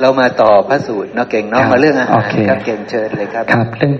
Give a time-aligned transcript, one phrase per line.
[0.00, 3.92] เรามาต่อพระสูตรเนาะเก่งเนาะมาเรื่องอาหารครับเก่งเชิญเลยครับครับเรื่อง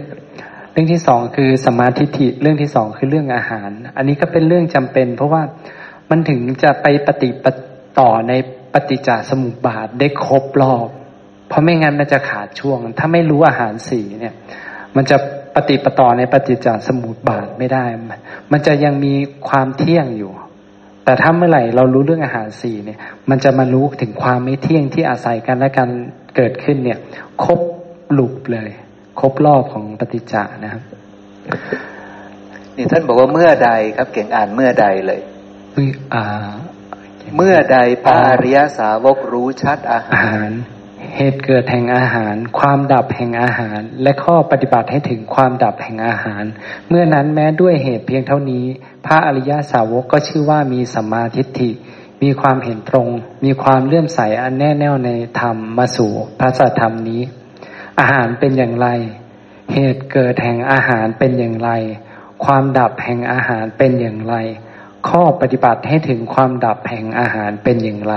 [0.72, 5.42] เรื่องที่สองคือสมาธิิเรื่องที่สองคือเรื่องอาหาร อันนี้ก็เป็นเรื่องจำเป็น เพราะว่า
[6.10, 7.46] มันถึงจะไปปฏิป
[7.98, 8.32] ต่อใน
[8.72, 10.88] ปฏิจจสมุปบาทได้ครบรอบ
[11.48, 14.34] เพราะไม่งั้นมันจะขาดช่วง ถ้าไม่รู้อาหารสี่เนี่ย
[14.96, 15.16] มันจะ
[15.54, 17.84] ปฏิปต่อในปฏิจจสมุปบาทไม่ได้
[18.52, 19.14] มันจะยังมี
[19.48, 20.32] ความเที่ยงอยู่
[21.04, 22.98] แต่ถ้าเมื่อไหร่เรารู้เรื่องอาหารสี่เนี่ย
[23.30, 25.88] มันจะมารู้ถึงความไม่เที่ยงที่อาศัยกันและกัน
[26.36, 26.98] เกิดขึ้นเนี่ย
[27.44, 27.60] ครบ
[28.12, 28.70] หลุบเลย
[29.20, 30.82] ครบรอบของปฏิจจานะครับ
[32.76, 35.20] นี่ท่านบอกว่าเมื่อใดครับ เก่งอ่านเมื่อใดเลย
[36.14, 36.24] อ่า
[37.36, 40.50] เมื่อใดพระอริยสาวกรู้ชัดอาหาร
[41.16, 46.44] เหตุเกิดแห่งอาหาร ความดับแห่งอาหาร และข้อปฏิบัติให้ถึงความดับแห่งอาหาร
[46.88, 48.64] เมื่อนั้นแม้ด้วยเหตุเพียงเท่านี้
[49.06, 51.70] พระอริยสาวกก็ชื่อว่ามีสัมมาทิฏฐิ
[52.22, 53.08] มีความเห็นตรง
[53.44, 57.22] มีความเลื่อมใสอันแน่แน่วในธรรมมาสู่พระสัทธรรมนี้
[58.00, 58.88] อาหารเป็นอย่างไร
[59.72, 61.70] เหตุเกิดแห่งอาหารเป็นอย่างไร
[62.44, 64.34] ความดับแห่งอาหารเป็นอย่างไร
[65.08, 68.14] ข้อปฏิบัติให้ถึงความดับแห่งอาหารเป็นอย่างไร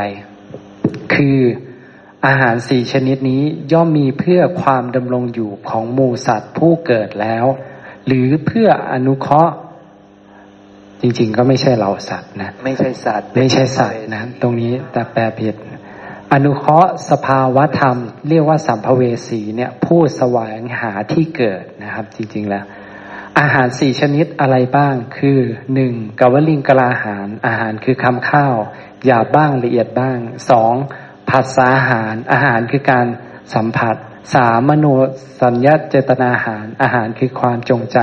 [1.14, 1.39] คือ
[2.26, 7.46] อาหารสี่ชนิดนี้ย่อมมีเพื่อความดำรงอยู่ของหมูสัตว์ผู้เกิดแล้ว
[8.08, 9.54] หรือเพื่ออนุเคราะห์
[11.02, 15.56] จริง ๆ ก็ไม่ใช่เราสัตว์นะไม่ใช่สัตว์ไม่ใช่สัตว์นะตรงนี้แต่แปลผิด
[16.34, 17.98] อนุเคราะห์สภาวธรรม
[18.30, 22.66] เรียกว่าสัมภเวสีเนี่ยผู้สวายหาที่เกิดนะครับ จริง ๆแล้ว
[23.40, 25.40] อาหารสี่ชนิดอะไรบ้างคือ
[25.73, 28.56] หนึ่งกวลิงกลาหารอาหารคือคำข้าว
[29.06, 30.18] หยาบบ้างละเอียดบ้าง
[30.50, 30.76] สอง
[31.30, 33.06] ผัสสาหาร อาหารคือการ
[33.56, 33.95] สัมผัส
[34.36, 34.86] สามมโน
[35.42, 38.00] สัญญาเจตนาอาหาร อาหารคือความจงใจ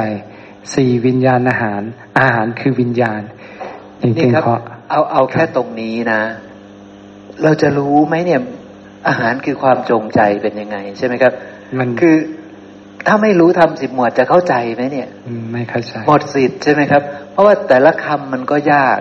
[0.74, 1.82] สี่วิญญาณอาหาร
[2.20, 3.22] อาหารคือวิญญาณ
[4.02, 4.54] จริงๆเขา
[4.90, 6.22] เอาเอาแค่ตรงนี้นะ
[7.42, 8.40] เราจะรู้ไหมเนี่ย
[9.08, 11.32] อาหารคือความจงใจเป็นยังไง ใช่ไหมครับ
[11.78, 12.16] มันคือ
[13.06, 15.08] ถ้าไม่รู้ทำสิบหมวดจะเข้าใจไหมเนี่ย
[15.52, 17.02] ไม่เข้าใจหมดสิทธิ์ใช่ไหมครับ
[17.32, 18.98] เพราะว่าแต่ละคำมันก็ยาก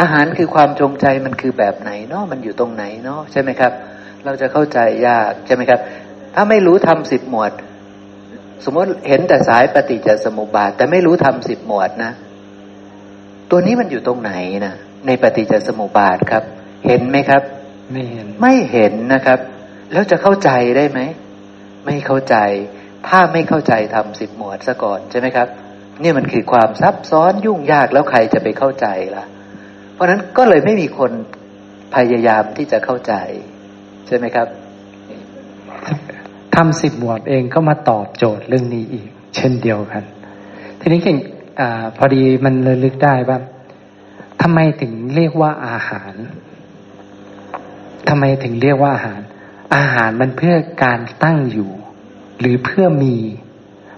[0.00, 3.72] อาหารคือความจงใจมันคือแบบไหนเนาะมันอยู่ตรงไหนเนาะใช่ไหมครับ
[4.24, 5.80] เราจะเข้าใจยากใช่ไหมครับ
[6.34, 7.52] ถ้าไม่รู้ทำสิบหมวด
[8.64, 12.12] สมมติเห็นแต่สายปฏิจจสมุปบาท แต่ไม่รู้ทำสิบหมวดนะ
[13.50, 14.32] ตัวนี้มันอยู่ตรงไหน
[14.66, 14.74] นะ
[15.06, 16.42] ในปฏิจจสมุปบาทครับ
[16.86, 17.42] เห็นไหมครับ
[17.92, 19.38] ไม่เห็นไม่เห็นนะครับ
[19.92, 21.00] แล้วจะเข้าใจได้ไหม
[21.86, 22.36] ไม่เข้าใจ
[23.08, 25.48] ถ้าไม่เข้าใจทำสิบหมวดซะก่อนใช่ไหมครับ
[26.02, 28.86] นี่มันคือความซับซ้อนยุ่งยากแล้วใครจะไปเข้าใจ
[29.16, 29.24] ล่ะ
[29.96, 31.12] เพราะนั้นก็เลยไม่มีคน
[31.94, 33.12] พยายามที่จะเข้าใจ
[34.06, 34.48] ใช่ไหมครับ
[36.54, 40.02] ทำสิบหมวดเองก็มาตอบโจทย์เรื่องนี้อีก เช่นเดียวกัน
[40.80, 41.18] ทีนี้เก่ง
[41.60, 41.62] อ
[41.96, 43.38] พอดีมันเลยลึกได้ว่า
[44.42, 46.14] ทำไมถึงเรียกว่าอาหาร
[48.08, 49.20] ทำไมถึงเรียกว่าอาหาร
[49.76, 51.70] อาหารมันเพื่อการตั้งอยู่
[52.40, 53.16] หรือเพื่อมี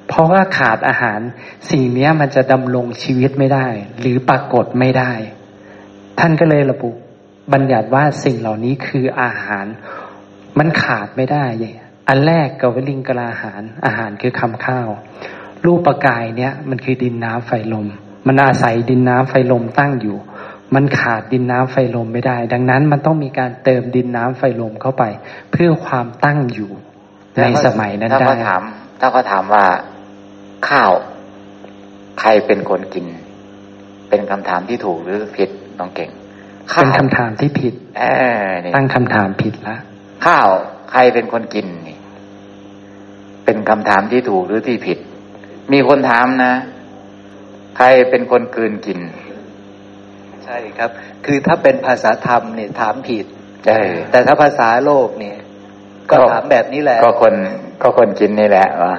[0.08, 1.20] เพราะว่าขาดอาหาร
[1.70, 3.66] สิ่งนี้มันจะดำรงชีวิตไม่ได้
[4.00, 5.12] หรือปรากฏไม่ได้
[6.18, 6.90] ท่านก็เลยระบุ
[7.52, 9.66] บัญญัติว่าสิ่งเหล่านี้คืออาหาร
[10.58, 11.44] มันขาดไม่ได้
[12.08, 14.88] อันแรกกวลิงกลาอาหาร อาหารคือคำข้าว
[15.64, 17.86] รูปประกายเนี่ยมันคือดินน้ำไฟลม
[18.26, 20.16] มันอาศัยดินน้ำไฟลมตั้งอยู่
[20.74, 25.04] มันขาดดินน้ำไฟลมไม่ได้ ดังนั้นมันต้องมีการเติมดินน้ำไฟลมเข้าไป
[25.52, 26.70] เพื่อความตั้งอยู่
[27.42, 28.62] ในสมัยนั้นได้ถ้าเขาถาม
[29.00, 29.66] ถ้าเขาถามว่า
[30.68, 30.92] ข้าว
[32.20, 33.06] ใครเป็นคนกิน
[34.08, 36.10] เป็นคำถามที่ถูกหรือผิด น้องเก่ง
[36.74, 38.04] เป็นคำถามที่ผิดเอ
[38.42, 39.76] อตั้งคำถามผิดละ
[40.26, 40.48] ข้าว
[40.90, 41.98] ใครเป็นคนกินนี่
[43.44, 44.98] เป็นคำถามที่ถูกหรือที่ผิด
[45.72, 46.54] มีคนถามนะ
[47.76, 49.00] ใครเป็นคนกืนกิน
[50.44, 50.90] ใช่ครับ
[51.24, 53.26] คือถ้าเป็นภาษาธรรมเนี่ยถามผิด
[53.66, 53.78] ใช่
[54.10, 55.36] แต่ถ้าภาษาโลกเนี่ย
[56.10, 57.34] ก็ถามแบบนี้แหละ ก็คน
[57.82, 58.94] ก็คนกินนี่แหละวะ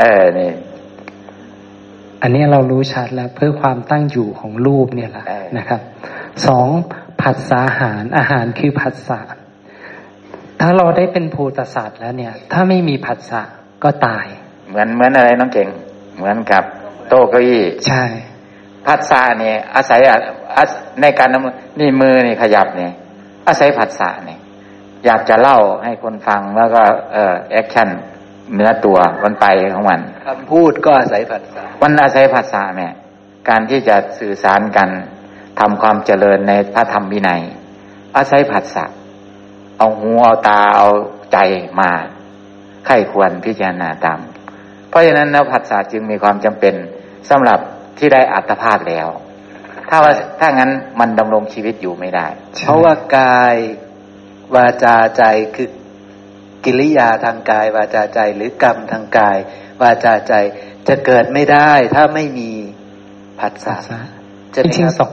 [0.00, 0.50] เออนี่
[2.22, 5.24] อันนี้เรารู้ชัดแล้วเพื่อความตั้งอยู่ของรูปเนี่ยแหละ
[5.58, 5.80] นะครับ
[6.46, 6.68] สอง
[7.20, 9.20] ผัสสาหารอาหารคือผัสสะ
[10.60, 13.42] ถ้าเราได้เป็นภูตศาสตร์แล้วเนี่ย ถ้าไม่มีผัสสะ
[13.84, 14.26] ก็ตาย
[14.68, 15.68] เหมือนเหมือนอะไรน้องเก่ง
[16.16, 16.64] เหมือนกับ
[17.08, 18.04] โต๊ะเก้าอี้ใช่
[18.86, 20.00] ผัสสะเนี่ย อาศัย
[21.00, 21.28] ในการ
[21.80, 22.92] นี่มือนี่ขยับเนี่ย
[23.48, 24.40] อาศัยผัสสะเนี่ย
[25.06, 26.82] อยากจะเล่าให้คนฟังแล้วก็
[27.12, 27.88] เอ่อแอคชั่น
[28.54, 32.88] เนื้อตัวมันไปของมันคำพูดก็อาศัยภาษามันอาศัยภาษาแม่
[33.48, 34.88] การที่จะสื่อสารกัน
[35.60, 37.42] ทำความเจริญในพระธรรมวินัย
[38.16, 38.84] อาศัยภาษา
[39.78, 40.88] เอาหูเอาตาเอา
[41.32, 41.38] ใจ
[41.80, 41.90] มา
[42.86, 44.20] ไข้ควรพิจารณาตาม
[44.88, 46.74] เพราะฉะนั้นแล้วภาษาจึงมีความจำเป็น
[47.30, 47.58] สำหรับ
[47.98, 49.08] ที่ได้อัตภาพแล้ว
[49.88, 50.70] ถ้าว่าถ้างั้น
[51.00, 52.26] มันดำรงชีวิตอยู่ไม่ได้
[52.64, 53.56] เพราะว่ากาย
[54.54, 55.22] วาจาใจ
[55.54, 55.68] คือ
[56.64, 59.38] กิริยาทางกาย วาจาใจหรือกรรมทางกาย
[59.82, 60.32] วาจาใจ
[60.88, 62.50] จะเกิดไม่ได้ ถ้าไม่มี
[63.40, 63.76] ผัสสะ
[64.54, 65.12] จริงๆสอง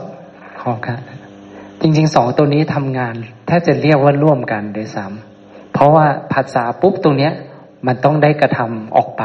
[0.60, 0.98] ขอครับ
[1.80, 3.14] จริงๆสองตัวนี้ทำงาน
[3.46, 7.32] แทบจะเรียกว่าร่วมกันโดยซ้ำเพราะว่าผัสสะปุ๊บตรงเนี้ย
[7.86, 9.24] มันต้องได้กระทำออกไป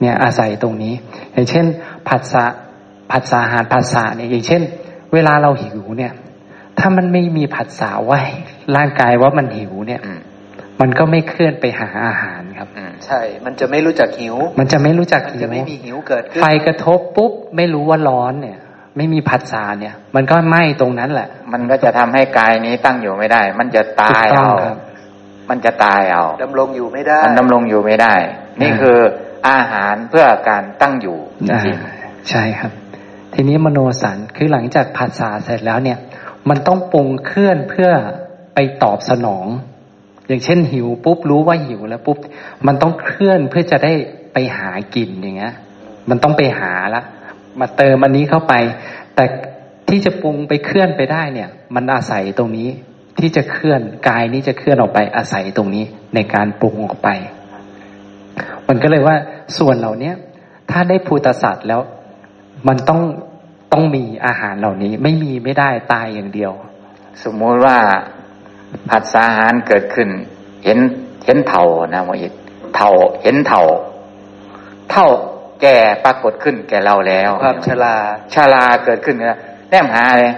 [0.00, 0.94] เนี่ยอาศัยตรงนี้
[1.32, 1.66] อย่างเช่น
[2.08, 2.44] ผัสสะ
[3.10, 4.62] ผัสสะอาหารผัสสะเนี่ยอย่างเช่น
[5.12, 6.12] เวลาเราหิวเนี่ย
[6.78, 8.20] ถ้ามันไม่มีผัสสะไว้
[8.76, 10.02] ร่างกายว่ามันหิวเนี่ย
[10.80, 12.68] มันก็ไม่เคลื่อนไปหาอาหารครับ
[13.06, 18.58] ใช่ มันจะไม่รู้จักหิว มันจะไม่รู้จักหิวมันจะไม่มีหิวเกิดขึ้นไฟกระทบปุ๊บไม่รู้ว่าร้อนเนี่ย
[18.96, 24.50] ไม่มีผัสสะเนี่ย มันก็ไหม้ตรงนั้นแหละ มันก็จะทำให้กายนี้ตั้งอยู่ไม่ได้ มันจะตายเอา
[25.50, 28.14] มันจะตายเอาดำรงอยู่ไม่ได้ มันดำรงอยู่ไม่ได้
[28.60, 28.98] นี่คือ
[29.48, 31.18] อาหารเพื่อการตั้งอยู่
[31.48, 31.76] จริง
[32.30, 32.72] ใช่ครับ
[33.34, 35.98] ทีนี้มโนสันคือหลังจากผัสสะเสร็จแล้วเนี่ย
[36.48, 37.90] มันต้องปรุงเคลื่อนเพื่อ
[38.54, 39.46] ไปตอบสนอง
[40.30, 42.18] อย่างเช่นหิวปุ๊บรู้ว่าหิวแล้วปุ๊บ
[42.66, 43.92] มันต้องเคลื่อนเพื่อจะได้
[44.32, 45.54] ไปหากินอย่างเงี้ย
[46.10, 47.02] มันต้องไปหาละ
[47.60, 48.54] มาเติมอันนี้เข้าไป
[49.14, 49.24] แต่
[49.88, 52.68] ที่จะปรุงไปเคลื่อนไปได้เนี่ย มันอาศัยตรงนี้
[53.18, 55.84] ที่จะเคลื่อนกายนี้จะเคลื่อนออกไปอาศัยตรงนี้
[56.14, 57.08] ในการปรุงออกไป
[58.68, 59.16] มันก็เลยว่า
[59.58, 60.14] ส่วนเหล่าเนี้ย
[60.70, 61.80] ถ้าได้ภูตศาสตว์แล้ว
[62.68, 63.00] มันต้อง
[63.72, 66.52] ต้องมีอาหารเหล่านี้ ไม่มีไม่ได้ตายอย่างเดียว
[67.24, 67.76] สมมติว่า
[68.90, 70.08] ผัสสะอาหารเกิดขึ้น
[70.64, 70.78] เห็น
[71.24, 71.64] เห็นเท่า
[71.94, 72.32] นะมอิด
[72.76, 72.90] เท่า
[73.22, 73.62] เห็นเท่า
[74.90, 75.06] เท่า
[75.62, 77.94] แก่ปรากฏขึ้นแก่เราแล้วความชรา
[78.34, 79.38] ชาราเกิดขึ้นนะ
[79.70, 80.32] แนมหาเลย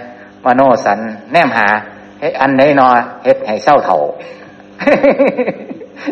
[0.45, 0.99] มโนสัน
[1.31, 1.67] แนมหา
[2.19, 2.87] เฮ้อันไหนนอ
[3.23, 3.97] เฮ็ดให้เศร้าเถ่า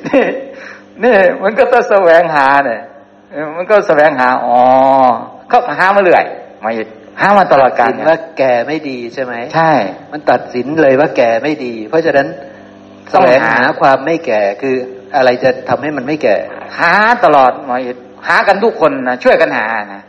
[0.07, 0.23] นี่
[1.03, 1.13] นี่
[1.43, 2.81] มันก็ต้องแสวงหาเนี่ย
[3.55, 4.59] มันก็แสวงหาอ๋อ
[5.49, 6.23] เขาหามาเรื่อย
[6.63, 6.69] มา
[7.21, 9.73] หามาตลอดการว่าแก่ไม่ดีใช่ไหมใช่
[10.11, 12.27] มันตัดสินเลยว่าแก่ไม่ดี เพราะฉะนั้น
[13.11, 14.75] แสวงหาความไม่แก่คือ
[15.15, 16.35] อะไรจะทำให้มันไม่แก่
[16.79, 17.77] หาตลอดหมอ
[18.27, 20.03] หากันทุกคนนะช่วยกันหานะ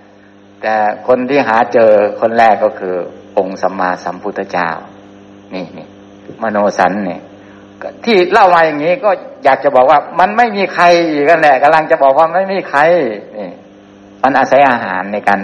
[0.62, 0.74] แต่
[1.06, 2.94] คนที่หาเจอคนแรกก็คือ
[3.38, 4.68] องค์สัมมาสัมพุทธเจ้า
[5.54, 5.86] นี่นี่
[6.42, 7.20] มโนสันเนี่ย
[8.04, 9.10] ที่เล่ามาอย่างนี้ก็
[9.44, 12.80] อยากจะบอกว่า มันไม่มีใครอีกกันแหละกำลังจะบอกว่าไม่มีใคร
[13.38, 13.50] นี่
[14.22, 15.38] มันอาศัยอาหารในการ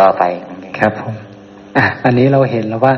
[0.00, 0.22] ต่อไป
[0.78, 1.14] ครับผม
[1.76, 2.94] อะอันนี้เราเห็นแล้วว่า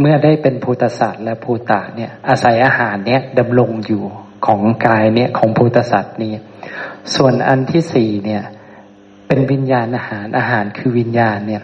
[0.00, 4.02] เมื่อได้เป็นภูตสัตว์และภูตะเนี่ย อาศัยอาหารเนี่ยดำรงอยู่
[4.46, 6.32] ของกายเนี่ยของภูตสัตว์นี่
[7.14, 8.42] ส่วนอันที่สี่เนี่ย
[9.26, 11.62] เป็นวิญญาณอาหารอาหารคือวิญญาณเนี่ย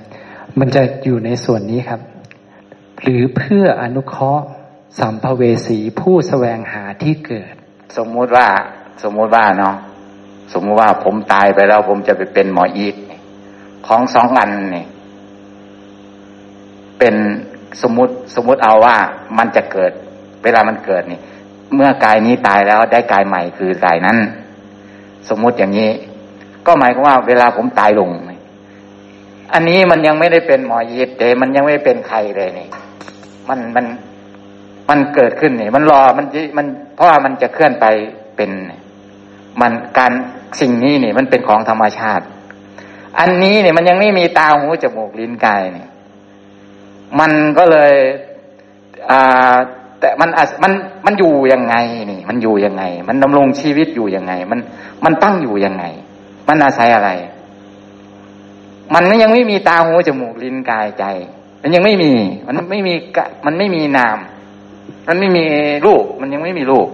[0.58, 2.00] มันจะอยู่ในส่วนนี้ครับ
[3.02, 4.44] หรือเพื่ออนุเคราะห์
[4.99, 7.55] สัมภเวสีผู้สแสวงหาที่เกิด
[7.99, 8.46] สมมุติว่า
[9.02, 9.75] สมมุติว่าเนาะ
[10.52, 12.94] สมมุติว่าผมตายไปแล้วผมจะไปเป็นหมออีก
[13.87, 14.85] ของสองอันนี่
[16.99, 17.15] เป็น
[17.82, 18.97] สมมติสมมติเอาว่า
[19.38, 19.93] มันจะเกิด
[20.43, 21.21] เวลามันเกิดนี่
[21.75, 24.19] เมื่อกายนี้ตายแล้วได้กายใหม่คือกายนั้น
[25.29, 25.91] สมมุติอย่างนี้
[26.67, 28.11] ก็หมายความว่า เวลาผมตายลง
[29.55, 32.69] อันนี้มันยังไม่ได้เป็นหมอยีดแต่มันยังไม่เป็นใครเลยนี่
[33.49, 33.87] มันมัน
[34.88, 37.87] มันเกิดขึ้นนี่ มันรอมันมัน เพราะว่ามันจะเคลื่อนไป
[38.37, 38.50] เป็น
[39.61, 40.12] มันการ
[40.61, 42.25] สิ่งนี้นี่ มันเป็นของธรรมชาติ
[43.19, 45.89] อันนี้เนี่ยมันยังไม่มีตาหูจมูกลิ้นกายเนี่ย
[47.19, 47.93] มันก็เลย
[49.11, 49.55] อ่า
[50.01, 50.31] แต่มัน
[50.62, 50.73] มัน
[51.07, 51.75] มันอยู่ยังไง
[52.11, 54.61] นี่ มันอยู่ยังไง มันดำรงชีวิตอยู่ยังไง มัน
[55.05, 55.84] มันตั้งอยู่ยังไง
[56.49, 57.11] มันอาศัยอะไร
[58.94, 61.05] มันยังไม่มีตาหูจมูกลิ้นกายใจ
[61.63, 62.13] มันยังไม่มี
[62.46, 62.94] มันไม่มี
[63.46, 64.19] มันไม่มีนาม
[65.08, 65.44] มันไม่มี
[65.87, 66.89] รูป มันยังไม่มีรูป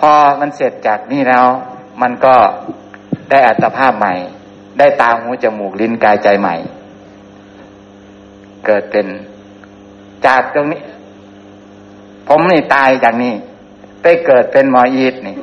[0.00, 1.46] พอมันเสร็จจากนี่แล้ว
[2.02, 2.34] มันก็
[3.30, 4.14] ได้อัตภาพใหม่
[4.78, 6.54] ได้ตาหูจมูกลิ้นกายใจใหม่
[8.66, 9.06] เกิดเป็น
[10.26, 10.80] จากตรงนี้
[12.28, 13.34] ผมนี่ตายจากนี่
[14.02, 15.36] ไปเกิดเป็นหมออีดนี่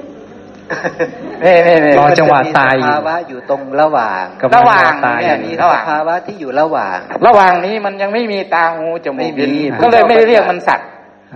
[1.45, 4.23] นี่นี่นี่รอจังหวะตายภาวะอยู่ตรงระหว่าง
[4.55, 10.89] ระหว่างเนี่ยมีระหว่างภาวะที่อยู่ระหว่าง ระหว่างนี้มันยังไม่มีตาหูจมูกลิ้นก็เลยไม่เรียกมันสัตว์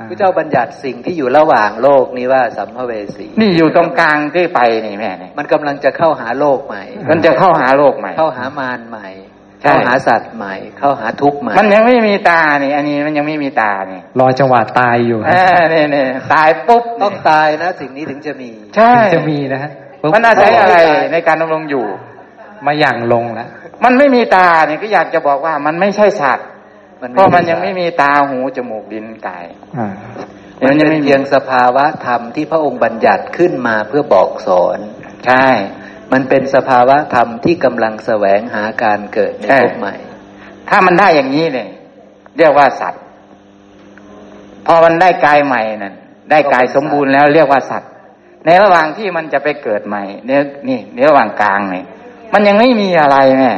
[0.09, 9.07] พระเจ้าบัญญัติสิ่งที่อยู่ระหว่างโลกนี้ว่าสัมภเวสี นี่อยู่ตรงกลางที่ไปนี่แม่เนี่ยมันกำลังจะเข้าหาโลกใหม่ มันจะเข้าหาโลกใหม่ เข้าหามารใหม่
[9.61, 19.71] เข้าหาสัตว์ใหม่ เข้าหาทุกข์ใหม่ มันยังไม่มีตานี่ อันนี้มันยังไม่มีตานี่รอจังหวะตายอยู่อ่านี่นี่ตายปุ๊บต้องตายนะ สิ่งนี้ถึงจะมี ใช่จะมีนะฮะ
[20.13, 20.77] มันอาศัยอะไร
[21.11, 21.85] ในการดำรงอยู่
[22.65, 23.47] มาอย่างลงแล้ว
[23.83, 26.47] มันไม่มีตาเนี่ยก็อยากจะบอกว่ามันไม่ใช่สัตว์
[27.11, 29.45] เพราะมันยังไม่มีตาหูจมูกดินกาย
[30.65, 34.79] มันยังเพียงสภาวะธรรมที่พระองค์บัญญัติขึ้นมาเพื่อบอกสอน
[35.25, 35.47] ใช่
[36.11, 39.95] มันเป็นสภาวะธรรมที่กำลังแสวงหาการเกิดในภพใหม่
[40.69, 41.69] ถ้ามันได้อย่างนี้เนี่ย
[42.37, 43.03] เรียกว่าสัตว์
[44.65, 45.95] พออมันได้กายใหม่นั่น
[46.31, 47.91] ได้กายสมบูรณ์แล้วเรียกว่าสัตว์
[48.45, 51.83] ในระหว่างที่มันจะไปเกิดใหม่ เนี่ยนี่ในระหว่างกลางนี่
[52.33, 53.53] มันยังไม่มีอะไรแม่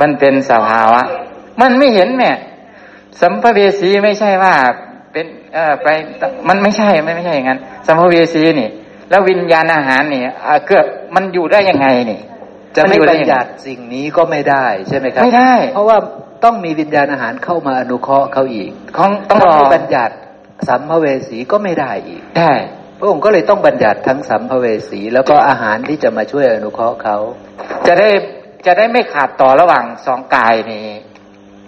[0.00, 1.02] มันเป็นสภาวะ
[1.60, 2.32] มันไม่เห็นแม่
[3.20, 4.54] สัมภเวสีไม่ใช่ว่า
[5.12, 5.88] เป็นเออไป
[6.48, 8.68] มันไม่ใช่ไม่ไม่ใช่อย่างนั้นสัมภเวสีนี่
[9.10, 10.22] แล้ววิญญาณอาหารนี่
[10.66, 12.20] เกิดมันอยู่ได้ยังไงนี่
[12.76, 15.98] จะไม่บัญญัติสิ่งนี้ก็ไม่ได้ใช่ไหมครับ ไม่ได้ เพราะว่า
[16.44, 20.14] ต้องมีวิญญาณอาหารเข้ามาอนุเคราะห์เขาอีกของต้องรถ้าอไม่บัญญัติ
[20.68, 22.52] สัมภเวสีก็ไม่ได้อีกได้
[22.98, 27.16] พระองค์ก็เลยต้องบัญญัติทั้งสัมภเวสี แล้วก็อาหารที่จะมาช่วยอนุเคราะห์เขา
[27.86, 28.08] จะได้
[28.66, 30.86] จะได้ไม่ขาดต่อระหว่างสองกายนี้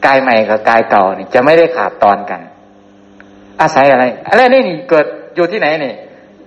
[0.07, 2.41] กายใหม่กับกายเก่านี่จะไม่ได้ขาดตอนกัน
[3.61, 5.95] อาศัยอะไรอะไรนี่นี่เกิดอยู่ที่ไหนนี่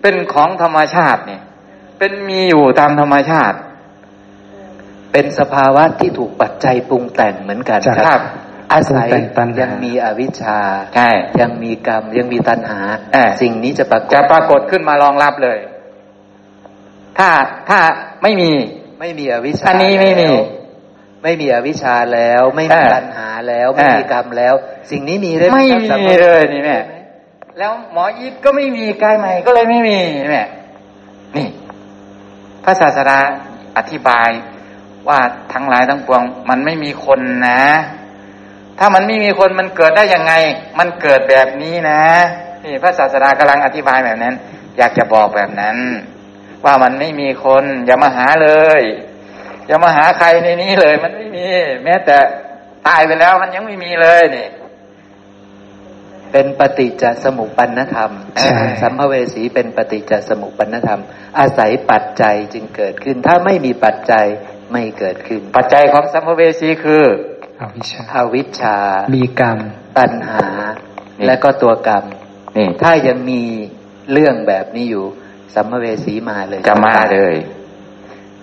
[0.01, 1.39] เป็นของธรรมชาตินี่
[2.00, 3.58] เป็นมีอยู่ตามธรรมชาติ
[5.12, 8.22] เป็นสภาวะที่ถูกปัจจัยปรุงแต่งเหมือนกันจ้ะคครัรับบ
[8.74, 10.60] อาศัยปรุงแต่งตัณหายัยังมีอวิชชา
[10.96, 11.10] ใช่
[11.41, 12.79] ยังมีกรรมยังมีตัณหา
[13.13, 15.60] เออสิ่งนี้จะปรากฏจะปรากฏขึ้นมารองรับเลย
[17.18, 17.29] ถ้า
[17.70, 17.79] ถ้า
[18.24, 18.51] ไม่มี
[19.00, 20.59] ไม่มีอวิชชาอันนี้ไม่มีแล้ว
[21.23, 24.53] ไม่มีอวิชชาแล้ว ไม่มีเออตัณหาแล้ว ไม่มีเออกรรมแล้ว
[24.91, 26.77] สิ่งนี้มีได้หไม่ครับสัมีภวะเลยนี่แม่
[27.59, 29.97] แล้วหมออีทก็ไม่มีกายใหม่ก็เลยไม่มี
[30.31, 30.43] แม่
[31.38, 31.47] นี่
[32.63, 33.19] พระศาสดา
[33.77, 34.29] อธิบาย
[35.09, 35.19] ว่า
[35.53, 37.61] ทั้งหลายทั้งปวง มันไม่มีคนนะ
[38.79, 40.33] ถ้ามันไม่มีคนมันเกิดได้ยังไง
[40.79, 42.01] มันเกิดแบบนี้นะ
[42.63, 44.33] นี่พระศาสดากำลังอธิบายแบบนั้น
[44.77, 45.77] อยากจะบอกแบบนั้น
[46.65, 48.49] ว่ามันไม่มีคนอย่ามาหาเล
[48.79, 48.81] ย
[49.69, 51.45] อย่ามาหาใครในนี้เลย มันไม่มี
[51.83, 52.17] แม้แต่
[52.88, 54.47] ตายไปแล้วมันยังไม่มีเลยนี่
[56.31, 61.01] เป็นปฏิจจสมุปปนธรรมใช่สัมภเวสีเป็นปฏิจจสมุปปนธรรม
[61.39, 64.25] อาศัยปัจจัยจึงเกิดขึ้น ถ้าไม่มีปัจจัย
[64.71, 67.03] ไม่เกิดขึ้น ปัจจัยของสัมภเวสีคือ
[67.59, 68.77] อวิชชาอวิชชา
[69.15, 69.57] มีกรรม
[69.97, 70.45] ตัณหา
[71.17, 72.03] นี่และก็ตัวกรรม
[72.57, 73.41] นี่ถ้ายังมี
[74.11, 75.05] เรื่องแบบนี้อยู่
[75.55, 77.35] สัมภเวสีมาเลยจะมาเลย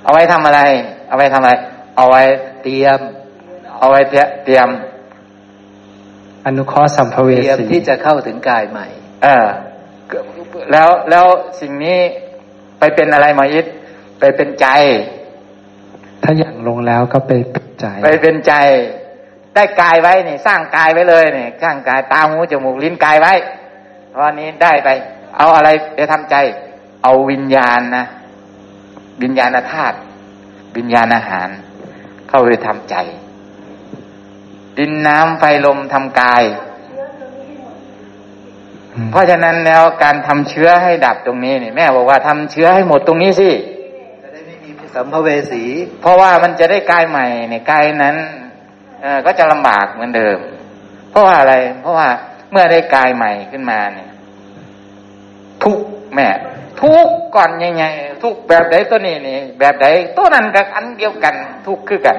[0.02, 0.60] เอาไว้ทำอะไร
[1.08, 1.52] เอาไว้ทำอะไร
[1.96, 2.22] เอาไว้
[2.62, 3.00] เตรียม
[3.78, 4.68] เอาไว้เตรียเตรียม
[6.46, 8.86] อนุเคราะห์สัมภเวเตรียมสีที่จะเข้าถึงกายใหม่
[9.22, 9.46] เออ
[10.72, 11.26] แล้วแล้ว
[11.60, 11.98] สิ่งนี้
[12.78, 13.66] ไปเป็นอะไรหมออิท
[14.20, 14.66] ไปเป็นใจ
[16.22, 18.52] ถ้าอย่างลงแล้วก็ไปปัจจัยไปเป็นใจ
[19.54, 23.32] ได้กายไว้นี่ สร้างกายไว้เลยนี่สร้างกายตาหูจมูกลิ้นกายไว้
[24.10, 24.88] เพราะนี้ได้ไป
[25.36, 26.36] เอาอะไรไปทำใจ
[27.02, 28.04] เอาวิญญาณนะ
[29.22, 29.96] วิญญาณธาตุ
[30.76, 31.48] วิญญาณอาหาร
[32.28, 32.94] เข้าไปทำใจ
[34.78, 36.42] ดินน้ำไฟลมทำกาย
[38.94, 43.50] อืมเพราะฉะนั้นแล้วการทำเชื้อให้ดับตรงนี้นี่แม่บอกว่าทำเชื้อให้หมดตรงนี้สิ
[44.22, 45.62] จะได้ไม่มีสัมภเวสี
[46.00, 48.16] เพราะว่ามันจะได้กายใหม่เนี่ยกายนั้น
[49.02, 50.38] เออก็จะลำบากเหมือนเดิม
[51.10, 52.08] เพราะว่าอะไร เพราะว่า
[52.50, 54.10] เมื่อได้กายใหม่ขึ้นมาเนี่ย
[55.62, 56.28] ทุกข์แม่
[56.82, 57.84] ทุกข์ก่อนยังไง
[58.22, 61.34] ทุกข์แบบใดตัวนี้นี่ แบบใดตัวนั้นกับอันเดียวกัน
[61.66, 62.18] ทุกข์คือกัน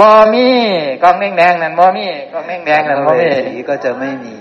[0.00, 0.46] บอมี
[1.02, 4.34] กองแดงๆนั่นบอมีกองแดงๆนั่นบอสัมภเวมีสีก็จะไม่มี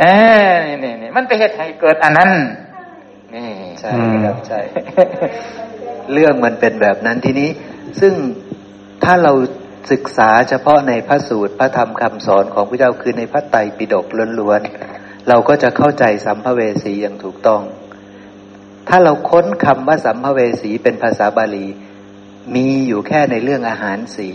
[0.00, 0.04] เอ
[0.48, 2.30] อนี่นี่นี่มันไปเหตุให้เกิดอันนั้น
[3.34, 3.46] นี่
[3.80, 3.90] ใช่
[4.24, 4.60] ครับใช่
[6.12, 7.50] เรื่องมันเป็นแบบนั้นทีนี้
[8.00, 8.14] ซึ่ง
[9.04, 9.32] ถ้าเรา
[9.90, 14.06] ศึกษาเฉพาะในพระสูตรพระธรรมคำสอนของพระเจ้าคือในพระไตรปิฎก
[14.40, 17.62] ล้วนๆเราก็จะเข้าใจสัมภเวสีอย่างถูกต้อง
[18.88, 21.66] ถ้าเราค้นคำว่าสัมภเวสีเป็นภาษาบาลี
[22.54, 24.30] มีอยู่แค่ในเรื่องอาหารสี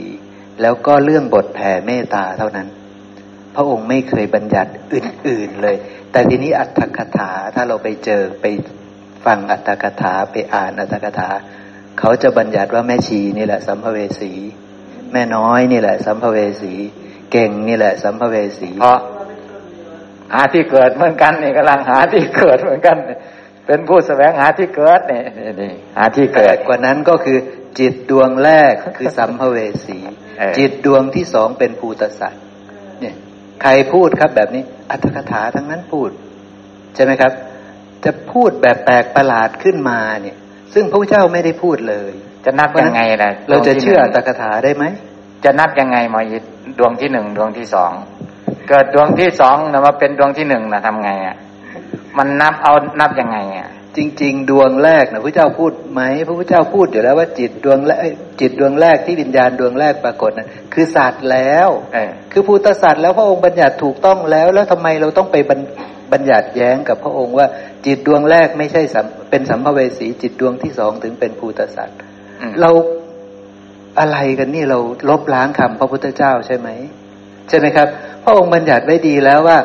[0.61, 2.67] แล้วก็เรื่องบทแผ่เมตตาเท่านั้น
[3.55, 5.75] พระองค์ไม่เคยบัญญัติอื่นๆเลย
[6.11, 8.45] แต่ทีนี้อัตถกถาถ้าเราไปเจอไป
[9.25, 11.29] ฟังอัตถกถาไปอ่านอัตถกถา
[11.99, 14.31] เขาจะบัญญัติว่าแม่ชีนี่แหละสัมภเวสี
[15.13, 16.73] แม่น้อยนี่แหละ สัมภเวสี
[17.31, 18.99] เก่งนี่แหละ สัมภเวสีเพราะ
[20.33, 22.97] หาที่เกิดเหมือนกันนี่กำลังหาที่เกิดเหมือนกัน
[23.65, 27.37] เป็นผู้แสวงหาที่เกิดนี่นี่นี่หาที่แต่เกิดกว่านั้นก็คือ
[27.79, 29.97] จิตดวงแรกคือสัมภเวสี
[30.39, 32.41] เออจิตดวงที่สองเป็นภูตสัตว์
[33.01, 33.15] เนี่ย
[33.61, 36.09] ใครพูดครับแบบนี้ อัตถกถาทั้งนั้นพูด
[36.95, 37.31] ใช่ไหมครับ
[38.03, 40.37] จะพูดแบบแปลกประหลาดขึ้นมาเนี่ย
[40.73, 42.11] ซึ่งพระพุทธเจ้าไม่ได้พูดเลย
[42.45, 44.83] จะนับยังไงล่ะเราจะดวงที่เชื่อหอันึ่ตงถกถาได้ไหม
[45.43, 46.43] จะนับยังไงหมอยิด
[46.79, 47.91] ดวงที่หนึ่งดวงที่สอง
[48.67, 51.35] เกิดดวงที่สองนะมาเป็นดวงที่หนึ่งนะทำไงอะ
[52.17, 57.99] มันนับเอานับยังไงอะจริง ๆ ดวงแรกนะพระเจ้าพูดไหมพระพุทธเจ้าพูดอยู่แล้วว่าจิตดวงแรก
[58.39, 65.59] จิตดวงแรกที่วิญญาณดวงแรกปรากฏนะคือสัตว์แล้วเออคือภูตสัตว์แล้วพระองค์บัญญัติถูกต้องแล้ว แล้วทำไมเราต้องไปบัญ
[66.11, 67.47] บัญญัติแย้งกับพระองค์ว่า
[67.85, 72.14] จิตดวงแรกไม่ใช่สัมเป็นสัมภเวสีจิตดวงที่สองถึงเป็นภูตสัตว์อืม
[72.61, 72.69] เรา
[73.99, 76.69] อะไรกันนี่เราลบล้างคำพระพุทธเจ้าใช่ไหม
[77.49, 77.87] ใช่ไหมครับ
[78.23, 79.59] พระองค์บัญญัติไว้ดีแล้วว่า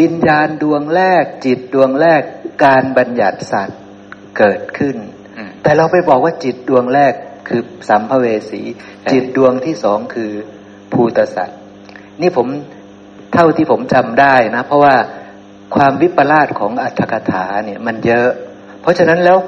[0.00, 2.22] วิญญาณดวงแรก จิตดวงแรก
[2.64, 3.80] การบัญญัติสัตว์
[4.38, 4.96] เกิดขึ้น
[5.62, 7.12] แต่เราไปบอกว่าจิตดวงแรก
[7.48, 8.62] คือสัมภเวสี
[9.12, 10.30] จิตดวงที่สองคือ
[10.92, 11.58] ภูตสัตว์
[12.20, 12.46] นี่ผม
[13.34, 14.96] เท่าที่ผมจำได้นะ เพราะว่า
[15.74, 18.30] ความวิปลาสของอัตถกถาเนี่ยมันเยอะ
[18.80, 19.38] เพราะฉะนั้นแล้ว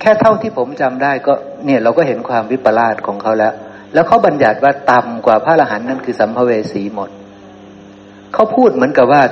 [0.00, 1.34] แค่เท่าที่ผมจำได้ก็
[1.66, 3.54] เนี่ยเราก็เห็นความวิปลาสของเขาแล้ว
[3.94, 7.10] แล้วเขาบัญญัติว่าต่ำกว่าพระอรหันต์นั่นคือสัมภเวสีหมด
[8.34, 9.22] เขาพูดเหมือนกับว่า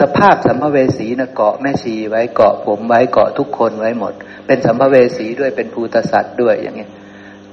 [0.00, 4.12] สภาพสัมภเวสีนะเกาะแม่ชีไว้เกาะผมไว้เกาะทุกคนไว้หมด
[4.46, 6.90] เป็นสัมภเวสีด้วยเป็นภูตสัตว์ด้วยอย่างเงี้ย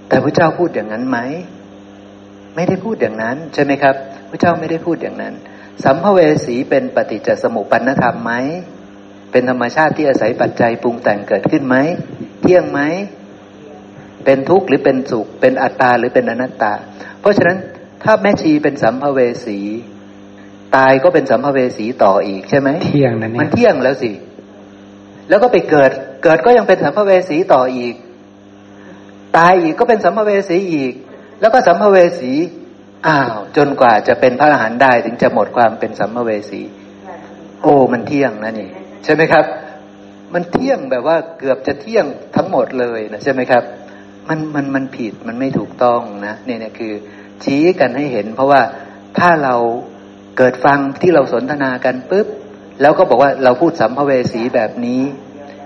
[0.07, 1.17] แต่พระเจ้าพูดอย่างนั้นไหม
[2.55, 3.95] ไม่ได้พูดอย่างนั้นใช่ไหมครับ
[4.29, 5.33] พระเจ้าไม่ได้พูดอย่างนั้น
[5.83, 8.33] สัมภเวสีเป็นปฏิจจสมุปปนธรรมไหม
[9.31, 11.75] เป็นธรรมชาติที่อาศัยปัจจัยปรุงแต่งเกิดขึ้นไหม
[12.41, 12.79] เที่ยงไหม
[14.25, 16.73] เป็นทุกข์หรือเป็นสุข เป็นอัตตาหรือเป็นอนัตตา
[17.19, 17.57] เพราะฉะนั้น
[18.03, 19.59] ถ้าแม่ชีเป็นสัมภเวสี
[20.75, 24.11] ตายก็เป็นสัมภเวสีต่ออีกใช่ไหมเที่ยงนั่นเองมันเที่ยงแล้วสิ
[25.29, 25.91] แล้วก็ไปเกิด
[26.23, 27.95] เกิดก็ยังเป็นสัมภเวสีต่ออีก
[29.37, 30.93] ตายอีกก็เป็นสัมภเวสีอีก
[31.41, 32.33] แล้วก็สัมภเวสี
[33.07, 36.61] อ้าวจนกว่าจะเป็นพระอรหันต์ได้ถึงจะหมดความเป็นสัมภเวสี
[37.61, 38.69] โอ้มันเที่ยงนะนี่
[39.03, 39.45] ใช่ไหมครับ
[40.33, 42.05] มันเที่ยงแบบว่าเกือบจะเที่ยง
[42.35, 43.63] ทั้งหมดเลยนะใช่ไหมครับ
[44.29, 46.93] มันมันมันผิดมันไม่ถูกต้องนะเนี่ยเนี่ยคือ
[47.43, 48.61] ชี้กันให้เห็น เพราะว่า
[49.19, 49.55] ถ้าเรา
[50.37, 52.27] เกิดฟังที่เราสนทนากันปุ๊บ
[52.81, 55.01] แล้วก็บอกว่าเราพูดสัมภเวสีแบบนี้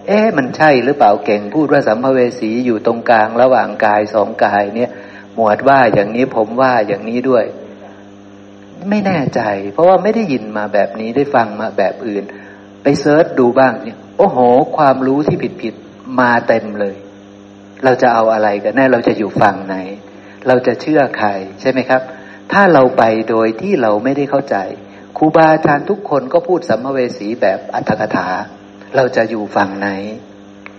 [0.07, 4.89] เอ๊ะมันใช่หรือเปล่าเก่งพูดว่าสัมภเวสีอยู่ตรงกลางระหว่างกายสองกายเนี่ย
[5.35, 7.45] หมวดว่าอย่างนี้ผมว่าอย่างนี้ด้วย
[8.89, 9.41] ไม่แน่ใจ
[9.73, 12.23] เพราะว่าไม่ได้ยินมาแบบนี้ได้ฟังมาแบบอื่น
[12.83, 14.37] ไปเซิร์ชดูบ้างเนี่ยโอ้โห
[14.77, 15.73] ความรู้ที่ผิดผิด
[16.19, 16.95] มาเต็มเลย
[17.83, 19.75] เราจะเอาอะไรกันแน่เราจะอยู่ฝั่งไหน
[20.47, 21.29] เราจะเชื่อใคร
[21.61, 22.01] ใช่ไหมครับ
[22.51, 24.57] ถ้าเราไปโดยที่เราไม่ได้เข้าใจ
[25.17, 28.27] ครูบาอาจารย์ทุกคนก็พูดสัมภเวสีแบบอัตถกถา
[28.95, 29.89] เราจะอยู่ฝั่งไหน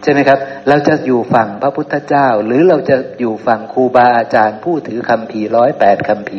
[0.02, 6.38] ใช่ไหมครับ เราจะอยู่ฝั่งพระพุทธเจ้า หรือเราจะอยู่ฝั่งครูบาอาจารย์ผู้ถือคำพีร้อยแปดคำพี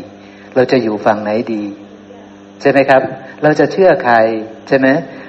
[0.55, 1.63] เราจะอยู่ฝั่งไหนดี
[2.61, 3.01] ใช่ไหมครับ
[3.43, 4.15] เราจะเชื่อใคร
[4.67, 4.87] ใช่ไหม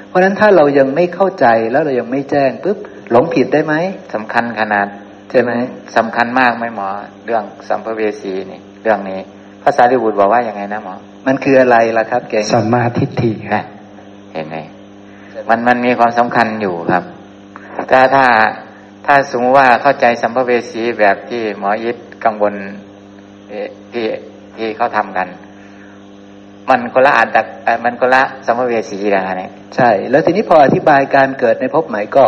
[0.09, 2.79] เพราะฉะนั้นถ้าเรายังไม่เข้าใจแล้วเรายังไม่แจ้งปุ๊บ
[3.11, 3.75] หลงผิดได้ไหม
[4.14, 4.87] สำคัญขนาด
[5.33, 5.53] ใช่ไหม
[5.97, 6.88] สำคัญมากไหมหมอ
[7.27, 9.21] เรื่องสัมภเวสีนี่เรื่องนี้
[9.62, 10.95] ภาษาลิบุตรบอกว่าอย่างไงนะหมอ
[11.27, 13.64] มันคืออะไรล่ะครับเก่งสัมมาทิฏฐิครับ
[14.33, 14.57] เห็นไหม
[15.49, 17.05] มันมันมีความสำคัญอยู่ครับ
[17.90, 18.25] ถ้าถ้า
[19.07, 22.55] ถ้าสมมติว่าเข้าใจสัมภเวสีแบบที่หมอยิดกังวล
[23.92, 24.05] ที่
[24.57, 25.29] ที่เขาทำกัน
[26.71, 27.47] มันก็ละอัดดัก
[27.85, 32.25] มันก็ละสัมภเวสีแล้วเนี่ยใช่ แล้วทีนี้พออธิบายการเกิดในภพใหม่ก็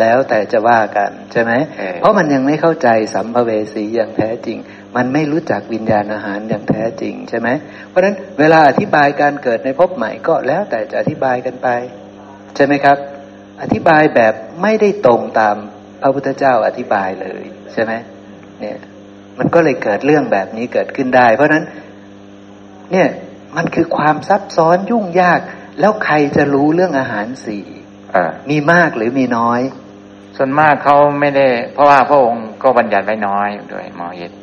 [0.00, 1.52] แล้วแต่จะว่ากันใช่ไหม
[2.00, 4.58] เพราะมันยังไม่เข้าใจสัมภเวสีอย่างแท้จริง
[4.96, 7.48] มันไม่รู้จักวิญญาณอาหารอย่างแท้จริงใช่ไหม
[7.88, 11.68] เพราะฉะนั้นเวลาอธิบายการเกิดในภพใหม่ก็แล้วแต่จะอธิบายกันไป
[12.56, 12.98] ใช่ไหมครับ
[13.62, 15.56] อธิบายแบบไม่ได้ตรงตาม
[16.02, 17.92] พระพุทธเจ้าอธิบายเลยใช่ไหม
[18.60, 18.78] เนี่ย
[19.38, 21.64] มันก็เลยเกิดเรื่องแบบนี้เกิดขึ้นได้ เพราะนั้น
[22.92, 23.08] เนี่ย
[23.56, 25.40] มันคือความซับซ้อนยุ่งยาก
[25.80, 27.64] แล้วใครจะรู้เรื่องอาหารสี่
[28.50, 29.60] มีมากหรือมีน้อย
[30.36, 34.34] ส่วนมากเขาไม่ได้ เพราะว่าพระองค์ก็บัญญัติไว้น้อยด้วยหมอเหตุ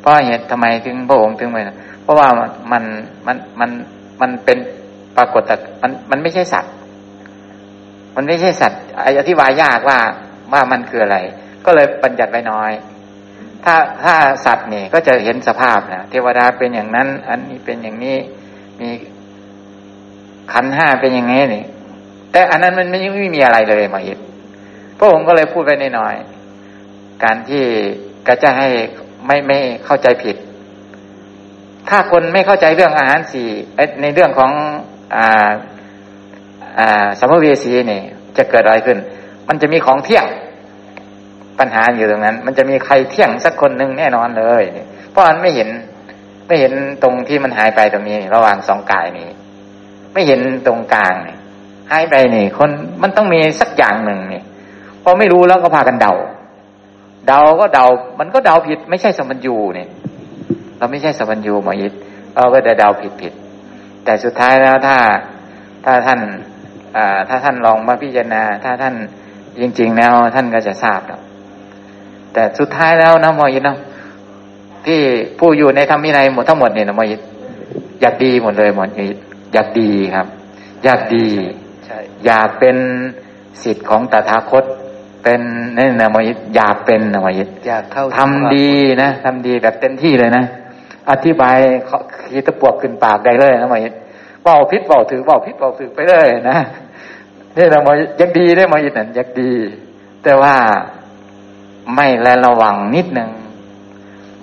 [0.00, 1.62] เพราะเหตุทำไมถึงพระองค์ถึงไม่
[2.02, 2.28] เพราะว่า
[2.72, 2.82] มัน
[3.26, 3.70] มันมัน
[4.20, 4.58] มันเป็น
[5.16, 6.72] ปรากฏแต่มันมันไม่ใช่สัตว์
[8.16, 8.80] มันไม่ใช่สัตว์
[9.20, 9.98] อธิบายยากว่า
[10.52, 11.18] ว่ามันคืออะไร
[11.64, 12.70] ก็เลยบัญญัติไว้น้อย
[13.64, 18.16] ถ้าถ้าสัตว์นี่ก็จะเห็นสภาพนะเทวดาเป็นอย่างนั้น อันนี้เป็นอย่างนี้
[18.80, 18.88] มี
[20.52, 21.64] ขันห้าเป็นอย่างนี้นี่
[22.32, 24.18] แต่อันนั้นมันไม่ไม่มีอะไรเลยมาอีก
[24.98, 26.14] พระองค์ก็เลยพูดไปน้อย
[27.24, 27.64] การที่
[28.28, 28.68] ก็จะให้
[29.26, 30.36] ไม่ไม่เข้าใจผิด
[31.88, 33.48] ถ้าคนไม่เข้าใจเรื่องอาหารสี่
[34.02, 34.50] ในเรื่องของ
[35.16, 35.50] อ่า
[37.18, 38.00] สัมภเวสีนี่
[38.36, 38.98] จะเกิดอะไรขึ้น
[39.48, 40.26] มันจะมีของเที่ยง
[41.58, 44.62] ปัญหาอยู่ตรงนั้น มันจะมีใครเที่ยงสักคนหนึ่งแน่นอนเลย
[45.10, 45.68] เพราะมันไม่เห็น
[46.46, 49.28] ไม่เห็นตรงที่มันหายไปตรงนี้ ระหว่างสองกายนี้
[50.12, 51.36] ไม่เห็นตรงกลางนี่
[51.90, 52.70] หายไปนี่ คน
[53.02, 54.42] มันต้องมีสักอย่างหนึ่งนี่
[55.02, 56.14] พอไม่รู้แล้วก็พากันเดา
[57.28, 57.86] เดาก็เดา
[58.20, 59.88] มันก็เดาผิด ไม่ใช่สมัญญูเนี่ย
[60.78, 61.92] เราไม่ใช่สมัญญูหมอยิด
[62.36, 63.32] เราก็จะเดาผิดผิด
[64.04, 64.96] แต่สุดท้ายแล้วถ้า
[65.84, 66.20] ถ้าท่าน
[67.28, 68.94] ถ้าท่านลองมาพิจารณา ถ้าท่าน
[69.60, 71.20] จริง ๆ แล้วท่านก็จะทราบแล้ว
[72.32, 73.76] แต่สุดท้ายแล้วนะมอยินนะ
[74.86, 75.00] ที่
[75.38, 77.20] ผู้อยู่ในธรรมวินัยหมดทั้งหมดเนี่ยนะมอยิน
[78.00, 79.18] อยากดีหมดเลยหมอยิด
[79.52, 80.26] อยากดีครับ
[80.84, 81.26] อยากดี
[82.26, 82.76] อยากเป็น
[83.62, 84.64] สิทธิ์ของตถาคต
[85.22, 85.40] เป็น
[85.76, 88.70] นี่นะมยิตอยากเป็นนะมยิตอยากเข้าทำดี
[89.02, 90.44] นะทำดีแบบเต็มที่เลยนะ
[91.10, 91.56] อธิบาย
[92.28, 93.92] ขีตะปวกขึ้นปากได้เลยนะมยิต
[94.42, 96.58] เบาพิษเบาถือเบาพิษเบาถือไปเลยนะ
[97.56, 99.52] นี่นะมยิตยังดีได้มยิตนั่นยังดี
[100.22, 100.54] แต่ว่า
[101.94, 103.30] ไม่ละระวังนิดนึง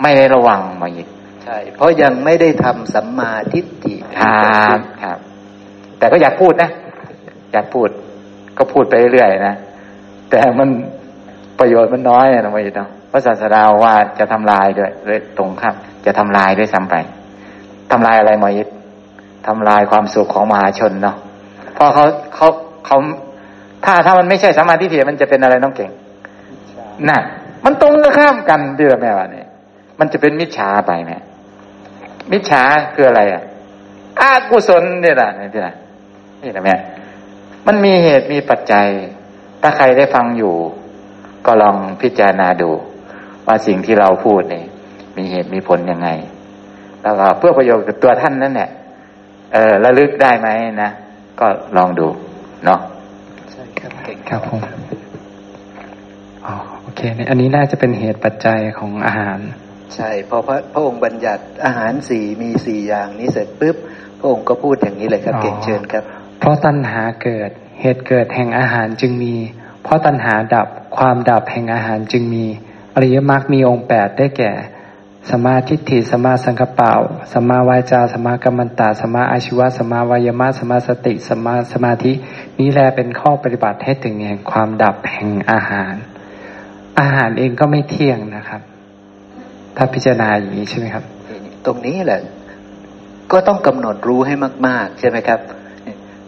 [0.02, 1.08] ไม่ได้ระวังมยิต
[1.44, 5.18] ใช่เพราะยังไม่ได้ทำสัมมาทิฏฐิครับครับ
[5.98, 6.70] แต่ก็อยากพูดนะ
[7.52, 7.90] อยากพูด
[8.58, 9.56] ก็พูดไปเรื่อยๆนะ
[10.30, 10.70] แต่มัน
[11.60, 16.96] ประโยชน์มันน้อยนะไม่ต้องพระศาสดาว่าจะทำลายด้วยเลยตรงข้ามจะทำลายด้วยซ้ำไป
[17.92, 18.68] ทำลายอะไรมยิต
[19.48, 21.16] ทำลายความสุขของมหาชนเนาะ
[21.78, 22.06] พอเขา
[22.36, 22.48] เขา
[22.86, 22.98] เขา
[23.86, 25.92] ถ้าถ้ามันไม่ใช่สมาธิเถียมันจะเป็นอะไรน้องเก่ง
[27.10, 27.20] น่ะ
[27.66, 29.48] มันตรงกันข้ามกันดีหรือไม่วะเนี่ย
[30.00, 31.14] มันจะเป็นมิจฉาไปไหม
[32.32, 32.62] มิจฉา
[32.94, 33.42] คืออะไรอะ
[34.22, 35.70] อากุศลเนี่ยแหละนี่ที่ไหน
[36.42, 36.76] นี่นะแม่
[37.68, 38.88] มันมีเหตุมีปัจจัย
[39.62, 40.56] ถ้าใครได้ฟังอยู่
[41.46, 42.72] ก็ลองพิจารณาดู
[43.48, 44.66] ว่าสิ่งที่เราพูดเนี่ย
[45.18, 46.10] มีเหตุมีผลยังไง
[47.04, 48.70] แล้วก็เพื่อประโยชน์กับตัวท่านนั่นแหละ
[49.54, 50.48] เออระลึกได้ไหม
[50.84, 50.92] นะ
[51.40, 52.08] ก็ลองดู
[52.66, 52.80] เนาะ
[53.52, 54.62] ใช่ครับเก่งครับผม
[56.46, 59.40] อ๋อโอเคอันนี้น่าจะเป็นเหตุปัจจัยของอาหาร
[59.96, 63.76] ใช่พอพระพระองค์บัญญัติอาหารสี่มีสี่อย่างนี้เสร็จปุ๊บ
[64.20, 66.04] พระองค์ก็พูดอย่างนี้เลยครับ เก่งเชิญครับ
[66.40, 67.50] เพราะตัณหาเกิด
[67.82, 69.36] เหตุเกิดแห่งอาหารจึงมี
[69.84, 72.46] เพราะตัณหาดับ ความดับแห่งอาหารจึงมี
[72.96, 74.52] อริยมรรคมีองค์แปดได้แก่
[75.32, 76.94] สมาธิฏฐิสมาสังกปา
[77.34, 82.12] สมาวาจา สมากัมมันตา สมาอาชีวะ สมาวายมะ สมาสติ สมาสมาธิ
[82.60, 85.94] นี้แลเป็นข้อปฏิบัติให้ถึงแห่งความดับแห่งอาหาร
[87.00, 88.62] อาหารเองก็ไม่เที่ยงนะครับ
[89.78, 91.04] ถ้าพิจารณาอย่างนี้ใช่ไหมครับ
[91.66, 92.22] ตรงนี้แหละ
[93.32, 94.34] ก็ต้องกำหนดรู้ให้
[94.68, 95.40] มาก ๆ ใช่ไหมครับ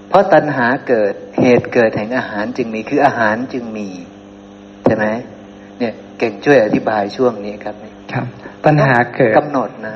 [0.09, 3.87] เพราะตัณหาเกิดเหตุเกิดแห่งอาหารจึงมีคืออาหารจึงมี
[4.85, 5.05] ใช่ไหม
[5.79, 7.75] เนี่ยเก่งช่วยอธิบายช่วงนี้ครับ
[8.11, 8.25] ครับ
[8.65, 9.95] ตัณหาเกิดกำหนดนะ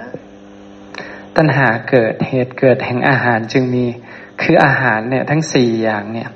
[1.38, 3.86] ตัณหาเกิดเหตุเกิดแห่งอาหารจึงมี
[4.42, 6.30] คืออาหารเนี่ยทั้งสี่อย่างเนี่ย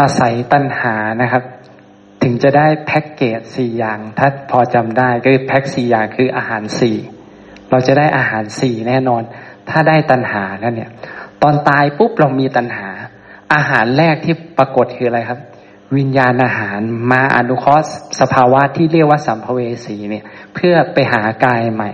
[0.00, 1.42] อาศัยตัณหานะครับ
[2.22, 6.96] ถึงจะได้แพ็กเกจสี่อย่าง ถ้าพอจำได้ก็คือแพ็กสี่อย่างคืออาหารสี่
[7.70, 9.22] เราจะได้อาหารสี่แน่นอน
[9.70, 10.90] ถ้าได้ตัณหานั่นเนี่ย
[11.42, 12.88] ตอนตายปุ๊บเรามีตัณหา
[13.54, 15.40] อาหารแรกที่ปรากฏคืออะไรครับ
[15.96, 17.84] วิญญาณอาหารมาอนุเคราะห์
[18.20, 21.90] สภาวะที่เรียกว่าสัมภเวสีเนี่ย เพื่อไปหากายใหม่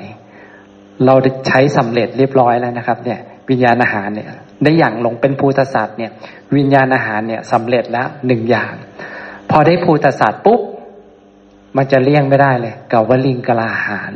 [1.05, 1.15] เรา
[1.47, 3.19] ใช้สำเร็จเรียบร้อยแล้วนะครับ เนี่ย
[3.51, 4.29] วิญญาณอาหารเนี่ย
[4.63, 6.11] ได้อย่างลงเป็นภูตสัตว์เนี่ย
[6.57, 8.75] วิญญาณอาหารเนี่ยสำเร็จแล้วหนึ่งอย่าง
[9.51, 10.61] พอได้ภูตสัตว์ปุ๊บ
[11.77, 14.13] มันจะเลี่ยงไม่ได้เลยกับวลิงกลาหาร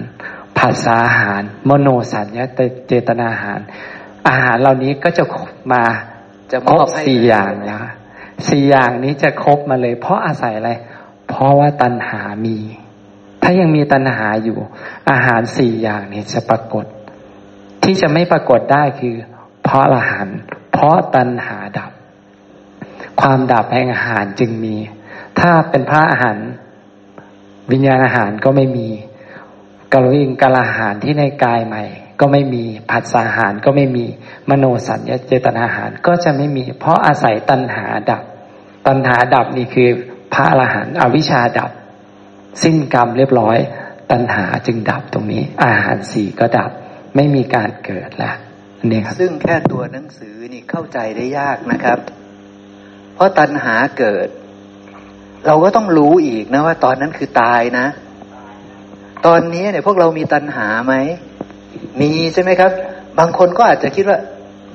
[0.59, 2.45] ภาษาอาหาร มโนสัญญา
[2.89, 3.61] เจตนาอาหาร
[4.29, 5.25] อาหารเหล่านี้ก็จะ
[5.73, 5.83] มา
[6.53, 7.83] จะครบสี่อย่างนะ
[8.49, 10.71] สี่อย่างนี้จะครบมาเลย เพราะอาศัยอะไร
[11.29, 12.59] เพราะว่าตัณหามี
[13.43, 14.59] ถ้ายังมีตัณหาอยู่
[15.11, 16.85] อาหารสี่อย่างนี้จะปรากฏ
[17.83, 19.15] ที่จะไม่ปรากฏได้คือ
[19.65, 20.27] เพราะอาหาร
[20.73, 21.93] เพราะตัณหาดับ
[23.21, 24.77] ความดับแห่งอาหารจึงมี
[25.41, 26.37] ถ้าเป็นพระอาหาร
[27.71, 28.89] วิญญาณอาหารก็ไม่มี
[29.93, 31.85] กลวิงกลาหารที่ในกายใหม่
[32.23, 34.07] ก็ไม่มีผัสสาหารก็ไม่มี
[34.51, 38.23] มโนสัญญาเจตนาหารก็จะไม่มี เพราะอาศัยตัณหาดับ
[38.87, 39.89] ตัณหาดับนี่คือ
[40.35, 41.71] พระอรหันต์อวิชชาดับ
[42.63, 43.59] สิ้นกรรมเรียบร้อย
[44.11, 46.71] ตัณหาจึงดับตรงนี้ อาหารสี่ก็ดับ
[47.17, 48.33] ไม่มีการเกิดละ
[48.91, 51.99] นี่ครับซึ่งแค่ตัวหนังสือนี่เข้าใจได้ยากนะครับ
[53.15, 54.29] เพราะตัณหาเกิด
[55.47, 57.87] เราก็ต้องรู้อีกนะว่าตอนนั้นคือตายนะ
[59.27, 60.95] ตอนนี้เนี่ยพวกเรามีตัณหาไหม
[62.01, 62.73] มีใช่ไหมครับ
[63.19, 64.19] บางคนก็อาจจะคิดว่า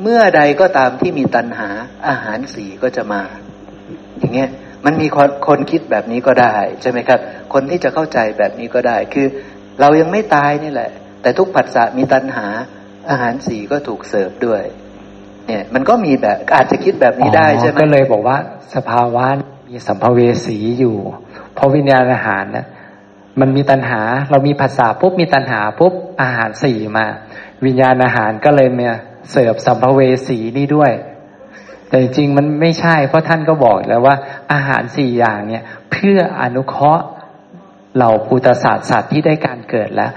[0.01, 1.69] เมื่อใดก็ตามที่มีตัณหา
[2.07, 3.21] อาหารสีก็จะมา
[4.19, 4.49] อย่างเงี้ย
[4.85, 7.19] มันมีคนคนคิดแบบนี้ก็ได้ใช่ไหมครับ
[7.53, 9.27] คนที่จะเข้าใจแบบนี้ก็ได้ คือ
[9.79, 12.47] เรายังไม่ตายนี่แหละ แต่ทุกผัสสะมีตัณหา
[13.09, 14.63] อาหารสีก็ถูกเสิร์ฟด้วย
[15.47, 18.37] เนี่ย มันก็มีแบบอาจจะคิดแบบนี้ได้ใช่ไหมก็เลยบอกว่า
[18.75, 19.25] สภาวะ
[19.69, 20.97] มีสัมภเวสีอยู่
[21.53, 22.65] เพราะวิญญาณอาหารนะ
[23.39, 27.05] มันมีตัณหา เรามีภาษาปุ๊บมีตัณหาปุ๊บอาหารสี่มา
[27.65, 28.89] วิญญาณอาหารก็เลยมา
[29.31, 30.91] เสิร์ฟสัมภเวสีนี่ด้วย
[31.89, 34.15] แต่จริงมันไม่ใช่ เพราะท่านก็บอกแล้วว่า
[34.53, 37.05] อาหารสี่อย่างเนี่ย เพื่ออนุเคราะห์
[37.95, 40.11] เหล่าภูตศาสตร์สัตว์ที่ได้การเกิดแล้ว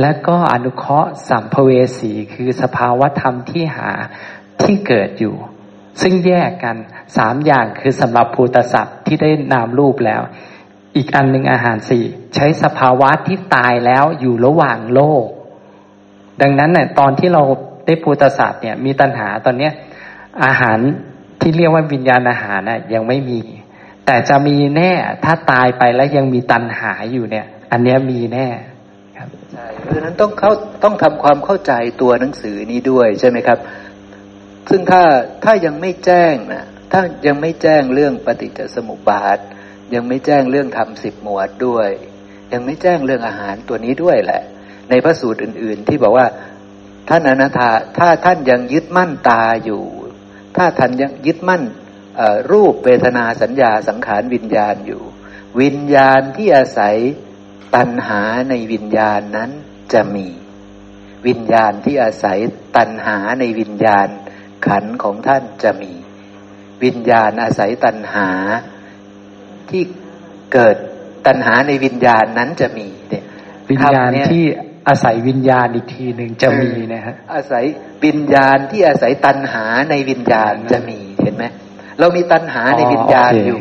[0.00, 3.90] และก็อนุเคราะห์สัมภเวสีคือสภาวะธรรมที่หา
[4.62, 5.36] ที่เกิดอยู่
[6.02, 6.76] ซึ่งแยกกัน
[7.16, 10.22] สามอย่างคือสำหรับภูตศาสตร์ที่ได้นามรูปแล้ว
[10.96, 12.04] อีกอันหนึ่งอาหารสี่
[12.34, 15.26] ใช้สภาวะที่ตายแล้วอยู่ระหว่างโลก
[16.40, 17.42] ดังนั้นเนี่ยตอนที่เรา
[17.86, 19.72] ได้พุทธศาสตร์เนี่ยมีตัณหาตอนเนี้ย
[20.44, 20.78] อาหาร
[21.40, 23.40] ที่เรียกว่าวิญญาณอาหารน่ะยังไม่มี
[24.06, 24.92] แต่จะมีแน่
[25.24, 28.48] ถ้าตายไปแล้วยังมีตัณหาอยู่เนี่ย อันเนี้ยมีแน่
[29.16, 30.52] ครับใช่เพราะฉะนั้นต้องเข้า
[30.82, 33.58] ต้องทำความเข้าใจตัวหนังสือนี้ด้วยใช่ไหมครับ
[34.70, 35.02] ซึ่งถ้า
[35.44, 39.38] ถ้ายังไม่แจ้งนะถ้ายังไม่แจ้งเรื่องปฏิจจสมุปบาท
[39.94, 41.88] ยังไม่แจ้งเรื่องทำสิบหมวดด้วย
[42.52, 44.42] ยังไม่แจ้งเรื่องอาหารตัวนี้ด้วยแหละ
[44.90, 46.26] ในพระสูตรอื่น ๆ ที่บอกว่า
[47.08, 49.84] ท่านอนาถาถ้าท่านยังยึดมั่นตาอยู่
[50.56, 51.62] ถ้าท่านยังยึดมั่น
[52.50, 55.02] รูปเวทนาสัญญาสังขารวิญญาณอยู่
[55.60, 56.96] วิญญาณที่อาศัย
[57.76, 59.50] ตัณหาในวิญญาณนั้น
[59.92, 60.28] จะมี
[61.26, 62.38] วิญญาณที่อาศัย
[62.76, 64.08] ตัณหาในวิญญาณ
[64.66, 65.92] ขันของท่านจะมี
[66.84, 68.28] วิญญาณอาศัยตัณหา
[69.70, 69.82] ที่
[70.52, 70.76] เกิด
[71.26, 73.24] ตัณหาในวิญญาณนั้นจะมีเนี่ย
[73.70, 74.44] วิญญาณคำเนี่ยที่
[74.88, 77.64] อาศัยวิญญาณอีกทีหนึ่งจะมีนะฮะอาศัย
[78.04, 81.44] วิญญาณที่อาศัยตัณหาในวิญญาณจะมีเห็นไหม
[81.98, 83.60] เรามีตัณหาในวิญญาณอ๋อโอเคอยู่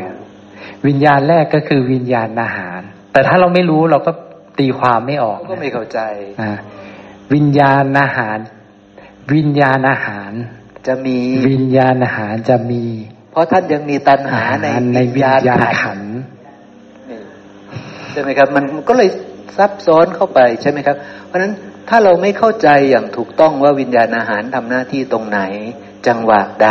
[0.88, 2.82] วิญญาณแรกก็คือวิญญาณอาหาร
[3.14, 4.12] แต่ถ้าเราไม่รู้เราก็
[4.60, 6.00] ตีความไม่ออกเขาก็ไม่เข้าใจ
[6.42, 6.52] อ่า
[7.34, 8.38] วิญญาณอาหาร
[9.34, 10.32] วิญญาณอาหาร
[10.88, 11.18] จะมี
[11.50, 12.84] วิญญาณอาหารจะมี
[13.34, 16.18] เพราะท่านยังมีตัณหาในในวิวิญญญาณญาณขันธ์ขันธ์
[17.10, 17.20] นี่
[18.12, 19.10] ใช่ไหมครับ มันก็เลย
[19.58, 21.54] ซับซ้อนเข้าไปใช่ไหมครับ เพราะฉะนั้น
[21.90, 25.40] ถ้าเราไม่เข้าใจอย่างถูกต้องว่าวิญญาณอาหารทำหน้าที่ตรงไหน
[26.08, 26.70] จังหวะใด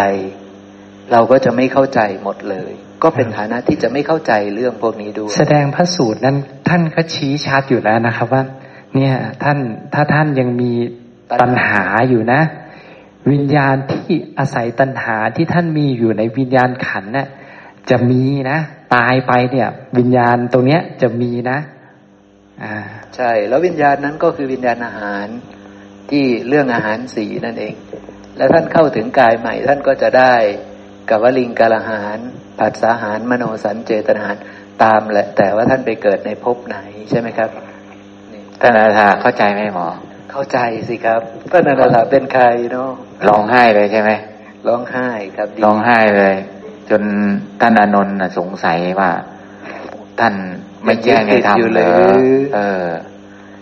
[1.13, 2.73] เราก็จะไม่เข้าใจหมดเลย
[3.03, 6.37] ก็เป็นฐานะที่จะไม่เข้าใจเรื่องพวกนี้ด้วยแสดงพระสูตรนั้น
[6.69, 8.43] ท่านก็ชี้ชัดอยู่แล้วนะครับว่า
[8.95, 9.59] เนี่ยท่าน
[9.95, 10.73] ถ้าท่านยังมี
[11.41, 12.41] ตัณหาอยู่นะ
[13.31, 17.29] วิญญาณที่อาศัยตัณหาที่ท่านมีอยู่ในวิญญาณขันธ์น่ะ
[17.91, 18.59] จะมีนะ
[18.95, 21.59] ตายไปเนี่ย วิญญาณตรงเนี้ยจะมีนะ
[22.63, 22.75] อ่า
[23.17, 25.27] ใช่ แล้ววิญญาณนั้นก็คือวิญญาณอาหาร
[26.11, 27.75] ที่เรื่องอาหารสีนั่นเอง
[28.37, 30.35] แล้วท่านเข้าถึงกายใหม่ ท่านก็จะได้
[31.11, 32.19] กับวลิงกาลหาร
[32.59, 34.37] ผัสสาหารมโนสันเจตนาหาร
[34.83, 36.77] ตามแหละ แต่ว่าท่านไปเกิดในภพไหน
[37.11, 37.51] ใช่ไหมครับ
[38.61, 39.89] ท่านอาจารย์เข้าใจไหมหมอ
[40.33, 42.91] เข้าใจสิครับพระนันทะเป็นใครเนาะ
[43.29, 44.11] ร้องไห้เลยใช่ไหม
[44.69, 46.35] ร้องไห้ครับดีร้องไห้เลย
[46.91, 47.03] จน
[47.61, 49.11] ท่านอานนท์น่ะสงสัยว่า
[50.21, 50.35] ท่าน
[50.85, 51.93] ไม่แจ้งในธรรมอยู่เหรอ
[52.55, 52.89] เออ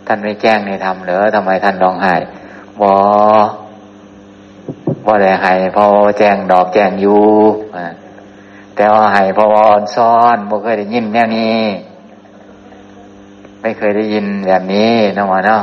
[0.06, 2.14] ท่านไม่แจ้งในธรรมเหรอทำไมท่านร้องไห้
[2.80, 2.94] บอ
[5.06, 5.86] บ่ได้ให้เพอ
[6.18, 7.22] แจ้งดอกแจ้งอยู่
[7.76, 7.86] อ่า
[8.76, 11.60] แต่ว่าให้เพออ่อนซ้อนบ่เคยได้ยินแนวนี้
[13.62, 15.62] ไม่เคยได้ยินแบบนี้นะหมอเนาะ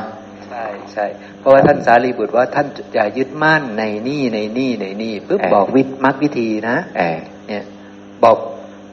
[0.93, 7.63] ใช่ใช่ เพราะว่าท่านสารีบุตรว่าท่านอย่ายึดมั่นในนี่ในนี่ในนี่ปุ๊บเออบอกวิธมรรควิธีนะเออเนี่ย
[8.23, 8.37] บอก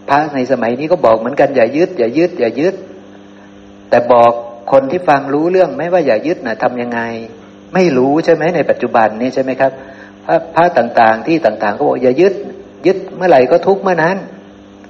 [0.09, 2.75] พระในสมัยนี้ก็บอกเหมือนกันอย่ายึดอย่ายึดอย่ายึด
[3.91, 4.33] แต่บอก
[4.73, 7.01] คนที่ฟังรู้เรื่องไหม่ว่าอย่ายึดนะทำยังไง
[7.75, 9.73] ไม่รู้ใช่ไหมในปัจจุบันนี้ใช่ไหมครับ
[10.25, 12.35] พระพระต่างๆ ที่ต่างๆก็บอกอย่ายึด
[12.87, 14.17] ยึดเมื่อไหร่ก็ทุกข์เมื่อนั้น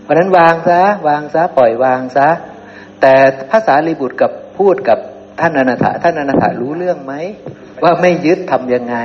[0.03, 2.29] เพราะฉะนั้นวางซะวางซะปล่อยวางซะ
[3.01, 3.15] แต่
[3.51, 4.99] ภาษาลีบุตรกับพูดกับ
[5.41, 7.15] ท่านอนาถาท่านอนาถารู้เรื่องไหม
[7.83, 8.97] ว่าไม่ยึดทำยังไง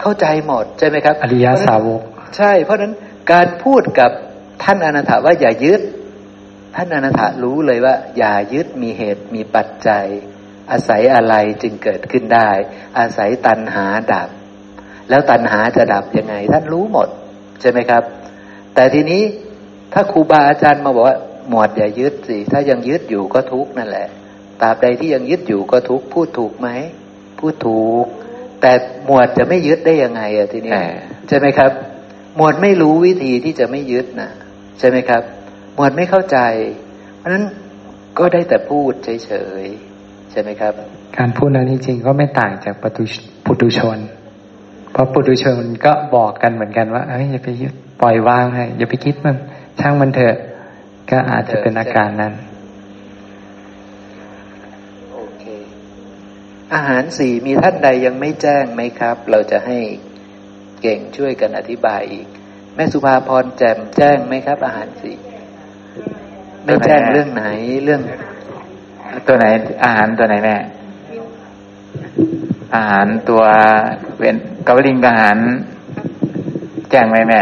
[0.00, 2.00] เข้าใจหมดใช่ไหมครับ อริยสาวก
[2.36, 2.92] ใช่ เพราะฉะนั้น
[3.32, 4.10] การพูดกับ
[4.64, 5.80] ท่านอนาถาว่าอย่ายึด
[6.76, 10.06] ท่านอนาถารู้เลยว่า อย่ายึดมีเหตุมีปัจจัย
[10.70, 12.50] อาศัยอะไรจึงเกิดขึ้นได้
[12.98, 14.28] อาศัยตัณหาดับ
[15.10, 17.08] แล้วตัณหาจะดับยังไง ท่านรู้หมด
[17.60, 18.02] ใช่ไหมครับ
[18.74, 19.22] แต่ทีนี้
[19.92, 21.18] ถ้าครูบาอาจารย์มาบอกว่า
[21.48, 24.08] หมวดอย่ายึดสิ ถ้ายังยึดอยู่ก็ทุกข์นั่นแหละ
[24.62, 26.68] ตราบใดที่ยังยึดอยู่ก็ทุกข์พูดถูกไหม
[27.38, 28.06] พูดถูก
[28.60, 28.72] แต่
[29.06, 30.94] หมวดจะไม่ยึดได้ยังไงอะทีนี้เออ
[31.28, 31.70] ใช่ไหมครับ
[32.36, 34.30] หมวดไม่รู้วิธีที่จะไม่ยึดนะ
[34.78, 35.22] ใช่ไหมครับ
[35.74, 36.38] หมวดไม่เข้าใจ
[37.18, 37.44] เพราะฉะนั้น
[38.18, 40.72] ก็ได้แต่พูดเฉยๆใช่ไหมครับ
[41.18, 43.12] การพูดนั้นจริงๆก็ไม่ต่างจากปุถุช
[43.44, 43.98] ปุถุชน
[44.92, 49.36] เพราะปุถุชนก็บอกกันเหมือนกันว่าเอ้ยอย่าไปยึดปล่อยวางให้อย่าไปคิดมัน
[49.80, 50.36] ช่างมันเถอะ
[51.10, 52.32] ก็อาจจะเป็นอาการนั้น
[55.12, 55.44] โอเค
[56.74, 59.78] อาหารสี่มีท่านใดยังไม่แจ้งไหมครับ เราจะให้
[60.82, 62.26] เก่งช่วยกันอธิบายอีก
[62.74, 65.16] แม่สุภาพรแจ่มแจ้งไหมครับ อาหารสี่
[66.64, 67.44] ไม่แจ้งเรื่องไหน
[67.84, 68.02] เรื่อง
[69.26, 69.46] ตัวไหน
[69.84, 70.56] อาหารตัวไหนแม่
[72.74, 73.42] อาหารตัว
[74.18, 75.36] เป็นกวลิงอาหาร
[76.90, 77.40] แจ้งไหมแม่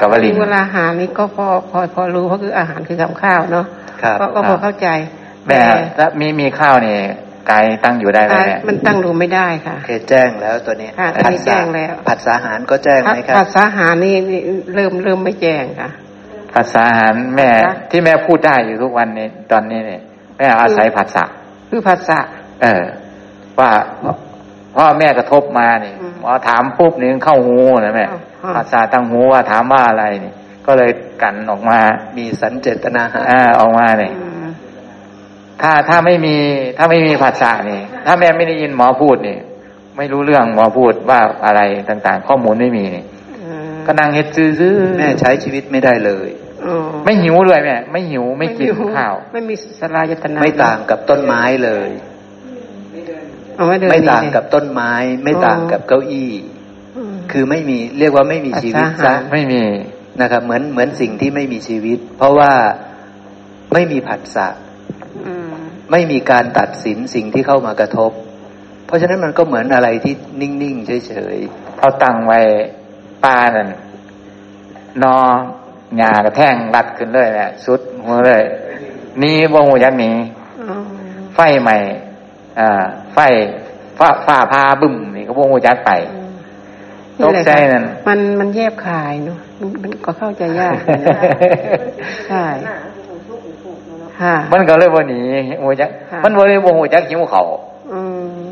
[0.00, 3.66] กวลิงเวลาอาหารนี่ก็พอพอพอรู้เพราะคืออาหารคือกับข้าวเนาะ
[4.02, 4.88] ครับก็ก็พอเข้าใจ
[5.46, 5.66] แม่แต่
[5.98, 6.96] ถ้ามีมีข้าวนี่
[7.50, 14.40] กายตั้งอยู่ได้ไหมแม่มันตั้งรู้ไม่ได้ค่ะเคยแจ้งแล้วตัวนี้ค่ะอันนี้แจ้งแล้วผัดสาหารก็แจ้งไหมครับภาษาอาหารนี่นี่
[14.74, 15.90] เริ่มเริ่มไม่แจ้งค่ะ
[16.54, 20.00] ภาษาอาหารแม่ค่ะที่แม่พูดได้อยู่ทุกวันนี้ตอนนี้เนี่ย
[20.36, 21.24] แม่อาศัยภาษา
[21.70, 22.18] คือภาษา
[22.62, 22.84] เออ
[23.58, 23.70] ว่า
[24.76, 30.32] พ่อแม่กระทบมาเนี่ยอืมหมอถามปุ๊บนี่เข้าหูนะแม่อ้าวภาษาตั้งหูว่าถามว่าอะไรนี่
[30.66, 30.90] ก็เลย
[31.22, 31.78] กันออกมา
[32.16, 34.39] มีสันเจตนาหารอ่าออกมาเลยอืม
[35.62, 36.36] ถ้าถ้าไม่มี
[36.78, 39.38] ถ้าไม่มีภาษานี่ ถ้าแม่ไม่ได้ยินหมอพูดนี่
[39.96, 43.04] ไม่รู้เรื่องหมอพูดว่าอะไรต่างๆ ข้อมูลไม่มีนี่
[43.44, 46.28] อืมก็นั่งเฮ็ดซื้อๆแม่ใช้ชีวิตไม่ได้เลย
[46.66, 51.90] อ๋อไม่หิวเลยแม่ไม่หิวไม่กินหิข้าว ไม่มีสลายตนาไม่ต่างกับต้นไม้เลย
[53.58, 54.92] อ๋อไม่เดินไม่ต่างดีเลยกับต้นไม้
[55.24, 56.32] ไม่ต่างกับเก้าอี้
[56.96, 59.62] อืมคือไม่มีเรียกว่าไม่มีชีวิตปัจซะจัยไม่มี
[60.20, 62.52] นะครับ เหมือนเหมือนสิ่งที่ไม่มีชีวิต เพราะว่า
[63.72, 64.48] ไม่มีผัสสะ
[65.26, 65.39] อืม
[65.90, 68.12] ไม่มีการตัดสินสิ่งที่เข้ามากระทบ
[68.86, 71.36] เพราะฉะนั้นมันก็เหมือนอะไรที่นิ่งๆเฉย
[71.78, 72.40] เขาตั้งไว้
[73.24, 73.68] ป้านั่น
[75.02, 75.16] นอ
[75.96, 78.42] หญ้ากระแท่งรัดขึ้นเลยแหละสุดหัวเลย
[79.18, 80.12] หนี่บ่หูยักหนี
[80.68, 80.76] อ๋อ
[81.34, 81.76] ไฟใหม่
[82.58, 82.82] อ่า
[83.14, 83.18] ไฟ
[83.98, 85.90] ฟ้าฟ้าพาบึ้มนี่ก็บ่หูยักไป
[87.24, 90.76] ตกใจนั่นมันมันแยบคายเนาะมันมันก็เข้าใจยาก
[92.28, 92.78] ใช่ค่ะ
[94.52, 95.20] มันก็เลยบ่หนี
[95.62, 97.48] หูยักค่ะมันบ่เลยบ่หูยักหิวเขาว
[97.92, 98.00] อื
[98.46, 98.50] ม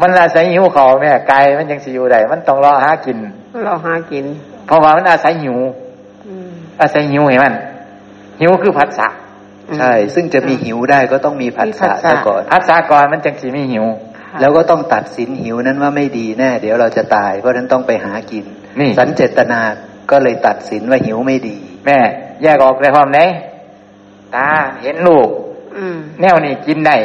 [0.00, 3.18] มันอาศัยหิวเขาวแม่ไก่มันยังสิอยู่ได้มันต้องรอหากิน
[3.64, 4.24] เราหากิน
[4.66, 5.56] เพราะว่ามันอาศัยหิว
[6.28, 6.48] อืม
[6.80, 7.54] อาศัยหิวเห็นมัน
[8.40, 13.86] หิวคือผัสสะๆใช่ ซึ่งจะมีหิวได้ก็ต้องมีผัสสะมีผัสสะซะก่อนผัสสะก่อนมันจังสีไม่หิว
[14.18, 18.44] ค่ะแล้วก็ต้องตัดสินหิวนั้นว่าไม่ดีแน่ เดี๋ยวเราจะตาย เพราะฉะนั้นต้องไปหากิน
[18.80, 19.60] นี่สันเจตนา
[20.10, 21.98] ก็เลยตัดสินว่าหิวไม่ดี แม่
[22.42, 23.20] แยกออกได้พร้อมไหน
[24.36, 24.48] ตา
[24.82, 25.28] เห็นลูก
[25.76, 26.96] อืมแนวนี่กินได้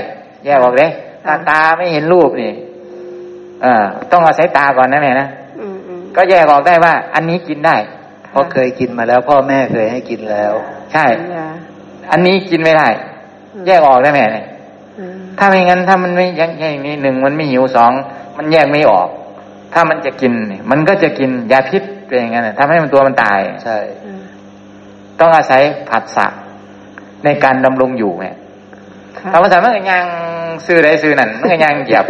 [0.45, 0.89] แยกออกเลย
[1.25, 2.51] ถ้าค่ะตาไม่เห็นรูปนี่
[3.61, 5.27] เออต้องอาศัยตาก่อนนะแม่นะ
[5.59, 7.75] อืมอืมก็แยกออกได้ว่า อันนี้กินได้
[8.29, 10.53] เพราะเคยกินมาแล้ว พ่อแม่เคยให้กินแล้ว
[10.93, 11.47] ใช่ยา
[12.11, 12.87] อันนี้กินไม่ได้
[13.53, 14.45] อืมแยกออกได้แม่เนี่ย
[14.99, 17.91] อืมถ้าไม่งั้นถ้ามันไม่ยังอย่างนี้หนึ่งมันไม่หิวสอง
[18.37, 19.07] มันแยกไม่ออก
[19.73, 24.21] ถ้ามันจะกินนี่มันก็จะกินยาพิษเป็นอย่างนั้นน่ะทำให้มันตัวมันตาย ใช่อืม
[25.19, 26.27] ต้องอาศัยผัสสะ
[27.25, 28.27] ในการดำรงอยู่ไง
[29.19, 30.05] ค่ะธรรมศาสตร์มันก็ยัง
[30.65, 32.05] ซื้อได้ซื้อนั่นมันก็ยังเหยียบ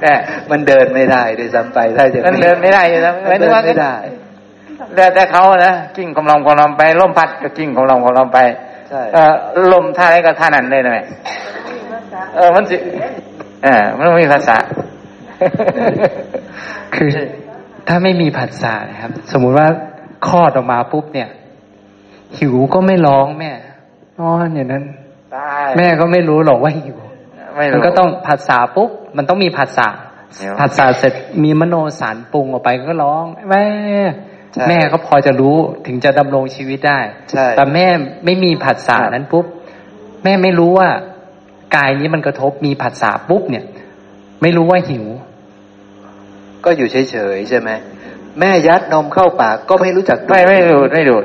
[0.00, 0.12] แต่
[0.50, 3.94] มันเดินไม่ได้ด้วยซ้ำไปถ้าจะมันเดินไม่ได้อยู่นะมันเดินไม่ได้
[4.94, 8.38] แล้วแต่เขานะกิ้งกำลังกำลังไปลมพัดก็กิ้งกำลังกำลังไป
[8.88, 9.32] ใช่เออ
[9.72, 11.04] ลมท่าไหนก็ท่านั้นเลยนะแม่
[12.36, 12.76] เออมันสิ
[13.64, 14.56] เออมันไม่มีภาษา
[16.94, 17.10] คือ
[17.88, 19.68] ถ้าไม่มีผัสสะนะครับ สมมุติว่า
[20.28, 21.28] คลอดออกมาปุ๊บเนี่ย
[22.38, 23.52] หิวก็ไม่ร้องแม่
[24.20, 24.84] นอนอย่างนั้น
[25.32, 26.96] ได้แม่ก็ไม่รู้หรอกว่าหิว
[27.56, 29.88] ไม่รู้มันก็ต้องผัสสะปุ๊บมันต้องมีผัสสะ
[30.38, 31.12] เดี๋ยวผัสสะเสร็จ
[31.44, 33.64] มีมโนสารปรุงออกไปก็ร้องแม่
[34.52, 35.56] ใช่แม่ก็พอจะรู้
[35.86, 37.86] ถึงจะดำรงชีวิตได้ใช่แต่แม่
[38.24, 39.44] ไม่มีผัสสะนั้นปุ๊บ
[40.24, 40.88] แม่ไม่รู้ว่า
[41.76, 43.64] กายนี้มันกระทบมีผัสสะปุ๊บเนี่ย
[44.42, 45.06] ไม่รู้ว่าหิว
[46.64, 47.70] ก็อยู่เฉยๆใช่ไหม
[48.40, 51.24] แม่ยัดนมเข้าปากก็ไม่รู้จักไม่ไม่ดูดไม่ดูด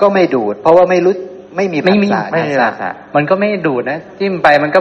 [0.00, 1.14] ก็ไม่ดูด เพราะว่าไม่รู้
[1.56, 4.80] ไม่มีไม่ผัสมีสะไม่มีภาษามันก็ไม่ดูดนะจิ้มไปมันก็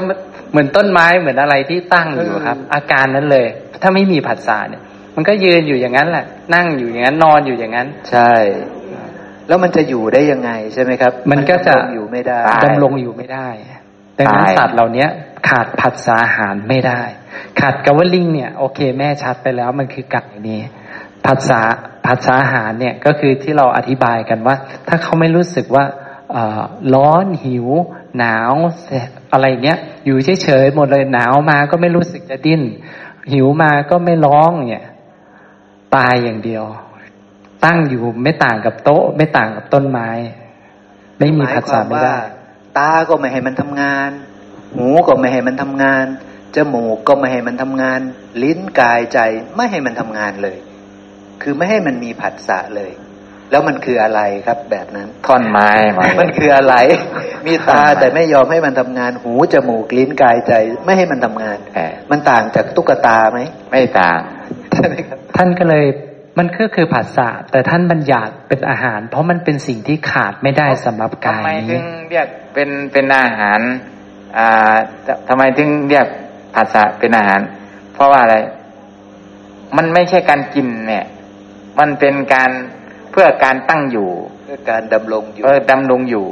[0.51, 3.45] เหมือนต้นไม้เหมือนอะไรที่ตั้งอยู่ครับ อาการนั้นเลย
[3.81, 4.81] ถ้าไม่มีผัสสะเนี่ย
[5.15, 8.33] มันก็ยืนอยู่อย่างนั้นแหละ นั่งอยู่อย่างนั้นนอนอยู่อย่างนั้น ใช่
[9.47, 13.47] แล้วมันจะอยู่ได้ยังไงใช่ไหมครับ มันก็จะดำรงอยู่ไม่ได้ตายดำรงอยู่ไม่ได้
[14.19, 15.05] ดังนั้นตายสัตว์เหล่านี้
[15.49, 17.01] ขาดผัสสะอาหารไม่ได้
[17.59, 20.61] ขาดกาวลิงเนี่ยโอเคแม่ชัดไปแล้วมันคือไก่นี้
[21.25, 21.61] ผัสสะ
[22.05, 24.55] ผัสสะอาหารเนี่ยก็คือที่เราอธิบายกันว่า
[24.87, 26.02] ถ้าเขาไม่รู้สึกว่าเอ่อ
[26.93, 27.67] ร้อนหิว
[28.17, 28.53] หนาว
[29.33, 32.61] อะไรเงี้ย อยู่เฉยๆหมดเลยหนาวมาก็ไม่รู้สึกจะดิ้น
[33.31, 34.85] หิวมาก็ไม่ร้องเนี่ย
[35.95, 36.63] ตายอย่างเดียว
[37.65, 40.09] ตั้งอยู่ไม่ต่างกับโต๊ะ ไม่ต่างกับต้นไม้
[41.19, 42.17] ไม่มีผัสสะไม่ได้
[42.77, 44.09] ตาก็ไม่ให้มันทำงาน
[44.75, 46.05] หูก็ไม่ให้มันทำงาน
[46.55, 47.99] จมูกก็ไม่ให้มันทำงาน
[48.43, 49.19] ลิ้นกายใจ
[49.55, 50.57] ไม่ให้มันทำงานเลย
[51.41, 52.91] คือไม่ให้มันมีผัสสะเลย
[53.51, 56.75] แล้วมันคืออะไรครับแบบนั้น ท่อนไม้มามันคืออะไร
[57.45, 60.53] มีตาแต่ไม่ยอมให้มันทำงานหูจมูกลิ้นกายใจ
[60.85, 61.79] ไม่ให้มันทำงานแหม
[62.11, 63.39] มันต่างจากตุ๊กตาไหม
[63.71, 64.19] ไม่ต่าง
[64.73, 65.85] ใช่ไหมครับท่านก็เลย
[66.39, 73.59] มันก็คือผัสสะแต่ท่านบัญญัติเป็นอาหาร เพราะมันเป็นสิ่งที่ขาดไม่ได้สำหรับกาทำยไมถึนี้งเรียกเป็นเป็นอาหาร
[74.37, 74.75] อ่า
[75.07, 76.07] จะทำไมถึงเรียก
[76.55, 77.41] ผัสสะเป็นอาหาร
[77.93, 78.35] เพราะว่าอะไร
[79.77, 81.05] มันไม่ใช่การกินเนี่ย
[81.79, 82.51] มันเป็นการ
[83.13, 84.09] เพื่อการตั้งอยู่
[84.43, 86.25] เพื่อการดำรงอยู่เออดำรงอยู่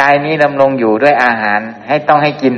[0.00, 2.54] กายนี้ดำรงอยู่ด้วยอาหารให้ต้องให้กิน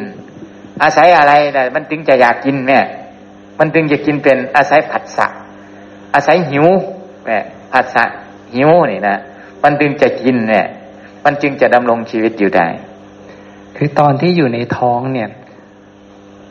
[0.82, 2.84] อาศัยอะไรแต่มันถึงจะอยากกินเนี่ย
[3.58, 5.26] มันถึงจะกินเป็นอาศัยผัสสะ
[6.14, 6.66] อาศัยหิว
[7.24, 7.38] แม่
[7.72, 8.04] ผัสสะ
[8.54, 9.16] หิวนี่นะ
[9.62, 10.66] มันจึงจะกินเนี่ย
[11.24, 12.66] มันจึงจะดำรงชีวิตอยู่ได้
[13.76, 15.28] คือตอนที่อยู่ในท้องเนี่ย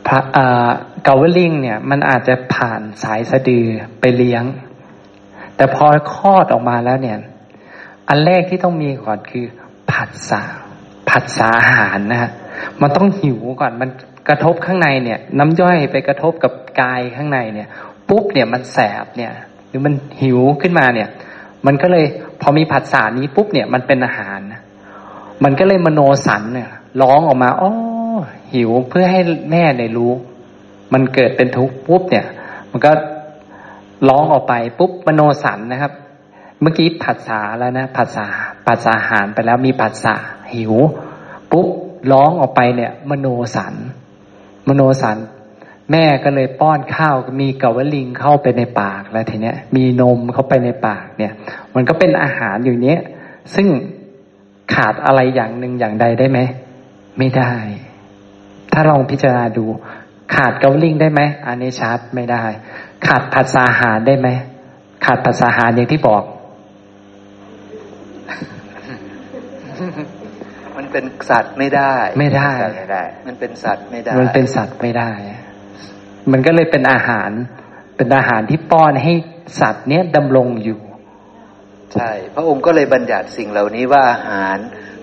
[0.06, 0.70] พระอ่า
[1.04, 3.66] เกาวลิงเนี่ย มันอาจจะผ่านสายสะดือ
[4.00, 4.44] ไปเลี้ยง
[5.60, 7.18] แต่พอคลอดออกมาแล้วเนี่ย
[8.08, 9.44] อันแรกที่ต้องมีก่อนคือ
[9.90, 10.40] ผัสสะ
[11.08, 12.30] ผัสสะอาหารนะฮะ
[12.82, 13.88] มันต้องหิวก่อนมัน
[14.28, 17.68] กระทบข้างในเนี่ย น้ำย่อยไปกระทบกับกายข้างในเนี่ย
[18.08, 19.32] ปุ๊บเนี่ยมันแสบเนี่ย
[19.68, 21.08] หรือมันหิวขึ้นมาเนี่ย
[21.66, 22.04] มันก็เลย
[22.40, 24.38] พอมีผัสสะนี้ปุ๊บเนี่ยมันเป็นอาหาร
[25.44, 26.70] มันก็เลยมโนสันเนี่ย
[27.02, 27.72] ร้องออกมาอ๋อ
[28.54, 30.12] หิวเพื่อให้แม่ในรู้
[30.92, 32.26] มันเกิดเป็นทุกข์ปุ๊บเนี่ย
[32.70, 32.92] มันก็
[34.08, 35.92] ร้องออกไปปุ๊บมโนสันนะครับ
[36.60, 38.26] เมื่อกี้ผัสสะแล้วนะผัสสะ
[38.66, 40.14] ผัสสะอาหารไปแล้วมีผัสสะ
[40.54, 40.74] หิว
[41.52, 41.66] ปุ๊บ
[42.12, 43.74] ร้องออกไปเนี่ย มโนสัน
[44.68, 45.18] มโนสัน
[45.90, 51.32] แม่ก็เลยป้อนข้าวมีกวลิงเข้าไปในปากแล้วทีเนี้ย มีนมเข้าไปในปากเนี่ย
[51.74, 53.00] มันก็เป็นอาหารอยู่เนี้ย
[53.54, 53.68] ซึ่ง
[54.74, 56.38] ขาดอะไรอย่างหนึ่งอย่างใดได้ไหม
[57.18, 57.52] ไม่ได้
[58.72, 59.64] ถ้าลองพิจารณาดู
[60.34, 62.44] ขาดเกาลิงได้ไหมอันนี้ชัดไม่ได้
[63.06, 64.28] ขาดผัสสะอาหารได้ไหม
[65.04, 66.22] ขาดผัสสะอาหารอย่างที่บอก
[70.76, 75.10] มันเป็นสัตว์ไม่ได้ไม่ได้ ไม่ได้ มันเป็นสัตว์ไม่ได้ มันเป็นสัตว์ไม่ได้
[76.32, 77.30] มันก็เลยเป็นอาหาร
[77.96, 79.12] เป็นอาหารที่ป้อนให้
[79.60, 80.80] สัตว์เนี้ยดำรงอยู่
[81.94, 84.58] ใช่ พระองค์ก็เลยบัญญัติสิ่งเหล่านี้ว่าอาหาร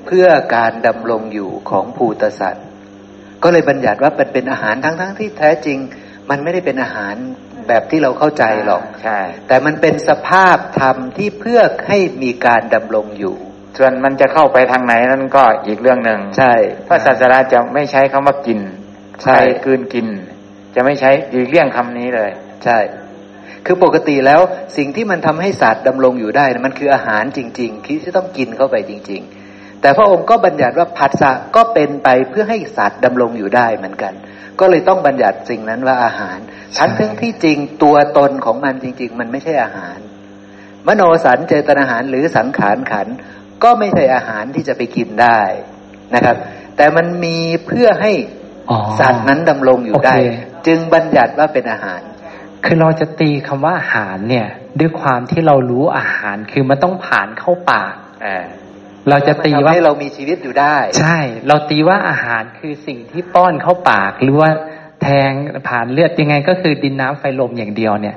[0.06, 2.66] เพื่อการดำรงอยู่ของภูตสัตว์
[3.43, 5.78] ก็เลยบัญญัติว่าเป็นเป็นอาหารทั้งทั้งที่แท้จริง
[6.30, 7.16] มันไม่ได้เป็นอาหาร
[7.68, 13.36] แบบที่เราเข้าใจหรอก ใช่ แต่มันเป็นสภาพธรรมที่เพื่อให้มีการดำรงอยู่
[13.78, 16.53] ส่วนมันจะเข้าไปทางไหนนั่นก็อีกเรื่องหนึ่งใช่
[16.88, 18.59] พระศาสดาจะไม่ใช้คำว่ากิน
[19.24, 20.07] ใช่ใช้กืนกิน
[20.76, 22.32] จะไม่ใช้ดีเลี่ยงคำนี้เลย
[22.65, 22.78] ใช่
[23.65, 24.41] คือปกติแล้ว
[24.78, 34.13] สิ่งที่มันทำให้สัตว์ดำรงอยู่ได้นะมันคืออาหารจริง ๆ ที่ต้องกินเข้าไปจริง ๆ แต่พระองค์ก็บัญญัติว่าผัสสะก็เป็นไปเพื่อให้สัตว์ดำรงอยู่ได้เหมือนกัน
[34.60, 36.38] ก็เลยต้องบัญญัติสิ่งนั้นว่าอาหาร
[36.78, 39.97] ทั้งทั้งที่จริงตัวตนของมันจริง ๆ มันไม่ใช่อาหาร
[40.88, 43.08] มโนสันเจตนาหารหรือสังขารขัน
[43.64, 45.39] ก็ไม่ใช่อาหารที่จะไปกินได้
[46.16, 46.36] นะครับ
[46.78, 48.12] แต่มันมีเพื่อให้
[48.70, 52.01] อ๋อสัตว์นั้นดำรงอยู่ได้โอเคจึงบัญญัติว่าเป็นอาหาร
[52.66, 54.47] คือเราจะตีคำว่าอาหารเนี่ย
[54.80, 57.95] ด้วยความที่เรารู้อาหารคือมันต้องผ่านเข้าปาก
[59.08, 64.49] เออเราจะตีมันทำว่าให้เรามีชีวิตอยู่ได้ ใช่ เราตีว่าอาหารคือสิ่งที่ป้อนเข้าปากหรือว่า
[65.01, 65.32] แทง
[65.68, 68.16] ผ่านเลือดยังไงก็คือดินน้ำไฟลมอย่างเดียวเนี่ย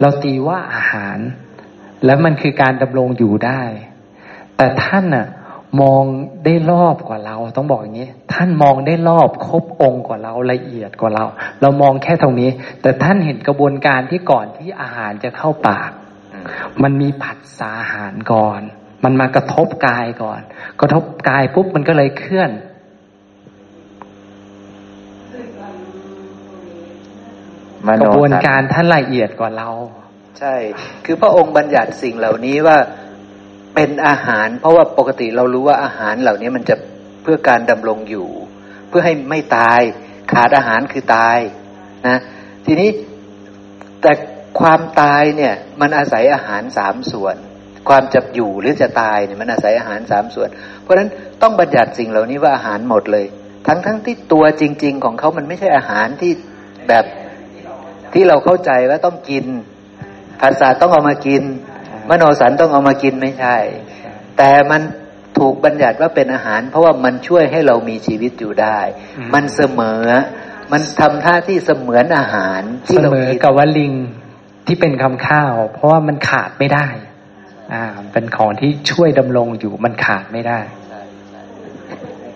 [0.00, 1.18] เราตีว่าอาหาร
[2.04, 3.62] แล้วมันคือการดำรงอยู่ได้
[4.56, 5.26] แต่ท่านน่ะ
[5.82, 6.04] มอง
[6.44, 11.24] ได้รอบกว่าเรา ต้องบอกอย่างนี้ ท่านมองได้รอบครบองค์กว่าเราละเอียดกว่าเรา
[11.60, 12.50] เรามองแค่ตรงนี้
[12.82, 15.90] แต่ท่านเห็นกระบวนการที่ก่อนที่อาหารจะเข้าปาก
[16.32, 16.46] อืม
[16.82, 18.62] มันมีผัสสะอาหารก่อน
[19.04, 20.40] มันมากระทบกายก่อน
[20.80, 22.50] กระทบกายปุ๊บมันก็เลยเคลื่อน
[28.02, 29.70] กระบวนการท่านละเอียดกว่าเรา
[30.38, 30.54] ใช่
[31.04, 32.78] คือพระองค์บัญญัติสิ่งเหล่านี้ว่า
[33.74, 36.76] เป็นอาหาร เพราะว่าปกติเรารู้ว่าอาหารเหล่านี้มันจะ
[37.22, 38.28] เพื่อการดำรงอยู่
[38.88, 39.80] เพื่อให้ไม่ตาย
[40.32, 41.38] ขาดอาหารคือตาย
[42.08, 42.18] นะ
[42.66, 42.90] ทีนี้
[44.02, 44.12] แต่
[44.60, 47.36] ความตายเนี่ยมันอาศัยอาหารสามส่วน
[47.88, 50.48] ความจะอยู่หรือจะตายเนี่ยมันอาศัยอาหารสามส่วน
[50.82, 51.10] เพราะฉะนั้น
[51.42, 53.26] ต้องบัญญัติสิ่งเหล่านี้ว่าอาหารหมดเลย
[53.66, 56.32] ทั้งทั้งที่ตัวจริง ๆ ของเขามันไม่ใช่อาหารที่
[56.88, 57.04] แบบ
[58.12, 59.44] ที่เราเข้าใจว่าต้องกิน
[60.40, 61.42] ภาษาต้องเอามากิน
[62.10, 63.56] มโนสันต้องเอามากินไม่ใช่
[64.38, 64.82] แต่มัน
[65.38, 68.78] ถูกบัญญัติว่าเป็นอาหาร เพราะว่ามันช่วยให้เรามีชีวิตอยู่ได้
[69.18, 70.02] อืมมันเสมอ
[70.72, 73.92] มันทำท่าที่เสมือนอาหารที่เสเรามอกินกับว่าลิง
[74.66, 76.86] ที่เป็นคำข้าว เพราะว่ามันขาดไม่ได้
[77.72, 80.58] อ่า เป็นของที่ช่วยดำรงอยู่มันขาดไม่ได้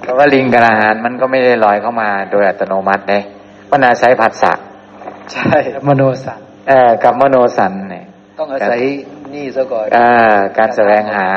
[0.01, 3.23] เพราะว่าลิงกับอาหารมันก็ไม่ได้ลอยเข้ามาโดยอัตโนมัติเลย
[3.73, 4.53] มันอาศัยผัสสะ
[5.33, 5.57] ใช่
[5.89, 8.05] มโนสัตว์เออกับมโนสันเนี่ย
[8.39, 8.81] ต้องอาศัย
[9.35, 10.11] นี่ซะก่อนอ่า
[10.59, 11.29] การแสวงหา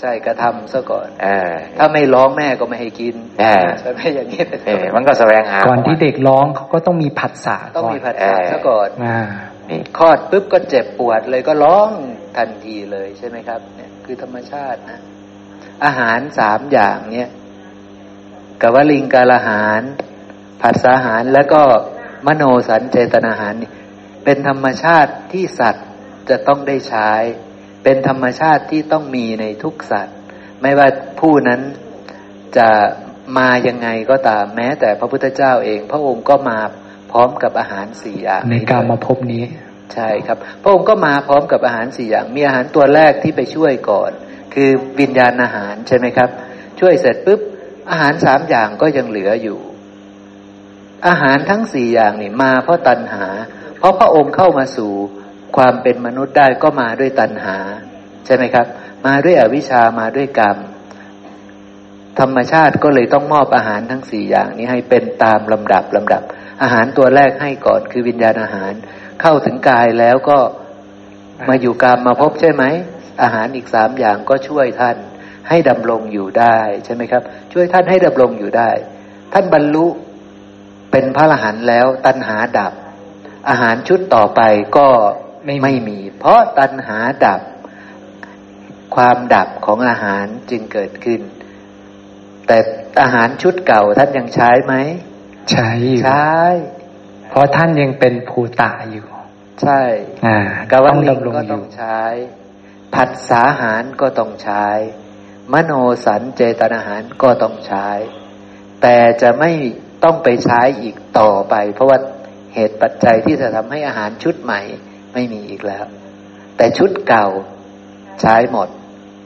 [0.00, 9.18] ใช่กระทำซะก่อนเออถ้าไม่ร้องแม่ก็ไม่ให้กินใช่ใช่ไหมอย่างนี้เป็นเอต้อนมันก็แสวงหา ก่อนที่เด็กร้องเขาก็ต้องมีผัสสะต้องก่อนมีผัสสะซะก่อนอ่า
[9.70, 11.90] นี่คลอดปุ๊บก็เจ็บปวดเลยก็ร้อง
[12.36, 15.00] ทันทีเลยใช่ไหมครับ เนี่ย คือธรรมชาตินะ
[15.84, 17.28] อาหารสามอย่างเนี่ย
[18.62, 19.82] กวลิงกาลาหาร
[20.60, 21.62] ผัสสะอาหารแล้วก็
[22.26, 23.70] มโนสันเจตนาหารนี่
[24.24, 25.86] เป็นธรรมชาติที่สัตว์
[26.30, 27.10] จะต้องได้ใช้
[27.84, 30.16] เป็นธรรมชาติที่ต้องมีในทุกสัตว์
[30.60, 30.88] ไม่ว่า
[31.20, 31.60] ผู้นั้น
[32.56, 32.68] จะ
[33.38, 36.58] มายังไงก็ตามแม้แต่พระพุทธเจ้าเอง พระองค์ก็มา
[37.10, 39.44] พร้อมกับอาหารสี่อย่างในการมาพบนี้
[39.94, 44.10] ใช่ครับ พระองค์ก็มาพร้อมกับอาหารสี่อย่าง มีอาหารตัวแรกที่ไปช่วยก่อน
[44.54, 46.28] คือวิญญาณอาหารใช่ไหมครับ
[46.80, 47.40] ช่วยเสร็จปุ๊บ
[47.90, 49.58] อาหารสามอย่างก็ยังเหลืออยู่
[51.08, 53.26] อาหารทั้งสี่อย่างนี่มาเพราะตัณหา
[53.78, 54.92] เพราะพระองค์เข้ามาสู่
[55.56, 57.56] ความเป็นมนุษย์ได้ก็มาด้วยตัณหา
[58.26, 58.66] ใช่ไหมครับ
[59.06, 60.56] มาด้วยอวิชชามาด้วยกรรม
[62.20, 66.22] ธรรมชาติก็เลยต้องมอบอาหารทั้งสี่อย่างนี้ให้เป็นตามลำดับลำดับ
[66.62, 68.72] อาหารตัวแรกให้ก่อนคือวิญญาณอาหาร
[69.20, 70.38] เข้าถึงกายแล้วก็
[71.48, 72.64] มาอยู่กรรมมาพบใช่ไหม
[73.22, 74.96] อาหารอีกสามอย่างก็ช่วยท่าน
[75.48, 78.70] ให้ดำรงอยู่ได้ใช่ไหมครับ ช่วยท่านให้ดำรงอยู่ได้
[79.32, 79.86] ท่านบรรลุ
[80.90, 82.72] เป็นพระอรหันต์แล้วตัณหาดับ
[83.48, 84.40] อาหารชุดต่อไป
[84.76, 84.88] ก็
[85.44, 87.40] ไม่ไม่มี เพราะตัณหาดับ
[88.94, 91.20] ความดับของอาหารจึงเกิดขึ้น
[92.46, 92.58] แต่
[93.02, 94.74] อาหารชุดเก่าท่านยังใช้ไหม
[95.52, 96.32] ใช้อยู่ใช้
[97.30, 99.06] เพราะท่านยังเป็นภูตะอยู่
[99.62, 99.80] ใช่
[100.26, 100.38] อ่า
[100.70, 102.02] กวต้องลิงดำรงก็อต้อยู่งใช้
[102.94, 104.66] ผัสสาหารก็ต้องใช้
[105.52, 105.72] มโน
[106.04, 107.88] สันเจตนาหารก็ต้องใช้
[108.82, 109.50] แต่จะไม่
[110.04, 111.98] ต้องไปใช้อีกต่อไป เพราะว่า
[112.54, 114.60] เหตุปัจจัยที่จะทำให้อาหารชุดใหม่
[115.14, 115.84] ไม่มีอีกแล้ว
[116.56, 117.28] แต่ชุดเก่า
[118.22, 118.68] ใช้หมด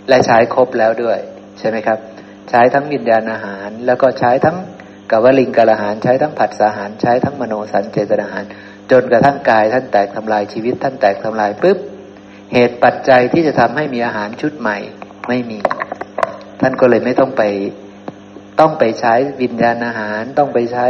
[0.08, 1.18] และใช้ครบแล้วด้วย
[1.58, 1.98] ใช่ไหมครับ
[2.50, 4.56] ใช้ทั้งวิญญาณอาหาร แล้วก็ใช้ทั้ง
[5.14, 8.44] กวลิงกาลหารใช้ทั้งผัสสาหารใช้ทั้งมโนสันเจตนาหาร
[8.90, 11.78] จนกระทั่งกายท่านแตกทำลายชีวิตท่านแตกทำลายปุ๊บ
[12.52, 14.78] เหตุปัจจัยที่จะทำให้มีอาหารชุดใหม่
[15.28, 15.58] ไม่มี
[16.60, 17.42] ท่านก็เลยไม่ต้องไป
[18.60, 20.86] ต้องไปใช้วิญญาณอาหารต้องไปใช้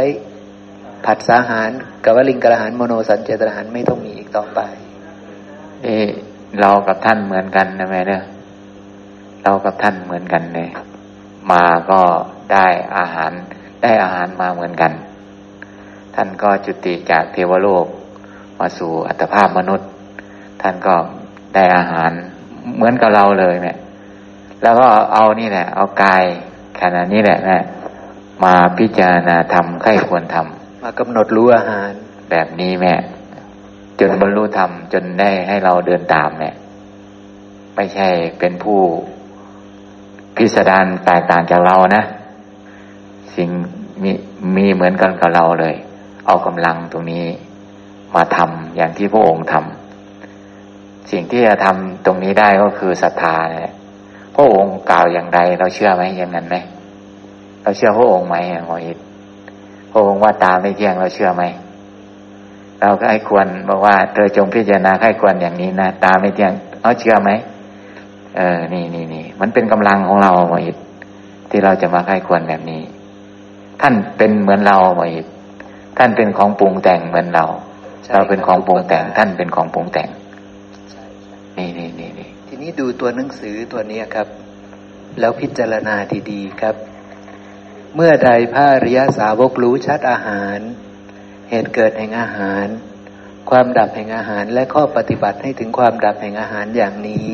[1.05, 1.69] ผัสสาหาร
[2.05, 4.59] กวลิงกาลหารมโนสันเจตนาหารไม่ต้องมีอีกต่อไป
[5.83, 6.09] เออ
[6.59, 8.23] เรากับท่านเหมือนกันนะแม่เนี่ย
[9.43, 10.69] เรากับท่านเหมือนกันเลย
[11.51, 12.01] มาก็
[12.53, 12.67] ได้
[12.97, 13.31] อาหาร
[13.81, 14.91] ได้อาหารมาเหมือนกัน
[16.15, 17.85] ท่านก็จุติจากเทวโลก
[18.59, 19.87] มาสู่อัตภาพมนุษย์
[20.61, 20.95] ท่านก็
[21.55, 22.11] ได้อาหาร
[22.75, 23.77] เหมือนกับเราเลยเนี่ย
[24.63, 26.23] แล้วก็เอานี่แหละ เอากาย
[26.79, 27.57] ขนาดนี้แหละแม่
[28.43, 31.91] มาพิจารณาทำใครควรทำมากำหนดรู้อาหาร
[32.29, 32.93] แบบนี้แม่
[33.99, 36.55] จนบรรลุธรรมจนได้ให้เราเดินตามเนี่ย
[37.75, 38.07] ไม่ใช่
[38.39, 38.79] เป็นผู้
[40.35, 42.03] พิสดารแตกต่างจากเรานะ
[43.35, 43.49] สิ่ง
[44.03, 44.11] มี
[44.55, 45.75] มีเหมือนกันกับเราเลย
[46.25, 47.25] เอากำลังตรงนี้
[48.15, 53.73] มาทำอย่างที่พระองค์ทำสิ่งที่จะทำตรงนี้ได้ก็คือศรัทธาเนี่ย
[54.35, 56.55] พระองค์กล่าวอย่างไรเราเชื่อไหมอย่างนั้นไหม
[57.63, 58.35] เราเชื่อพระองค์ไหม
[58.67, 58.97] หมออิท
[59.91, 61.43] พระองค์ว่าตาไม่เที่ยงเราเชื่อไหม
[62.81, 67.31] เราก็ให้ควรบอกว่าเธอจงพิจารณาให้ควรอย่างนี้นะตาไม่เที่ยงเอาเชื่อไหม
[68.37, 70.77] เออ นี่นี่นี่มันเป็นกำลังของเราหมออิท
[71.49, 72.81] ที่เราจะมาให้ควรแบบนี้
[73.81, 75.03] ท่านเป็นเหมือนเราหม
[75.97, 77.45] ท่านเป็นของปรุงแต่งเหมือนเรา
[78.13, 80.09] เราเป็นของปรุงแต่ง ท่านเป็นของปรุงแต่ง
[81.57, 84.27] นี่นี่นี่นี่ทีนี้ดูตัวหนังสือตัวนี้ครับ
[85.19, 85.95] แล้วพิจารณา
[86.31, 86.75] ดีๆครับ
[87.95, 90.59] เมื่อใดพระอริยสาวกรู้ชัดอาหาร
[91.49, 92.67] เหตุเกิดแห่งอาหาร
[93.49, 97.27] ความดับแห่งอาหารและข้อปฏิบัติให้ถึงความดับแห่งอาหารอย่างนี้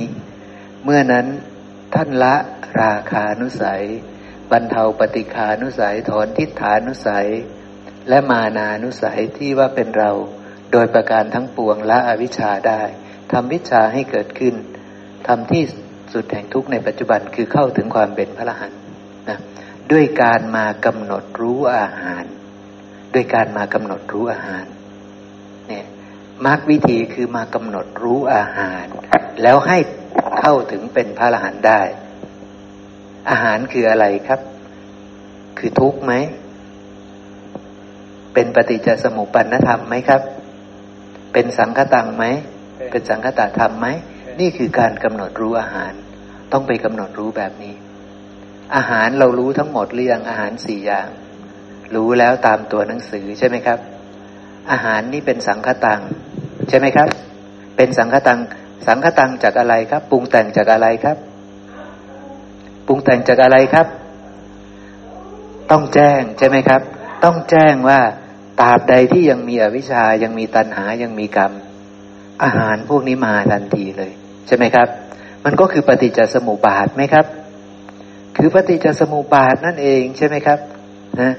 [0.83, 1.25] เมื่อนั้น
[1.93, 2.35] ท่านละ
[2.81, 3.83] ราคานุสัย
[4.51, 7.27] บรรเทาปฏิคานุสัยถอนทิฏฐานุสัย
[8.09, 10.11] และมานานุสัยที่ว่าเป็นเรา
[10.71, 12.81] โดยประการทั้งปวงละอวิชชาได้
[13.31, 14.55] ทำวิชาให้เกิดขึ้น
[15.27, 15.63] ทำที่
[16.13, 18.79] สุดแห่งทุกข์ในปัจจุบันคือเข้าถึงความเป็นพระอรหันต์
[19.29, 19.39] นะ
[19.91, 22.23] ด้วยการมากำหนดรู้อาหาร
[23.13, 24.65] ด้วยการมากำหนดรู้อาหาร
[25.67, 25.85] เนี่ย
[26.45, 28.85] มรรควิธีคือมากำหนดรู้อาหาร
[29.41, 29.77] แล้วให้
[30.39, 31.81] เข้าถึงเป็นพระอรหันต์ได้
[33.29, 34.39] อาหารคืออะไรครับ
[35.57, 36.13] คือทุกข์ไหม
[38.33, 40.21] เป็นปฏิจจสมุปปนธรรมไหมครับ
[41.33, 42.25] เป็นสังคตังไหม
[42.91, 43.87] เป็นสังคตธรรมไหม
[44.39, 45.93] นี่คือการกำหนดรู้อาหาร
[46.51, 47.73] ต้องไปกำหนดรู้แบบนี้
[48.75, 51.09] อาหารเรารู้ทั้งหมดเรื่องอาหารสี่อย่าง
[51.95, 53.79] รู้แล้วตามตัวหนังสือใช่ไหมครับ
[54.71, 56.01] อาหารนี่เป็นสังคตัง
[56.69, 57.09] ใช่ไหมครับ
[57.77, 58.39] เป็นสังคตัง
[58.87, 61.30] สังคตังจากอะไรครับ ปรุงแต่งจากอะไรครับป
[62.91, 63.87] รุงแต่งจากอะไรครับ
[65.71, 66.81] ต้องแจ้งใช่ไหมครับ
[67.23, 67.99] ต้องแจ้งว่า
[68.61, 71.51] ตราบใดที่ยังมีอวิชชายังมีตัณหายังมีกรรม
[72.43, 74.11] อาหารพวกนี้มาทันทีเลย
[74.47, 74.87] ใช่ไหมครับ
[75.45, 77.25] มันก็คือปฏิจจสมุปบาทไหมครับ
[78.37, 80.59] คือปฏิจจสมุปบาทนั่นเองใช่ไหมครับ
[81.21, 81.33] นะ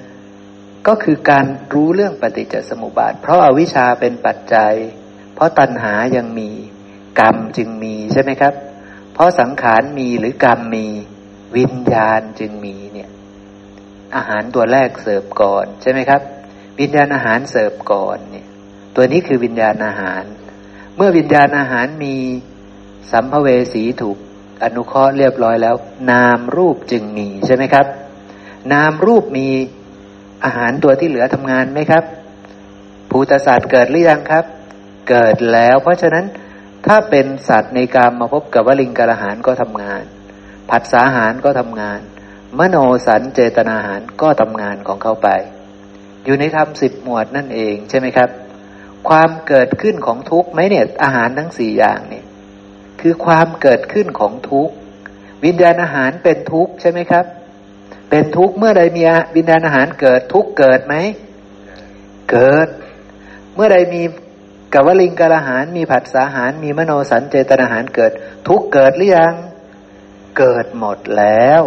[0.86, 4.74] ก็คือการรู้เรื่องปฏิจจสมุปบาท เพราะอาวิชชาเป็นปัจจัย
[5.34, 6.50] เพราะตัณหายังมี
[7.20, 8.55] กรรมจึงมีใช่ไหมครับ
[9.14, 10.88] เพราะสังขารมีหรือกรรมมี
[11.57, 13.11] วิญญาณจึงมีเนี่ย
[14.16, 16.20] อาหารตัวแรกเสิร์ฟก่อนใช่ไหมครับ
[16.80, 18.46] วิญญาณอาหารเสิร์ฟก่อนเนี่ย
[18.96, 20.22] ตัวนี้คือวิญญาณอาหาร
[20.96, 22.16] เมื่อวิญญาณอาหารมี
[23.12, 24.18] สัมภเวสีถูก
[24.62, 25.74] อนุเคราะห์เรียบร้อยแล้ว
[26.11, 27.86] นามรูปจึงมีใช่ไหมครับ
[28.72, 29.48] นามรูปมี
[30.44, 32.05] อาหารตัวที่เหลือทำงานไหมครับ
[33.11, 34.44] ภูตศาสตร์เกิดหรือยังครับ
[35.09, 36.24] เกิดแล้ว เพราะฉะนั้น
[36.86, 40.03] ถ้าเป็นสัตว์ในการมาพบกับวลิงกระหารก็ทำงาน
[40.71, 42.01] ผัสสาหารก็ทำงาน
[42.59, 45.29] มโนสันเจตนาหารก็ทำงานของเขาไป
[46.25, 48.31] อยู่ในธรรมสิบหมวดนั่นเองใช่ไหมครับ
[49.09, 52.25] ความเกิดขึ้นของทุกข์ไหมเนี่ยอาหารทั้งสี่อย่างเนี่ย
[53.01, 54.75] คือความเกิดขึ้นของทุกข์
[55.45, 57.25] วิญญาณอาหารเป็นทุกข์ใช่ไหมครับ
[58.11, 59.05] เป็นทุกข์เมื่อใดมี
[59.37, 60.95] วิญญาณอาหารเกิดทุกข์เกิดไหม
[62.31, 62.69] เกิด
[63.55, 64.03] เมื่อใดมี
[64.75, 68.13] กวลิงกะละหารมีผัสสาหารมีมโนสันเจตนาหารเกิด
[68.49, 69.35] ทุกเกิดหรือยัง
[70.39, 71.62] เกิดหมดแล้ว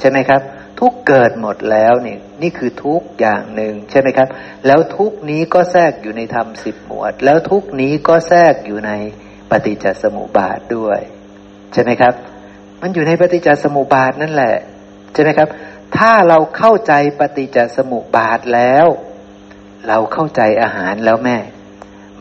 [0.00, 0.42] ใช่ไหมครับ
[0.80, 4.28] ทุกเกิดหมดแล้วนี่นี่คือทุกอย่างหนึ่งใช่ไหมครับ
[4.66, 8.92] แล้วทุกนี้ก็แทรกอยู่ในธรรมสิบหมวด แล้วทุกนี้ก็แทรกอยู่ใน
[9.50, 11.00] ปฏิจจสมุปบาทด้วย
[11.72, 12.14] ใช่ไหมครับ
[12.82, 14.56] มันอยู่ในปฏิจจสมุปบาทนั่นแหละ
[15.12, 15.48] ใช่ไหมครับ
[15.96, 18.86] ถ้าเราเข้าใจปฏิจจสมุปบาทแล้ว
[19.88, 21.38] เราเข้าใจอาหารแล้วแม่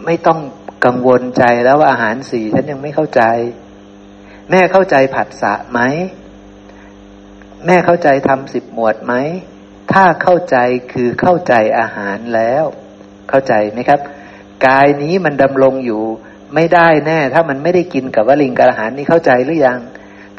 [0.06, 0.40] ไม่ต้อง
[0.86, 3.22] กังวลใจแล้วว่าอาหารสี่ฉันยังไม่เข้าใจ
[4.52, 5.80] แม่เข้าใจผัสสะไหม
[7.66, 9.14] แม่เข้าใจทำสิบหมวดไหม
[9.94, 10.58] ถ้าเข้าใจ
[10.94, 12.66] คือเข้าใจอาหารแล้ว
[13.30, 14.00] เข้าใจไหมครับ
[14.66, 16.04] กายนี้มันดำรงอยู่
[16.56, 19.80] ไม่ได้แน่ ถ้ามันไม่ได้กินกับวลิงกับอาหารนี่เข้าใจหรือยัง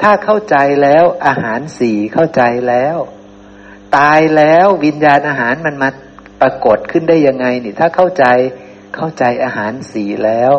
[0.01, 2.97] ถ้าเข้าใจแล้วอาหารสี่เข้าใจแล้ว
[3.97, 5.89] ตายแล้ววิญญาณอาหารมันมา
[6.41, 8.25] ปรากฏขึ้นได้ยังไงนี่ ถ้าเข้าใจ
[8.95, 10.53] เข้าใจอาหารสีแล้ว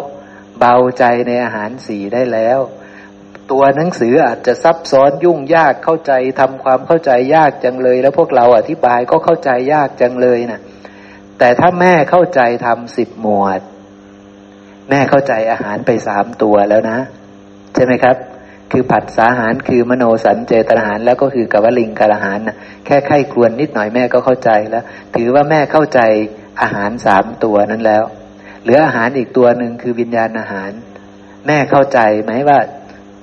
[0.58, 2.58] เบาใจในอาหารสีได้แล้ว
[3.50, 10.60] ตัวหนังสืออาจจะซับซ้อนยุ่งยากเข้าใจทำความเข้าใจยากจังเลย แล้วพวกเราอธิบายก็เข้าใจยากจังเลยนะ
[11.38, 13.60] แต่ถ้าแม่เข้าใจทำสิบหมวด
[14.90, 16.98] แม่เข้าใจอาหารไปสามตัวแล้วนะ
[17.74, 18.16] ใช่ไหมครับ
[18.72, 24.84] คือผัดสาหารคือมโนสันเจตนาหารแล้วก็คือกวลิงกาหารนะแค่ไข้ควรนิดหน่อยแม่ก็เข้าใจแล้ว
[25.16, 26.00] ถือว่าแม่เข้าใจ
[26.62, 28.04] อาหารสามตัวนั้นแล้ว
[28.62, 30.70] เหลืออาหารอีกตัวหนึ่งคือวิญญาณอาหาร
[31.46, 32.58] แม่เข้าใจไหมว่า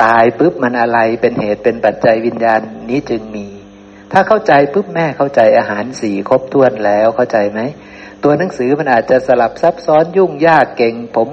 [0.04, 3.48] ตายปุ๊บมันอะไรเป็นเหตุเป็นปัจจัยวิญญาณนี้จึงมี
[4.12, 7.60] ถ้าเข้าใจปุ๊บแม่เข้าใจอาหารสี่ครบถ้วนแล้วเข้าใจไหม
[8.24, 11.30] ตัวหนังสือมันอาจจะสลับซับซ้อนยุ่งยากเก่ง ผม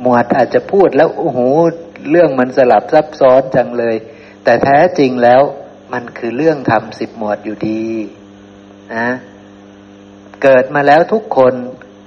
[0.00, 1.38] หมวดอาจจะพูดแล้วโอ้โห
[2.10, 3.96] เรื่องมันสลับซับซ้อนจังเลย
[4.44, 5.42] แต่แท้จริงแล้ว
[5.92, 7.84] มันคือเรื่องทำสิบหมวดอยู่ดี
[8.94, 9.08] นะ
[10.42, 11.54] เกิดมาแล้วทุกคน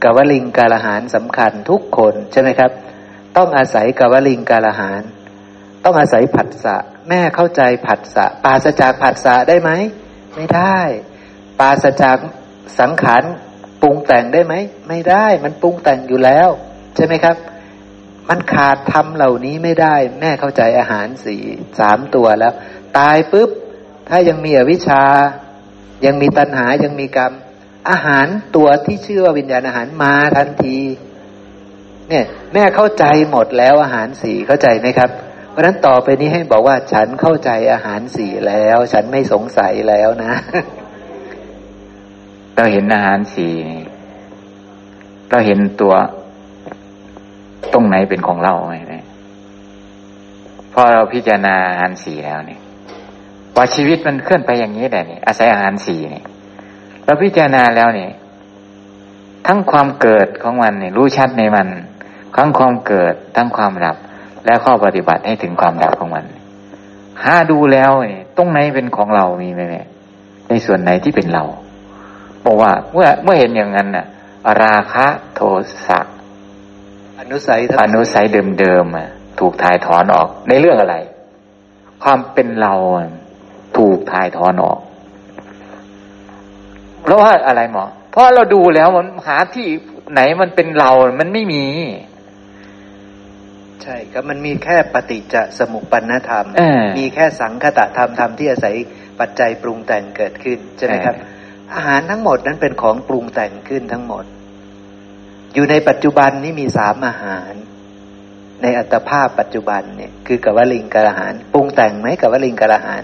[0.04, 2.72] กวลิงกาลหารสำคัญทุกคนใช่ไหมครับ
[3.38, 5.02] ต้องอาศัยกวลิงกาลหาร
[5.86, 6.76] ต้องอาศัยผัสสะ
[7.10, 9.72] แม่เข้าใจผัสสะปาสจากผัสสะได้ไหม
[10.36, 10.80] ไม่ได้
[11.60, 12.18] ปาสจาก
[12.80, 13.24] สังขาร
[13.82, 14.54] ปรุงแต่งได้ไหม
[14.88, 16.50] ไม่ได้มันปรุงแต่งอยู่แล้ว
[16.96, 17.36] ใช่ไหมครับ
[18.30, 21.44] มันขาดทำเหล่านี้ไม่ได้ แม่เข้าใจอาหารสี่
[21.80, 22.54] สามตัวแล้ว
[22.98, 23.50] ตายปุ๊บ
[24.10, 25.04] ถ้ายังมีอวิชชา
[26.06, 27.34] ยังมีตัณหายังมีกรรม
[27.90, 30.80] อาหารตัวที่ชื่อว่าวิญญาณอาหารมาทันที
[32.10, 35.10] เนี่ย แม่เข้าใจหมดแล้วอาหารสีเข้าใจไหมครับ
[35.56, 40.34] เพราะฉะนั้นต่อไปนี้ให้บอกว่า ฉันเข้าใจอาหารสีแล้ว ฉันไม่สงสัยแล้วนะ
[42.56, 43.48] เราเห็นอาหารสี
[45.30, 45.94] เราเห็นตัว
[47.74, 48.76] ตรงไหนเป็นของเราไหม
[50.74, 52.62] พอเราพิจารณาอาหารสีแล้วเนี่ย
[53.56, 56.26] ว่าชีวิตมันเคลื่อนไปอย่างนี้แหละนี่อาศัยอาหารสีเนี่ย
[57.06, 58.12] เราพิจารณาแล้วเนี่ย
[59.48, 61.68] ทั้งความเกิดของมันเนี่ยรู้ชัดในมัน
[62.36, 63.98] ทั้งความเกิดทั้งความดับ
[64.46, 66.26] และข้อปฏิบัติให้ถึงความดับของมัน
[67.24, 69.84] หาดูแล้วเนี่ยตรงไหนเป็นของเรามีไหมแม่
[70.50, 71.44] ในส่วนไหนที่เป็นเรา
[72.46, 74.06] บอกว่าเมื่อเมื่อเห็นอย่างนั้นน่ะ
[74.64, 75.42] ราคะโท
[75.88, 76.00] สะ
[77.20, 78.26] อนุสัยอนุสัย
[78.60, 80.96] เดิมๆอะถูกถ่ายถอนออกในเรื่องอะไร
[82.04, 82.74] ความเป็นเรา
[83.78, 84.80] ถูกถ่ายถอนออก
[87.04, 89.68] เพราะว่าอะไรหมอเพราะเราดูแล้วมันหาที่
[90.14, 91.64] ไหนมันเป็นเรา มันไม่มี
[93.86, 96.48] ใช่ครับมันมีแค่ปฏิจจสมุปปนธรรม
[96.98, 98.76] มีแค่สังคตะธรรมธรรมที่อาศัย
[99.20, 101.16] ปัจจัยปรุงแต่งเกิดขึ้นใช่ไหมครับ
[101.76, 104.26] อาหารทั้งหมดนั้นเป็นของปรุงแต่งขึ้นทั้งหมด
[105.54, 107.52] อยู่ในปัจจุบันนี้มีสามอาหาร
[108.62, 113.04] ในอัตภาพปัจจุบันเนี่ยคือกวลิงกะอาหารปรุงแต่งไหมกวลิงกะอาหาร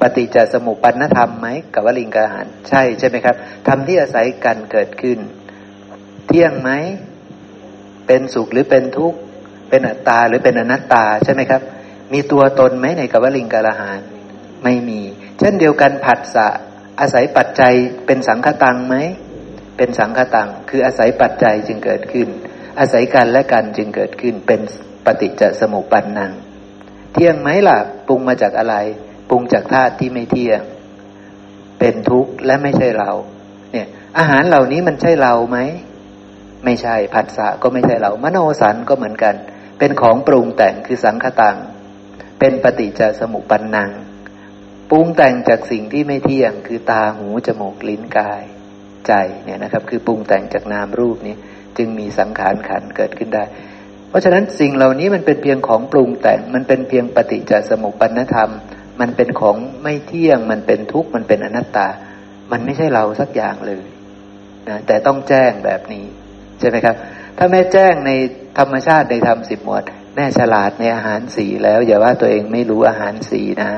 [0.00, 3.36] ปฏิจจสมุปปนธรรมไหมกับวลิงกาหารใช่ใช่ไหมครับ
[3.68, 5.18] ธรรมที่อาศัยกันเกิดขึ้น
[6.26, 6.70] เที่ยงไหม
[8.06, 9.18] เป็นสุขหรือเป็นทุกข์
[9.68, 11.62] เป็นอัตตาหรือเป็นอนัตตาใช่ไหมครับ
[12.12, 14.00] มีตัวตนไหมในกวลิงกาลหาร
[14.64, 15.00] ไม่มี
[15.38, 16.48] เช่นเดียวกันผัสสะ
[17.00, 17.74] อาศัยปัจจัย
[18.06, 18.96] เป็นสังคตังไหม
[19.76, 22.28] เป็นสังคตัง คืออาศัยปัจจัยจึงเกิดขึ้น
[22.78, 24.60] อาศัยกันและกันจึงเกิดขึ้นเป็น
[25.04, 26.32] ปฏิจจสมุปปันนัง
[27.12, 28.76] เที่ยงไหมล่ะปรุงมาจากอะไร
[29.30, 30.62] ปรุงจากธาตุที่ไม่เที่ยง
[31.78, 33.10] เป็นทุกข์และไม่ใช่เรา
[33.72, 33.86] เนี่ย
[34.18, 35.58] อาหารเหล่านี้มันใช่เราไหม
[36.64, 39.34] ไม่ใช่ผัสสะก็ไม่ใช่เรา มโนสันก็เหมือนกัน
[39.78, 41.56] เป็นของปรุงแต่งคือสังขตัง
[42.38, 43.90] เป็นปฏิจจสมุปปันนัง
[44.90, 48.42] ปรุงแต่งจากสิ่งที่ไม่เที่ยงคือตาหูจมูกลิ้นกาย
[49.06, 49.12] ใจ
[49.44, 51.34] เนี่ยนะครับ คือปรุงแต่งจากนามรูปนี้
[51.76, 53.44] จึงมีสังขารขันเกิดขึ้นได้
[54.08, 58.50] เพราะฉะนั้นสิ่งเหล่านี้มันเป็นเพียงของปรุงแต่ง มันเป็นเพียงปฏิจจสมุปปนธรรม
[59.00, 61.88] มันเป็นของไม่เที่ยง มันเป็นทุกข์ มันเป็นอนัตตา
[62.52, 63.84] มันไม่ใช่เราสักอย่างเลย
[64.68, 66.04] นะแต่ต้องแจ้งแบบนี้
[66.58, 66.96] ใช่ไหมครับ
[67.38, 68.10] ถ้าแม่แจ้งใน
[68.58, 69.82] ธรรมชาติในธรรมสิบหมวด
[70.14, 73.70] แม่ฉลาดในอาหารสีแล้ว อย่าว่าตัวเองไม่รู้อาหารสีนะ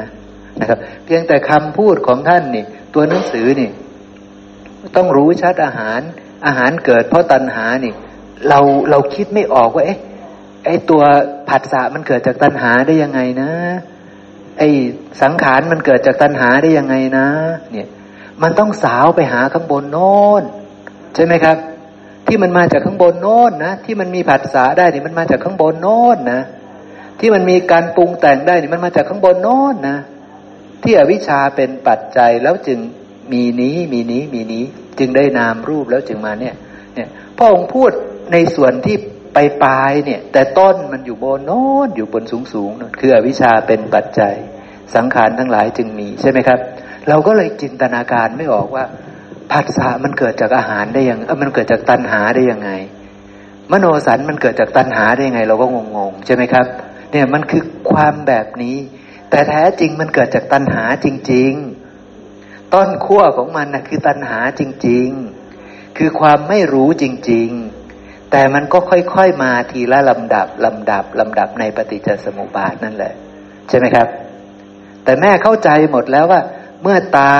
[0.60, 2.64] นะครับ เพียงแต่คำพูดของท่านนี่
[2.94, 3.70] ตัวหนังสือนี่
[4.96, 6.00] ต้องรู้ชัดอาหาร
[6.46, 7.92] อาหารเกิดเพราะตัณหานี่
[8.48, 8.58] เรา
[8.90, 10.00] เราคิดไม่ออกว่าเอ๊ะ
[10.64, 11.02] ไอตัว
[11.48, 13.50] ผัสสะมันเกิดจากตัณหาได้ยังไงนะ
[14.58, 14.62] ไอ
[15.22, 17.26] สังขารมันเกิดจากตัณหาได้ยังไงนะ
[17.72, 17.88] เนี่ย
[18.42, 20.42] มันต้องสาวไปหาข้างบนโน้น
[21.14, 21.56] ใช่ไหมครับ
[22.26, 26.40] ที่มันมาจากข้างบนโน้นนะที่มันมีผัสสะได้นี่มันมาจากข้างบนโน้นนะ
[27.20, 29.98] ที่มันมีการปรุงแต่งได้นี่มันมาจากข้างบนโน้นนะ
[30.82, 32.78] ที่อวิชชาเป็นปัจจัยแล้วจึง
[33.32, 34.64] มีนี้มีนี้มีนี้
[34.98, 36.54] จึงได้นามรูปแล้วจึงมาเนี่ย
[36.94, 37.90] เนี่ยพระองค์พูด
[38.32, 38.96] ในส่วนที่
[39.34, 42.70] ไปปลายเนี่ย แต่ต้นมันอยู่บนโน้นอยู่บนสูงสูง
[43.00, 44.34] คืออวิชชาเป็นปัจจัย
[44.94, 46.58] สังขารทั้งหลายจึงมีใช่ไหมครับ
[47.08, 48.84] เราก็เลยจินตนาการไม่ออกว่า
[49.52, 52.70] ผัสสะมันเกิดจากอาหารได้ยังเออมันเกิดจากตัณหาได้ยังไง
[53.70, 55.66] มโนสันมันเกิดจากตัณหาได้ยังไง เราก็
[55.96, 56.66] งงๆใช่ไหมครับ
[57.10, 58.76] เนี่ยมันคือความแบบนี้
[59.30, 61.52] แต่แท้จริงมันเกิดจากตัณหาจริง
[62.12, 65.08] ๆ ต้นขั้วของมันนะคือตัณหาจริง
[65.52, 67.50] ๆ คือความไม่รู้จริง
[67.90, 73.12] ๆ แต่มันก็ค่อยๆมาทีละลำดับลำดับลำดับในปฏิจจสมุปบาทนั่นแหละ
[73.68, 74.08] ใช่ไหมครับ
[75.04, 76.40] แต่แม่เข้าใจหมดแล้วว่า
[76.82, 77.32] เมื่อตา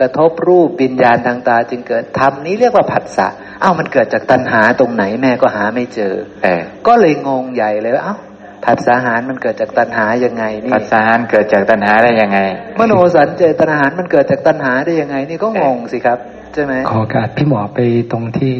[0.00, 3.28] กระทบรูปปิญญาณทางตาจึงเกิดธรรมนี้เรียกว่าผัสสะ
[3.62, 6.14] อ้าวมันเกิดจากตัณหาตรงไหนแม่ก็หาไม่เจอ
[6.44, 8.16] เออก็เลยงงใหญ่เลยว่าเอ้า
[8.64, 12.38] ผัสสะหารมันเกิดจากตัณหายังไงนี่ปัสสาหารเกิดจากตัณหาได้ยังไง
[12.78, 16.18] มโนสัญเจตนาหารมันเกิดจากตัณหาได้ยังไง นี่ก็งงสิครับ
[16.54, 17.80] ใช่ไหมขอโอกาสพี่หมอไป
[18.12, 18.54] ตรงที่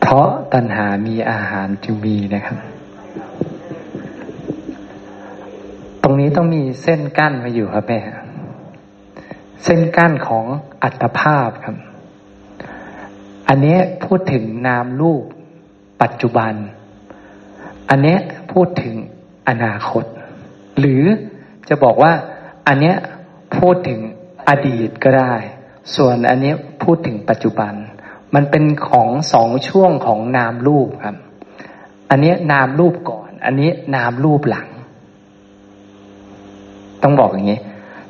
[0.00, 2.58] เพราะตัณหามีอาหารจึงมีนะครับ
[6.02, 8.00] ตรงนี้ต้องมีเส้นกั้นมาอยู่ครับแม่
[9.64, 10.44] เส้นกั้นของ
[10.82, 11.76] อัตภาพครับ
[13.48, 15.24] อันนี้พูดถึงนามรูป
[16.02, 16.54] ปัจจุบัน
[17.90, 18.16] อันนี้
[18.52, 18.94] พูดถึง
[19.48, 20.04] อนาคต
[20.78, 21.04] หรือ
[21.68, 22.12] จะบอกว่า
[22.66, 22.94] อันนี้
[23.56, 24.00] พูดถึง
[24.48, 25.34] อดีตก็ได้
[25.94, 26.52] ส่วนอันนี้
[26.82, 27.72] พูดถึงปัจจุบัน
[28.34, 31.16] มันเป็นของสองช่วงของนามรูปครับ
[32.10, 34.68] อันนี้นามรูปก่อน อันนี้นามรูปหลัง
[37.02, 37.60] ต้องบอกอย่างนี้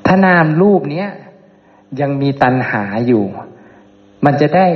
[0.06, 1.08] ถ้านามรูปเนี้ย
[2.00, 3.24] ยังมีตัณหาอยู่
[4.24, 4.66] มันจะได้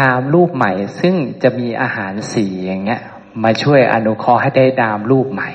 [0.00, 3.00] นามรูปใหม่ ซึ่งจะมีอาหารสีอย่างเงี้ย
[3.44, 5.50] มาช่วยอนุเคราะห์ให้ได้นามรูปใหม่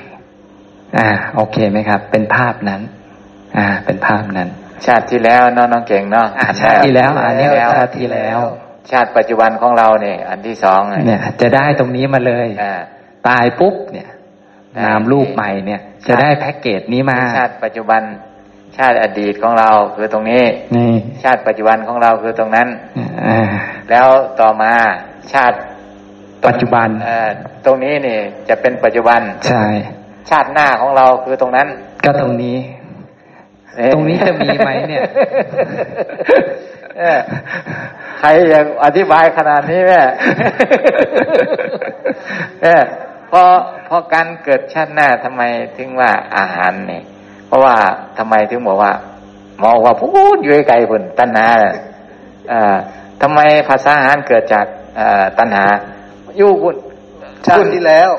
[0.98, 2.80] อ่า โอเคไหมครับ เป็นภาพนั้น
[3.56, 4.48] อ่า เป็นภาพนั้น
[4.86, 8.40] ชาติที่แล้วเนาะน้องเก่งเนาะอ่าชาติที่แล้ว อันนี้ชาติที่แล้ว
[8.90, 12.80] ชาติปัจจุบันของเราเนี่ย อันที่สองเนี่ย จะได้ตรงนี้มาเลยอ่า
[13.28, 14.08] ตายปุ๊บเนี่ย
[14.78, 18.02] นามรูปใหม่เนี่ย จะได้แพ็กเกจนี้มาชาติปัจจุบัน
[18.76, 20.42] ชาติอดีตของเราคือตรงนี้
[20.76, 22.68] นี่ชาติปัจจุบันของเราคือตรงนั้น
[23.26, 23.40] อ่า
[23.90, 24.06] แล้ว
[24.40, 24.72] ต่อมา
[25.32, 25.56] ชาติ
[26.46, 27.28] ปัจจุบันเอ่อ
[27.66, 28.18] ตรงนี้นี่
[28.48, 29.64] จะเป็นปัจจุบัน ใช่
[30.30, 31.68] ชาติหน้าของเราคือตรงนั้น
[32.04, 32.56] ก็ตรงนี้
[33.76, 35.02] เอ๊ะตรงนี้จะมีไหมเนี่ย
[36.98, 37.18] เอ๊ะ
[38.18, 40.02] ใครอยากอธิบายขนาดนี้แม่
[42.62, 42.82] เออ
[43.30, 43.42] พอ
[43.88, 45.42] พอการเกิดชาติหน้าทำไม
[45.76, 47.13] ถึงว่าอาหารเนี่ยเพ
[47.54, 47.76] ราะว่า
[48.18, 48.92] ทำไมถึงบอกว่า
[49.58, 51.74] หมอว่าพูดอยู่ไกลๆพุ่นตัณหาน่ะ
[52.48, 52.76] เอ่อ
[53.22, 55.64] ทำไมภาษาอาหารเกิดจากเอ่อตัณหา
[56.38, 56.76] อยู่พุ่น
[57.46, 58.10] ชาติที่แล้ว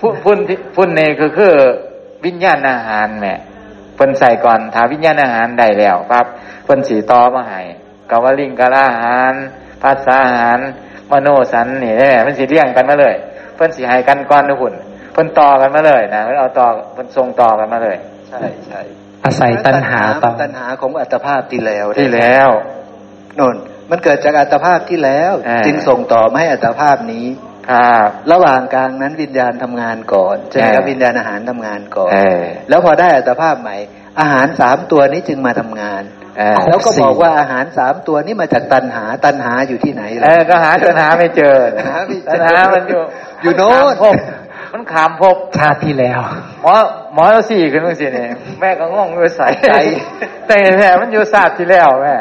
[0.00, 1.54] พุ่นพุ่นที่พุ่นนี่คือคือ
[2.24, 3.34] วิญญาณอาหารแหม่
[3.96, 6.26] เพิ่นใส่ก่อนถ้าวิญญาณอาหารได้แล้วครับ
[6.64, 7.60] เพิ่นสีต่อมาให้
[8.10, 9.34] กวลิงกะลาอาหาร
[9.82, 10.58] ภาษาอาหาร
[11.10, 13.14] มโนสันนี่แน่มันสีเรียงกันมาเลย
[13.56, 14.74] เพิ่นสีให้กันก่อนนะหุ่น
[15.12, 18.80] เพิ่นต่อกันมาเลยนะเพิ่นเอาต่อเพิ่นทรงต่อกันมาเลยใช่ใช่
[19.24, 22.48] อาศัยตัณหาต่อตัณหาของอัตภาพที่แล้วที่แล้ว
[23.40, 23.56] นน
[23.90, 27.26] มันเกิดจากอัตภาพที่แล้วอ่าจึงส่งต่อมาให้อัตภาพนี้
[27.70, 33.76] ครับระหว่างกลางนั้นวิญญาณทำงานก่อนใช่ไหมครับเออวิญญาณอาหารทำงานก่อนเออแล้วพอได้อัตภาพใหม่
[34.20, 36.02] อาหารสามตัวนี้จึงมาทำงาน
[36.38, 41.56] เออแล้วก็บอกว่าอาหารสามตัวนี้มาจากตัณหาตัณหาอยู่ที่ไหนเอล่ะอก็หาตัณหาไม่เจอ
[41.88, 43.02] หาไม่เจอตัณหามันอยู่
[43.42, 43.94] อยู่โน่น
[44.76, 46.20] มันขามภพชาติที่แล้ว
[46.62, 46.74] หมอ
[47.14, 48.28] หมอเราสี่ขึ้นมาสิเนี่ย
[48.60, 49.72] แม่ก็งงอยู่ใส่ใจ
[50.46, 52.16] แต่แม่มันอยู่ศาสตร์ที่แล้วแม่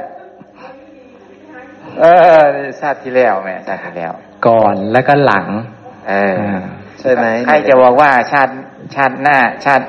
[2.00, 2.06] เอ
[2.40, 4.14] อนี่ศาสตร์ที่แล้วแม่ศาสตร์ที่แล้ว
[4.48, 5.46] ก่อนแล้วก็หลัง
[6.10, 6.62] เอออ่า
[7.00, 8.54] ใช่ไหมใครจะบอกว่าชาติ
[8.96, 9.86] ชาติหน้าชาติ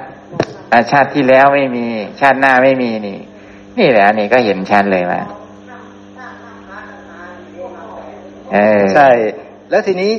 [0.92, 1.86] ชาติที่แล้วไม่มี
[2.20, 3.18] ชาติหน้าไม่มีนี่
[3.78, 5.22] นี่แหละนี่ก็เห็นชัดเลยว่า
[8.52, 9.08] เออใช่
[9.70, 10.12] แล้วทีนี้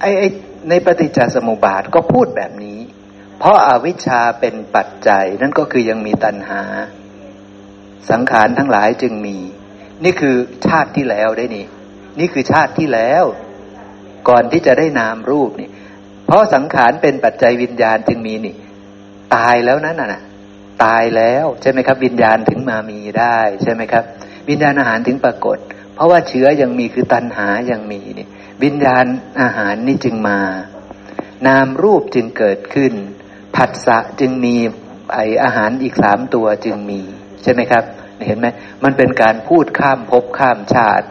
[0.00, 0.22] ไอ้ไอ
[0.68, 2.80] ในปฏิจจสมุปบาทก็พูดแบบนี้
[3.38, 6.62] เพราะอาวิชชาเป็นปัจจัยนั่นก็คือยังมีตัณหา
[8.10, 9.38] สังขารทั้งหลายจึงมี
[10.04, 10.36] นี่คือ
[10.66, 11.66] ชาติที่แล้วได้นี่
[12.18, 13.24] นี่คือชาติที่แล้ว
[14.28, 15.70] ก่อนที่จะได้นามรูปนี่
[16.26, 18.54] เพราะสังขารเป็นปัจจัยวิญญาณจึงมีนี่
[19.34, 20.22] ตายแล้วนั่นน่ะ
[20.84, 24.04] ตายแล้วใช่ไหมครับ วิญญาณถึงมามีได้ใช่ไหมครับ
[24.48, 25.58] วิญญาณอาหารถึงปรากฏ
[25.94, 28.26] เพราะว่าเชื้อยังมีคือตัณหายังมีนี่
[28.62, 29.06] วิญญาณ
[29.40, 30.38] อาหารนี่จึงมา
[31.46, 32.92] นามรูปจึงเกิดขึ้น
[33.56, 34.56] ผัสสะจึงมี
[35.14, 37.00] ไออาหารอีกสามตัวจึงมี
[37.42, 37.84] ใช่ไหมครับ
[38.26, 38.46] เห็นไหม
[38.84, 41.06] มันเป็นการพูดข้ามภพข้ามชาติ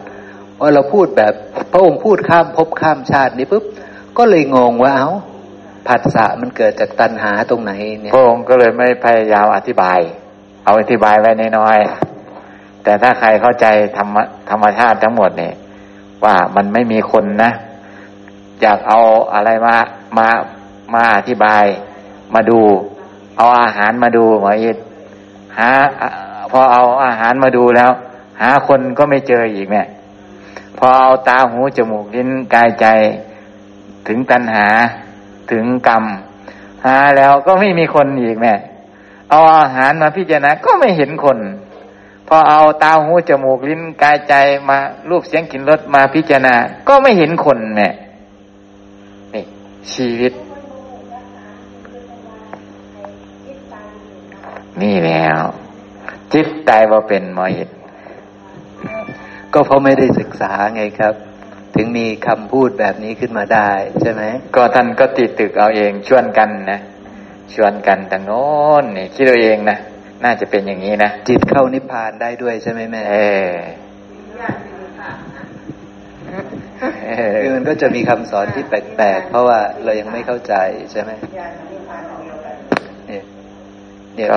[0.60, 1.34] ว่าเราพูดแบบ
[1.72, 3.64] พระองค์พูดข้ามภพข้ามชาตินี่ปุ๊บ
[4.18, 5.10] ก็เลยงงว่าเอา้า
[5.88, 9.98] ผัสสะมันเกิดจากตัณหาตรงไหนเนี่ยพระองค์ก็เลยไม่พยายามอธิบาย
[10.64, 14.16] เอาอธิบายไว้น้อยๆแต่ถ้าใครเข้าใจธรรม
[14.50, 15.54] ธรรมชาติทั้งหมดเนี่ย
[16.24, 17.50] ว่ามันไม่มีคนนะ
[18.60, 19.00] อยากเอา
[19.34, 19.76] อะไรมา
[20.18, 20.28] มา
[20.94, 21.64] มาอธิบาย
[22.34, 22.60] มาดู
[23.36, 24.76] เอาอาหารมาดูหมออิด
[25.58, 25.70] หา
[26.50, 27.90] พอเอาอาหารมาดูแล้ว
[28.40, 29.86] หาคนก็ไม่เจออีกเนี่ย
[30.78, 32.86] พอเอาตาหูจมูกลิ้นกายใจ
[34.06, 34.66] ถึงตัณหา
[35.50, 36.04] ถึงกรรม
[36.84, 38.54] หาแล้วก็ไม่มีคนอีกแม่
[39.30, 41.38] เอาอาหารมาพิจารณาก็ไม่เห็นคน
[42.32, 44.34] พอเอาตาหูจมูกลิ้นกายใจ
[44.68, 44.78] มา
[45.08, 46.54] รูปเสียงกลิ่นรสมาพิจารณา
[46.88, 47.92] ก็ไม่เห็นคนเนี่ย
[49.34, 49.44] นี่
[49.92, 50.32] ชีวิต
[54.82, 55.40] นี่แล้ว
[56.32, 57.70] จิตตายว่าเป็นมอหิต
[59.52, 61.14] ก็เพราะไม่ได้ศึกษาไงครับ
[61.74, 63.70] ถึงมีคำพูดแบบนี้ขึ้นมาได้
[64.00, 64.22] ใช่ไหม
[64.54, 66.80] ก็ท่านก็ติดตึกเอาเองชวนกันนะ
[67.54, 68.44] ชวนกันแต่โน้
[68.82, 69.78] นนี่คิดเอาเองนะ
[70.24, 73.16] น่าจะเป็นอย่างนี้นะจิตเข้านิพพานได้ด้วยใช่ไหมแม่เอ
[73.48, 73.50] อ
[77.42, 80.54] คือมันก็จะมีคำสอนที่แปลกๆ เพราะว่าเรายังไม่เข้าใจ
[80.92, 81.10] ใช่ไหม
[83.08, 83.24] เนี่ย
[84.14, 84.28] เนี่ย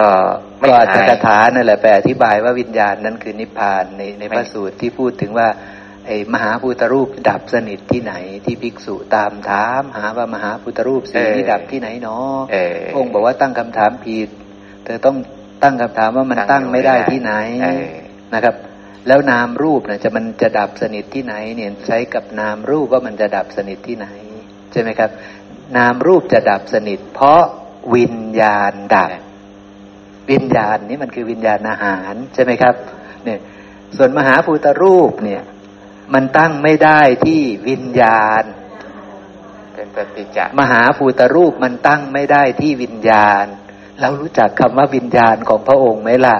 [0.67, 5.47] ก็อัตถกถานั่นแหละแปลอธิบายว่าวิญญาณนั้นคือนิพพานในในพระสูตรที่พูดถึงว่า
[6.07, 8.13] ไอ้มหาพุทธรูปดับสนิทที่ไหน
[8.45, 12.37] ที่ภิกษุตามถาม หาว่ามหาพุทธรูปสีนี้ดับที่ไหนเนาะ
[12.97, 14.29] องค์บอกว่าตั้งคำถามผิด
[14.85, 15.17] เธอต้อง
[15.63, 17.33] ตั้งคำถามว่ามันตั้งไม่ได้ที่ไหน
[18.33, 18.55] นะครับ
[19.07, 24.07] แล้วนามรูปนะจะมันจะดับสนิทที่ไหน เนี่ยใช้กับนามรูปว่ามันจะดับสนิทที่ไหน
[24.71, 25.09] ใช่ไหมครับ
[25.77, 27.43] นามรูปจะดับสนิท เพราะ
[27.95, 29.09] วิญญาณดับ
[30.31, 32.75] วิญญาณนี้มันคือวิญญาณอาหารใช่ไหมครับ
[33.23, 33.39] เนี่ย
[33.97, 35.41] ส่วนมหาภูตรูปเนี่ย
[36.13, 38.43] มันตั้งไม่ได้ที่วิญญาณ
[39.75, 43.45] เป็นปฏิจจมหาภูตรูปมันตั้งไม่ได้ที่วิญญาณ
[44.01, 46.37] เรารู้จักคำว่าวิญญาณของพระองค์ไหมล่ะ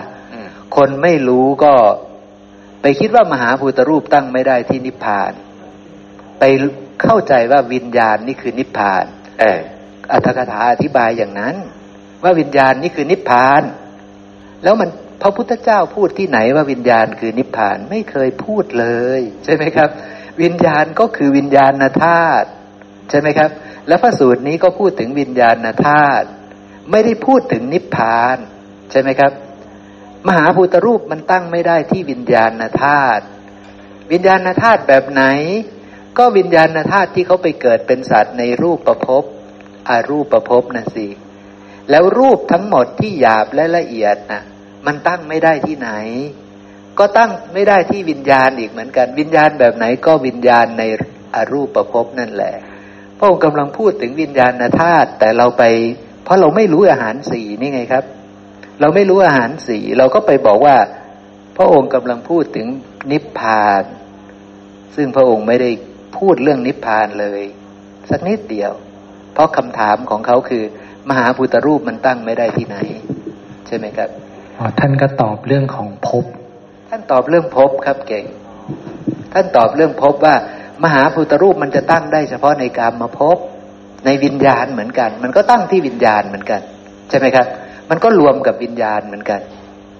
[0.75, 1.73] คนไม่รู้ก็
[2.81, 5.31] ไปคิดว่ามหาภูตรูปตั้งไม่ได้ที่นิพพาน
[6.39, 6.43] ไป
[7.03, 9.05] เข้าใจว่าวิญญาณนี่คือนิพพาน
[9.39, 9.59] เออ
[10.11, 11.55] อัตถกถาอธิบายอย่างนั้น
[12.23, 13.61] ว่าวิญญาณนี่คือนิพพาน
[14.63, 14.89] แล้วมัน
[15.21, 18.87] พระพุทธเจ้าพูดที่ไหนว่าวิญญาณคือนิพพานไม่เคยพูดเล
[19.19, 19.89] ย ใช่ไหมครับ
[20.43, 21.73] วิญญาณก็คือวิญญาณ
[22.03, 22.47] ธาตุ
[23.09, 23.49] ใช่ไหมครับ
[23.87, 26.27] แล้วพระสูตรนี้ก็พูดถึงวิญญาณธาตุ
[26.91, 28.37] ไม่ได้พูดถึงนิพพาน
[28.91, 29.31] ใช่ไหมครับ
[30.27, 32.51] มหาภูตรูปมันตั้งไม่ได้ที่วิญญาณ
[32.83, 33.23] ธาตุ
[34.11, 35.23] วิญญาณธาตุแบบไหน
[36.17, 39.23] ก็วิญญาณธาตุที่เขาไปเกิดเป็นสัตว์ในรูปประพบ
[39.89, 41.07] อารูปประพบนะสิ
[41.89, 44.41] แล้วรูปทั้งหมดที่หยาบและละเอียดนะ
[44.85, 45.89] มันตั้งไม่ได้ที่ไหน
[46.99, 50.83] ก็ตั้งไม่ได้ที่วิญญาณอีกเหมือนกัน วิญญาณแบบไหนก็วิญญาณใน
[51.35, 52.53] อรูปประพบนั่นแหละ
[53.17, 55.63] พระองค์กำลังพูดถึงวิญญาณธาตุแต่เราไป
[56.23, 58.03] เพราะเราไม่รู้อาหารสีนี่ไงครับ
[58.81, 60.75] เราไม่รู้อาหารสีเราก็ไปบอกว่า
[61.57, 62.67] พระองค์กำลังพูดถึง
[63.11, 63.83] นิพพาน
[64.95, 65.69] ซึ่งพระองค์ไม่ได้
[66.17, 67.41] พูดเรื่องนิพพานเลย
[68.09, 68.71] สักนิดเดียว
[69.33, 70.63] เพราะคำถามของเขาคือ
[71.09, 72.77] มหาพุทธรูปมันตั้งไม่ได้ที่ไหน
[73.67, 74.09] ใช่ไหมครับ
[74.57, 76.25] อ๋อท่านก็ตอบเรื่องของภพ
[76.89, 78.25] ท่านตอบเรื่องภพครับเก่ง
[79.33, 80.35] ท่านตอบเรื่องภพว่า
[80.83, 83.37] มหาพุทธรูปมันจะตั้งได้เฉพาะในการมาภพ
[84.05, 86.61] ในวิญญาณเหมือนกัน มันก็ตั้งที่วิญญาณเหมือนกัน
[87.09, 87.47] ใช่ไหมครับ
[87.89, 89.41] มันก็รวมกับวิญญาณเหมือนกัน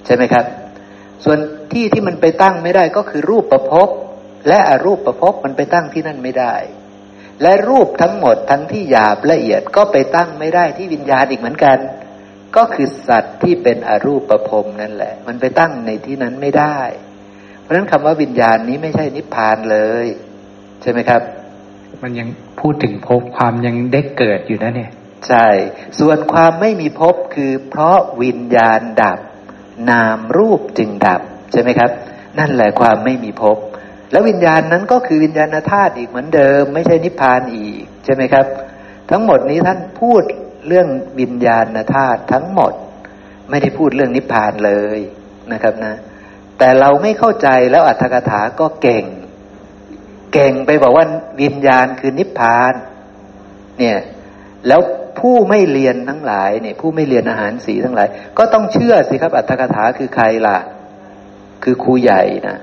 [0.05, 0.45] ใช่ไหมครับ
[1.23, 1.37] ส่วน
[1.73, 3.89] ที่ที่มันไปตั้งไม่ได้ก็คือรูปประพบ
[4.47, 6.55] และอรูปประพบมันไปตั้งที่นั่นไม่ได้
[7.41, 11.77] และรูปทั้งหมดทั้งที่หยาบละเอียดก็ไปตั้งไม่ได้ที่วิญญาณอีกเหมือนกัน
[12.55, 16.79] ก็คือสัตว์ที่เป็นอรูปประพรมนั่นแหละ มันไปตั้งในที่นั้นไม่ได้
[17.61, 20.07] เพราะฉะนั้นคำว่าวิญญาณนี้ไม่ใช่นิพพานเลย
[20.81, 21.21] ใช่ไหมครับ
[22.03, 22.27] มันยัง
[22.59, 24.91] พูดถึงพบความยังได้เกิดอยู่นะเนี่ย
[25.27, 25.47] ใช่
[25.99, 29.19] ส่วนความไม่มีภพคือเพราะวิญญาณดับ
[29.89, 31.91] นามรูปจึงดับ ใช่ไหมครับ
[32.39, 33.57] นั่นแหละความไม่มีภพ
[34.11, 38.45] แล้ววิญญาณนั้นก็คือวิญญาณธาตุอีกเหมือนเดิม ไม่ใช่นิพพานอีก ใช่ไหมครับ
[39.11, 40.21] ทั้งหมดนี้ท่านพูด
[40.67, 40.87] เรื่อง
[41.19, 42.73] วิญญาณธาตุทั้งหมด
[43.49, 44.99] ไม่ได้พูดเรื่องนิพพานเลย
[45.53, 45.93] นะครับนะ
[46.57, 49.05] แต่เราไม่เข้าใจแล้วอัตถกถาก็เก่ง
[50.33, 51.05] เก่งไปบอกว่า
[51.41, 52.73] วิญญาณคือนิพพาน
[53.79, 53.97] เนี่ย
[54.67, 54.81] แล้ว
[55.19, 58.07] ผู้ไม่เรียนทั้งหลายเนี่ย ผู้ไม่เรียนอาหารสีทั้งหลาย
[58.37, 60.57] ก็ต้องเชื่อสิครับ อัตถกถาคือใครล่ะ
[61.63, 62.57] คือครูใหญ่นะ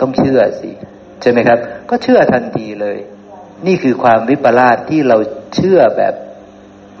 [0.00, 0.70] ต้องเชื่อสิ
[1.20, 1.58] ใช่ไหมครับ
[1.90, 2.98] ก็เชื่อทันทีเลย
[3.66, 5.16] นี่คือความวิปลาสที่เรา
[5.54, 6.14] เชื่อแบบ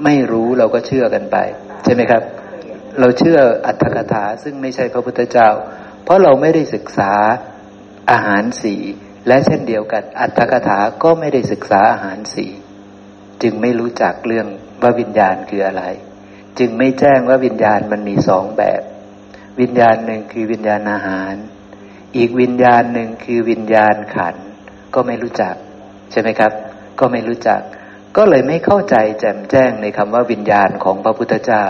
[0.04, 1.36] ไม่รู้เราก็เชื่อกันไป
[1.84, 2.22] ใช่ไหมครับ
[3.00, 5.48] เราเชื่ออัตถกถาซึ่งไม่ใช่พระพุทธเจ้า
[6.04, 7.12] เพราะเราไม่ได้ศึกษา
[8.10, 8.76] อาหารสี
[9.26, 12.46] และเช่นเดียวกัน อัตถกถาก็ไม่ได้ศึกษาอาหารสี
[13.42, 14.46] จึงไม่รู้จักเรื่อง
[14.82, 15.84] ว่าวิญญาณคืออะไร
[16.58, 18.82] จึงไม่แจ้งว่าวิญญาณมันมีสองแบบ
[19.60, 21.34] วิญญาณหนึ่งคือวิญญาณอาหาร
[22.16, 24.36] อีกวิญญาณหนึ่งคือวิญญาณขัน
[24.94, 25.54] ก็ไม่รู้จัก
[26.10, 26.52] ใช่ไหมครับ
[27.00, 27.60] ก็ไม่รู้จัก
[28.16, 31.66] ก็เลยไม่เข้าใจแจ่มแจ้งในคำว่าวิญญาณของพระพุทธเจ้า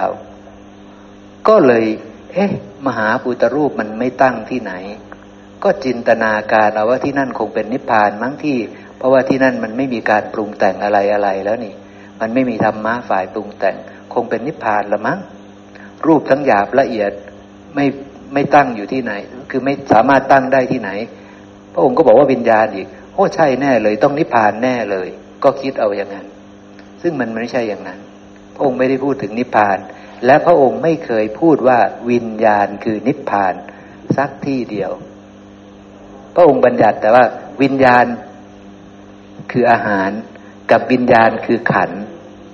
[1.48, 1.84] ก็เลย
[2.32, 2.50] เอ๊ะ
[2.86, 4.72] มหาปุตรูปมันไม่ตั้งที่ไหน
[5.62, 8.56] ก็จินตนาการเอาว่าที่นั่นคงเป็นนิพพานมั้งที่
[8.96, 11.74] เพราะว่าที่นั่นมันไม่มีการปรุงแต่งอะไรอะไรแล้วนี่
[12.20, 13.76] มันไม่มีธรรมะฝ่ายปรุงแต่ง
[14.14, 15.18] คงเป็นนิพพานละมั้ง
[16.06, 17.12] รูปทั้งหยาบละเอียด
[17.74, 17.86] ไม่
[18.32, 19.12] ไม่ตั้งอยู่ที่ไหน
[19.50, 20.90] คือไม่สามารถตั้งได้ที่ไหน
[21.72, 25.08] พระองค์ก็บอกว่าวิญญาณอีกโอ้ใช่แน่เลย ต้องนิพพานแน่เลย
[25.44, 26.26] ก็คิดเอาอย่างนั้น
[27.02, 27.98] ซึ่งมันไม่ใช่อย่างนั้น
[28.54, 29.78] พระองค์ไม่ได้พูดถึงนิพพาน
[30.26, 31.78] และพระองค์ไม่เคยพูดว่า
[32.10, 33.54] วิญญาณคือนิพพาน
[34.16, 34.92] สักที่เดียว
[36.34, 37.24] พระองค์บัญญัติแต่ว่า
[37.62, 38.06] วิญญาณ
[39.52, 40.10] คืออาหาร
[40.70, 41.90] กับวิญญาณคือขัน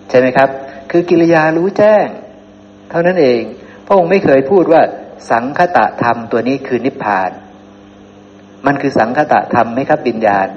[0.09, 0.49] ใช่ไหมครับ
[0.91, 2.07] คือกิริยารู้แจ้ง
[2.91, 3.43] เท่านั้นเอง
[3.87, 4.83] พระองค์ไม่เคยพูดว่า
[5.31, 7.31] สังคตะธรรมตัวนี้คือนิพพาน
[8.66, 10.49] มันคือสังคตะธรรมไหมครับวิญญาณ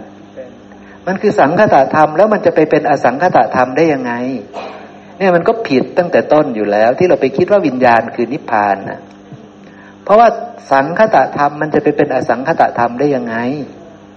[1.07, 4.13] มันคือสังคตะธรรมแล้วมันจะไปเป็นอสังคตะธรรมได้ยังไง
[5.17, 8.99] เนี่ยมันก็ผิดตั้งแต่ต้นอยู่แล้ว ที่เราไปคิดว่าวิญญาณคือนิพพานนะ
[10.03, 10.29] เพราะว่า
[10.71, 13.37] สังคตะธรรมมันจะไปเป็นอสังคตะธรรมได้ยังไง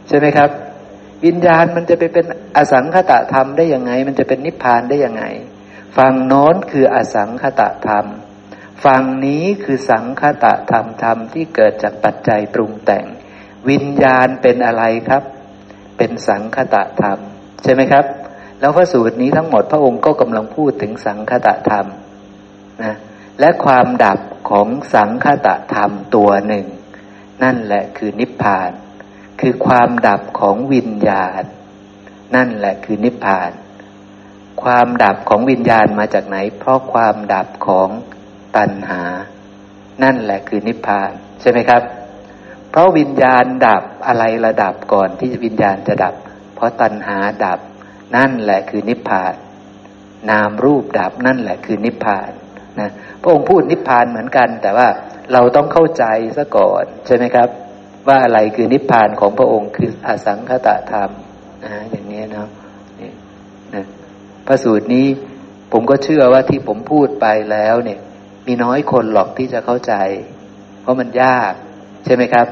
[0.08, 0.50] ใช่ไหมครับ
[1.24, 2.26] วิญญาณมันจะไปเป็น
[2.56, 5.24] อสังขตะธรรมได้ยังไง มันจะเป็นนิพพานได้ยังไง
[5.96, 8.06] ฝั่งโน้นคืออสังขตะธรรม
[8.84, 13.06] ฝั่งนี้คือสังคตะธรรมธรรมที่เกิดจากปัจจัยปรุงแต่ง
[13.68, 15.22] วิญญาณเป็นอะไรครับ
[15.98, 17.18] เป็นสังคตะธรรม
[17.62, 18.04] ใช่ไหมครับ
[18.60, 21.86] แล้วพระสูตรนี้ทั้งหมดพระองค์ก็กำลังพูดถึงสังคตะธรรม
[22.84, 22.94] นะ
[23.40, 24.18] และความดับ
[24.48, 26.66] ของสังคตะธรรมตัวหนึ่ง
[27.42, 28.70] นั่นแหละคือนิพพาน
[29.40, 31.42] คือความดับของวิญญาณ
[32.34, 33.50] นั่นแหละคือนิพพาน
[34.62, 37.88] ความดับของวิญญาณมาจากไหน เพราะความดับของ
[38.56, 39.02] ตัณหา
[40.02, 41.82] นั่นแหละคือนิพพานใช่ไหมครับ
[42.70, 46.14] เพราะวิญญาณดับอะไรระดับก่อนที่วิญญาณจะดับ
[46.54, 47.60] เพราะตัณหาดับ
[48.16, 49.34] นั่นแหละคือนิพพาน
[50.30, 52.30] นามรูปดับนั่นแหละคือนิพพาน
[52.80, 54.88] นะพระ องค์พูดนิพพานเหมือนกัน แต่ว่า
[55.32, 56.04] เราต้องเข้าใจ
[56.36, 57.48] ซะก่อนใช่ไหมครับ
[58.08, 61.10] ว่าอะไรคือนิพพานของพระองค์คืออสังคตธรรม
[61.64, 62.48] นะอย่างนี้นะ
[63.00, 63.10] นี่
[63.74, 63.84] นะ
[64.46, 65.06] พระสูตรนี้
[65.72, 67.98] ผมก็เชื่อว่าที่ผมพูดไปแล้วเนี่ย
[68.46, 69.94] มีน้อยคนหรอกที่จะเข้าใจ
[70.82, 71.52] เพราะมันยาก
[72.04, 72.46] ใช่ไหมครับ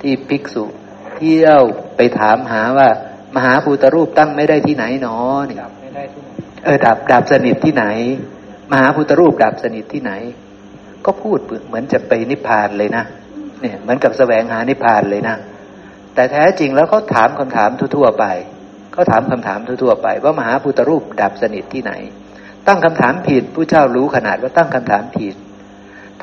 [0.00, 0.64] ที่ภิกษุ
[1.16, 1.62] เที่ยว
[1.96, 2.88] ไปถามหาว่า
[3.34, 5.58] มหาภูตรูปตั้งไม่ได้ที่ไหนเนาะเนี่ย
[6.64, 7.84] เออดับดับสนิทที่ไหน
[8.72, 10.12] มหาพุทธรูปดับสนิทที่ไหน
[11.04, 13.04] ก็พูดเหมือนจะไปนิพพานเลยนะ
[13.60, 15.36] เนี่ยเหมือนกับแสวงหานิพพานเลยนะ
[16.14, 18.24] แต่แท้จริงแล้วเขาถามคำถามทั่วๆไป
[18.92, 21.92] เขาถามคำถามทั่วๆไป ว่ามหาพุทธรูปดับสนิทที่ไหน
[22.66, 25.34] ตั้งคำถามผิดผู้เจ้ารู้ขนาดว่าตั้งคำถามผิด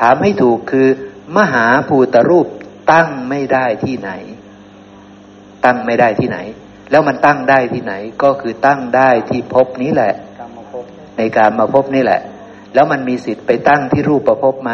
[0.01, 0.87] ถามให้ถูกคือ
[1.37, 2.47] มหาภูตรูป
[2.91, 4.11] ตั้งไม่ได้ที่ไหน
[5.65, 6.37] ตั้งไม่ได้ที่ไหน
[6.91, 7.93] แล้วมันตั้งได้ที่ไหน
[8.23, 10.13] ก็คือตั้งได้ที่พบนี้แหละ
[11.17, 12.21] ในการมาพบนี่แหละ
[12.73, 14.71] แล้วมันมีสิทธิ์ไปตั้งที่รูปประพบไหม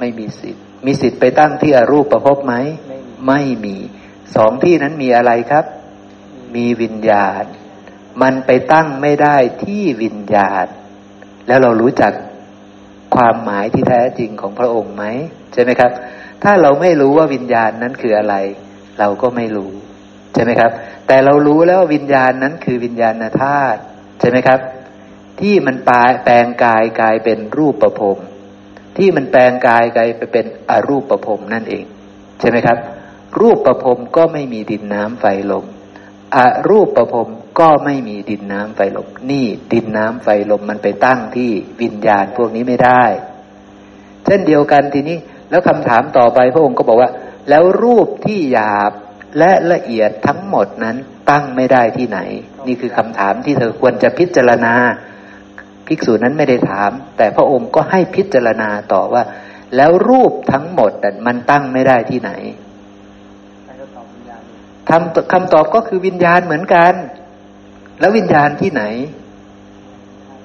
[0.00, 2.54] ไม่มีสิทธิ์ มีสิทธิ์ไปตั้งที่อรูปประพบไหม
[3.28, 3.76] ไม่มี
[4.36, 5.64] สองที่นั้นมีอะไรครับ
[6.54, 7.42] มีวิญญาณ
[8.22, 10.66] มันไปตั้งไม่ได้ที่วิญญาณ
[11.46, 12.12] แล้วเรารู้จัก
[13.14, 15.04] ความหมายที่แท้จริงของพระองค์ไหม
[15.52, 15.90] ใช่ไหมครับ
[16.42, 18.34] ถ้าเราไม่รู้ว่าวิญญาณนั้นคืออะไร
[18.98, 19.70] เราก็ไม่รู้
[20.34, 20.70] ใช่ไหมครับ
[21.06, 23.80] แต่เรารู้แล้วว่าวิญญาณนั้นคือวิญญาณธาตุ
[24.20, 24.60] ใช่ไหมครับ
[25.42, 25.90] ที่มันป
[26.24, 28.18] แปลงกายกลายเป็นรูปประพรม
[28.96, 31.84] ที่มันแปลงกายกลายไปเป็นอรูปประพรมนั่นเอง
[32.40, 32.78] ใช่ไหมครับ
[33.40, 35.64] รูปประพรมก็ไม่มีดินน้ำไฟลม
[36.34, 36.38] อ
[36.68, 37.28] รูปประพรม
[37.60, 43.04] ก็ไม่มีดินน้ำไฟลมนี่ดินน้ำไฟลมมันไปตั้งที่วิญญาณพวกนี้ไม่ได้
[44.24, 45.18] เช่นเดียวกันทีนี้
[45.50, 47.10] แล้วคำถามต่อไปพระองค์ก็บอกว่า
[47.48, 48.92] แล้วรูปที่หยาบ
[49.38, 50.96] และละเอียดทั้งหมดนั้น
[51.30, 52.18] ตั้งไม่ได้ที่ไหน
[52.66, 54.74] นี่คือคำถามที่เธอควรจะพิจารณา
[55.86, 59.22] ภิกษุนั้นไม่ได้ถาม แต่พระองค์ก็ให้พิจารณาต่อว่า
[59.76, 60.90] แล้วรูปทั้งหมด
[61.26, 62.30] มันตั้งไม่ได้ที่ไหน
[64.88, 66.94] คำคำตอบก็คือวิญญาณเหมือนกัน
[68.00, 68.82] แล้ววิญญาณที่ไหน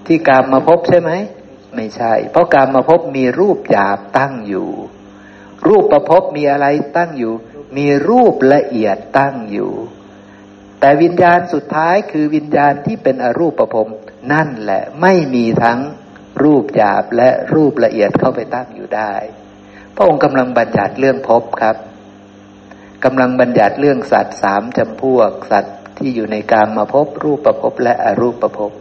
[0.06, 1.12] ที่กามมาพบใช่ไหม
[1.76, 4.70] ไม่ใช่ เพราะกามมาพบมีรูปหยาบตั้งอยู่
[5.68, 6.68] รูปประพบมีอะไร
[6.98, 7.34] ตั้งอยู่
[7.78, 9.72] มีรูปละเอียดตั้งอยู่
[10.80, 13.90] แต่วิญญาณสุดท้ายคือวิญญาณที่เป็นอรูปประพรม
[14.32, 15.80] นั่นแหละไม่มีทั้ง
[16.43, 19.13] รูปหยาบและรูปละเอียดเข้าไปตั้งอยู่ได้
[19.95, 21.76] พระองค์กำลังบัญญัติเรื่องพบครับ
[23.05, 28.72] กำลังบัญญัติเรื่องสัตว์สามจำพวก สัตว์ที่อยู่ในกามมาพบรูปประพบและอรูปประพบ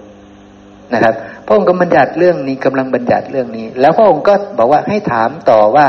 [0.93, 1.15] นะครับ
[1.45, 5.87] พระองค์ก็บัญญัติเรื่องนี้กำลังบัญญัติเรื่องนี้ แล้วพระองค์ก็บอกว่าให้ถามต่อว่า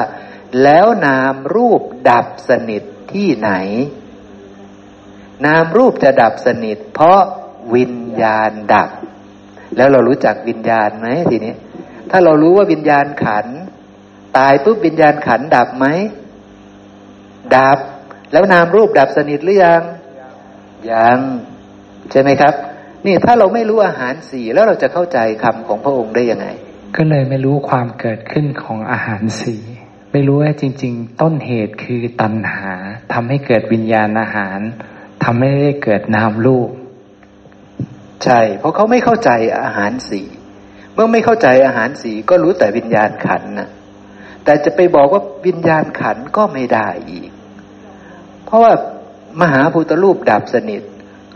[0.63, 2.83] แล้วนามรูปดับสนิท
[3.13, 3.51] ที่ไหน
[5.45, 7.21] นามรูปจะดับสนิท เพราะ
[7.75, 8.89] วิญญาณดับ
[9.75, 11.53] แล้วเรารู้จักวิญญาณไหมทีนี้
[12.11, 13.47] ถ้าเรารู้ว่าวิญญาณขัน
[14.37, 15.85] ตายปุ๊บวิญญาณขันดับไหม
[17.55, 17.79] ดับ
[18.31, 19.81] แล้วนามรูปดับสนิทหรือยัง
[20.91, 21.19] ยัง
[22.11, 22.53] ใช่ไหมครับ
[23.05, 26.47] นี่ถ้าเราไม่รู้อาหารสี่แล้วเราจะเข้าใจคำของพระองค์ได้ยังไง
[26.95, 29.61] ก็เลยไม่รู้ความเกิดขึ้นของอาหารสี่
[30.11, 32.71] ไม่รู้ว่าจริง ๆ ต้นเหตุคือตัณหา
[33.13, 34.59] ทำให้เกิดวิญญาณอาหาร
[35.23, 36.69] ทำให้ได้เกิดนามรูป
[38.23, 39.31] ใช่ เพราะเขาไม่เข้าใจ
[39.63, 40.21] อาหารสี
[40.93, 43.69] เมื่อไม่เข้าใจอาหารสีก็รู้แต่วิญญาณขันนะ
[44.43, 47.29] แต่จะไปบอกว่าวิญญาณขันก็ไม่ได้อีก
[48.45, 48.73] เพราะว่า
[49.41, 50.81] มหาพุทธรูปดับสนิท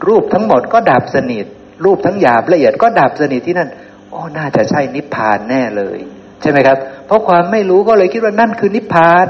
[0.08, 1.46] รูปทั้งหมดก็ดับสนิท
[1.86, 3.70] รูปทั้งหยาบละเอียดก็ดับสนิทที่นั่น
[4.10, 6.00] โอ้น่าจะใช่นิพพานแน่เลย
[6.42, 6.78] ใช่ไหมครับ
[7.08, 9.28] เพราะความไม่รู้ก็เลยคิดว่านั่นคือนิพพาน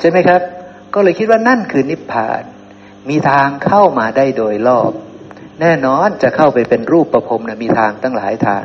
[0.00, 0.40] ใช่ไหมครับ
[0.94, 2.42] ก็เลยคิดว่านั่นคือนิพพาน
[3.08, 4.92] มีทางเข้ามาได้โดยรอบ
[5.62, 8.64] แน่นอนจะเข้าไปเป็นรูปประพรมนะมีทางตั้งหลายทาง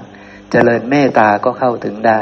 [0.52, 2.22] เจริญเมตตาก็เข้าถึงได้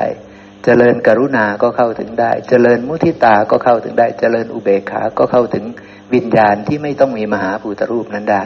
[0.65, 5.65] เจริญกรุณาก็เข้าถึงได้เจริญมุทิตาก็เข้าถึงได้เจริญอุเบกขาก็เข้าถึง
[6.13, 8.43] วิญญาณที่ไม่ต้องมีมหาภูตรูปนั้นได้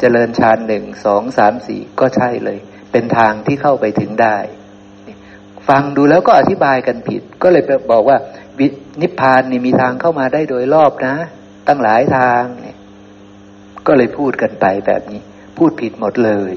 [0.00, 2.58] เจริญฌานหนึ่งสองสามสี่ก็ใช่เลย
[2.92, 4.38] เป็นทางที่เข้าไปถึงได้
[5.68, 8.18] ฟังดูแล้วก็อธิบายกันผิด ก็เลยบอกว่า
[9.00, 11.14] นิพพานนี่มีทางเข้ามาได้โดยรอบนะ
[11.68, 12.76] ตั้งหลายทางเนี่ย
[13.86, 15.22] ก็เลยพูดกันไปแบบนี้
[15.58, 16.52] พูดผิดหมดเลย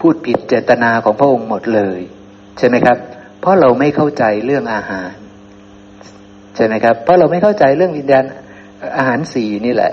[0.00, 2.00] พูดผิดเจตนาของพระองค์หมดเลย
[2.58, 2.98] ใช่ไหมครับ
[3.40, 5.12] เพราะเราไม่เข้าใจเรื่องอาหาร
[6.56, 8.24] ใช่ไหมครับ เพราะเราไม่เข้าใจเรื่องวิญญาณ
[8.96, 9.92] อาหารสี่นี่แหละ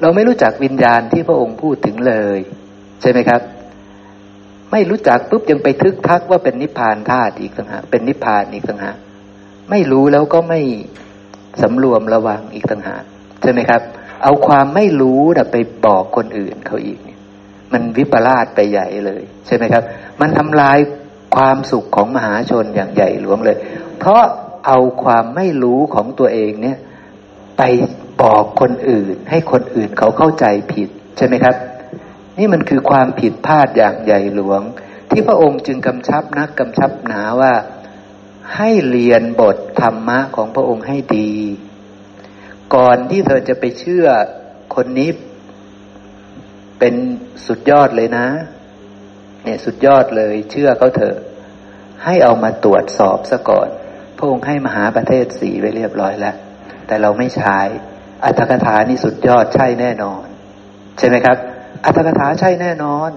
[0.00, 2.38] เราไม่รู้จักวิญญาณที่พระองค์พูดถึงเลย
[3.00, 3.40] ใช่ไหมครับ
[4.72, 8.96] ไม่รู้จักปุ๊บยังไปทึกทักว่าเป็นนิพพานธาตุอีกต่างหากเป็นนิพพานอีกต่างหาก
[9.70, 10.60] ไม่รู้แล้วก็ไม่
[11.62, 13.04] สำรวมระวังอีกต่างหาก
[13.42, 13.82] ใช่ไหมครับ
[14.22, 16.98] เอาความไม่รู้นะไปบอกคนอื่นเขาอีก
[17.72, 19.82] มันวิปลาสไปใหญ่เลย ใช่ไหมครับ
[20.20, 20.78] มันทำลาย
[21.36, 23.56] ความสุขของมหาชนอย่างใหญ่หลวงเลย
[23.98, 24.22] เพราะ
[24.66, 26.78] เอาความไม่รู้ของตัวเองเนี่ย
[27.58, 27.62] ไป
[28.22, 31.56] บอกคนอื่น ให้คนอื่นเขาเข้าใจผิดใช่ไหมครับ
[32.38, 34.60] นี่มันคือความผิดพลาดอย่างใหญ่หลวง
[35.10, 37.52] ที่พระองค์จึงกำชับนักกำชับหนาว่า
[38.56, 41.32] ให้เรียนบทธรรมะของพระองค์ให้ดี
[42.74, 44.06] ก่อนที่เธอจะไปเชื่อ
[44.74, 45.10] คนนี้
[46.78, 46.94] เป็น
[47.46, 48.26] สุดยอดเลยนะ
[49.44, 51.16] เนี่ยสุดยอดเลยเชื่อเขาเถอะ
[52.04, 53.68] ให้เอามาตรวจสอบซะก่อน
[54.16, 56.36] พระองค์ให้มหาประเทศสีไว้เรียบร้อยแล้ว
[56.86, 57.58] แต่เราไม่ใช้
[58.24, 60.26] อัตถกถานี่สุดยอดใช่แน่นอน
[60.98, 61.36] ใช่ไหมครับ
[61.84, 63.10] อัตถกถาใช่แน่นอน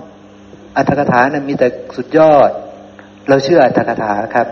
[0.77, 2.49] อัตถกถานั้นมีแต่สุดยอด
[3.29, 4.47] เราเชื่ออัตถกถาครับ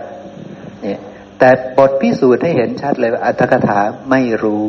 [0.82, 1.00] เนี่ย
[1.38, 3.78] แต่บทพิสูจน์ให้เห็นชัดเลยว่าอัตถกถา
[4.10, 4.64] ไม่รู้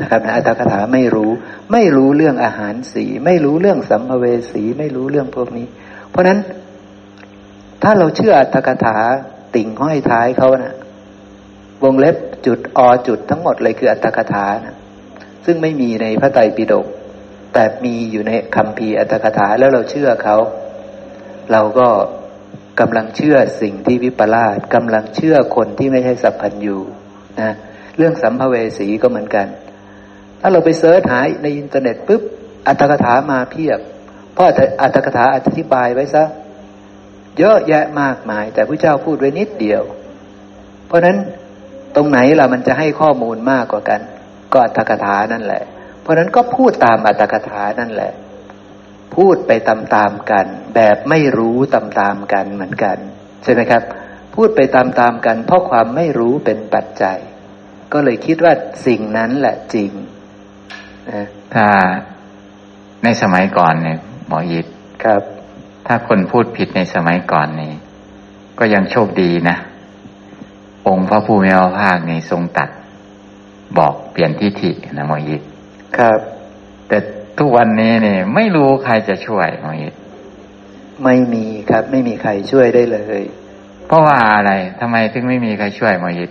[0.00, 1.30] นะครับนะอัตถกถาไม่รู้
[1.72, 5.66] ไม่รู้เรื่องอาหารสี ไม่รู้เรื่องสัมภเวสี ไม่รู้เรื่องพวกนี้
[6.10, 6.38] เพราะนั้น
[7.82, 8.98] ถ้าเราเชื่ออัตถกถา
[9.54, 10.76] ติ่งห้อยท้ายเขานะ่ะ
[11.84, 12.16] วงเล็บ
[12.46, 14.76] จุดอจุดทั้งหมดเลยคืออรรถกถานะ
[15.44, 16.86] ซึ่งไม่มีในพระไตรปิฎก
[17.54, 20.36] แต่มีอยู่ในคัมภีร์อรรถกถาแล้วเราเชื่อเขา
[21.52, 21.88] เราก็
[22.80, 26.78] กำลังเชื่อสิ่งที่วิปลาสกำลังเชื่อคนที่ไม่ใช่สัพพัญญู
[27.40, 27.52] นะ
[27.96, 29.46] เรื่องสัมภเวสีก็เหมือนกัน
[30.42, 32.22] ถ้าเราไป search หาในอินเทอร์เน็ตปุ๊บ
[32.66, 33.80] อรรถกถามาเพียบ
[34.32, 34.46] เพราะ
[34.82, 36.24] อรรถกถาอธิบายไว้ซะ
[37.38, 39.82] เยอะแยะมากมาย แต่พระเจ้าพูดไว้นิดเดียว
[40.86, 41.18] เพราะนั้น
[41.96, 44.00] ตรงไหนล่ะมันจะให้ข้อมูลมากกว่ากัน
[44.52, 45.62] ก็อัตถกถานั่นแหละ
[46.02, 48.12] เพราะนั้นก็พูดตามอัตถกถานั่นแหละ
[49.16, 49.76] พูดไปตา
[50.10, 52.96] มๆกัน แบบไม่รู้ตามๆกันเหมือนกัน
[53.42, 53.82] ใช่ไหมครับ
[54.34, 54.82] พูดไปตา
[55.12, 57.18] มๆกัน เพราะความไม่รู้เป็นปัจจัย
[57.92, 58.52] ก็เลยคิดว่า
[58.86, 59.90] สิ่งนั้นแหละจริง
[61.54, 61.66] ถ้า
[63.04, 63.98] ในสมัยก่อนเนี่ย
[64.28, 64.66] หมอยิด
[65.04, 65.22] ครับ
[65.86, 67.72] ถ้าคนพูดผิดในสมัยก่อนนี่
[68.58, 69.56] ก็ยังโชคดีนะ
[70.88, 72.68] องค์พระผู้มีพระภาคนี่ทรงตัด
[73.78, 75.42] บอกเปลี่ยนทิฏฐินะหมอยิด
[75.98, 76.18] ครับ
[76.88, 76.98] แต่
[77.38, 79.94] ทุกวันนี้นี่ไม่รู้ใครจะช่วยหมอยิด
[81.04, 83.22] ไม่มีครับ ไม่มีใครช่วยได้เลย
[83.86, 86.30] เพราะว่าอะไรทำไมถึงไม่มีใครช่วยหมอยิด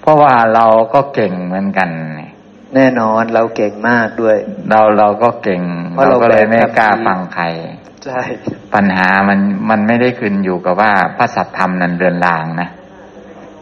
[0.00, 1.88] เพราะว่าเราก็เก่งเหมือนกัน
[2.20, 2.30] นี่
[2.74, 4.36] แน่นอนเราเก่งมากด้วย
[4.70, 7.44] เราเราก็เก่งเพราะเราเราก็เลยไม่แบกกล้าทำดีฟังใคร
[8.04, 8.20] ใช่
[8.74, 9.38] ปัญหามัน
[9.70, 12.68] มันไม่ได้ขึ้นอยู่กับว่าพระสัทธรรมนั้นเรือนรางนะ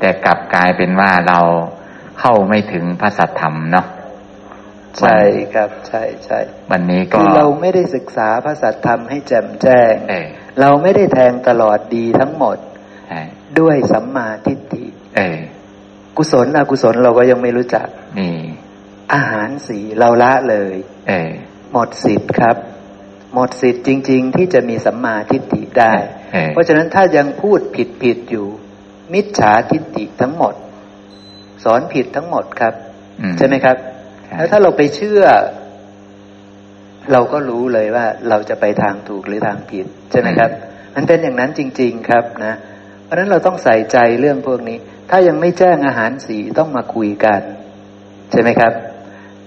[0.01, 1.39] แต่กลับกลายเป็นว่าเรา
[2.21, 3.87] เข้าไม่ถึงพระสัทธรรมเนาะ
[5.01, 5.19] ใช่
[5.55, 6.39] ครับใช่ใช่
[6.71, 10.27] วันนี้ก็คือเราไม่ได้ศึกษาพระสัทธรรมให้แจ่มแจ้งเออ
[10.61, 12.57] เราไม่ได้แทงตลอดดีทั้งหมด
[13.09, 13.21] ใช่
[13.61, 14.85] ด้วยสัมมาทิฏฐิ
[15.17, 15.39] เออ
[16.17, 17.87] กุศลอกุศลเราก็ยังไม่รู้จัก
[18.19, 18.35] นี่
[19.15, 20.77] อาหารสีเราละเลย
[21.09, 21.31] เออ
[21.73, 22.57] หมดสิทธิ์ครับ
[23.35, 25.95] หมดสิทธิ์จริง ๆ ที่จะมีสัมมาทิฏฐิได้
[26.33, 28.47] เออเพราะฉะนั้นถ้ายังพูดผิดผิดๆอยู่
[29.13, 30.55] มิจฉาทิฏฐิทั้งหมด
[31.65, 32.75] สอนผิดทั้งหมดครับ
[33.21, 33.77] อืใช่ไหมครับ
[34.27, 35.23] ใช่แล้วถ้าเราไปเชื่อ
[37.13, 40.51] เราก็รู้เลยว่าเราจะไปทางถูกหรือทางผิด ใช่ไหมครับ
[40.95, 42.55] มันเป็นอย่างนั้นจริง ๆ ครับนะ
[43.05, 44.79] เพราะฉะนั้นเราต้องใส่ใจเรื่องพวกนี้
[45.11, 47.41] ถ้ายังไม่แจ้งอาหารสีต้องมาคุยกัน
[48.31, 48.73] ใช่ไหมครับ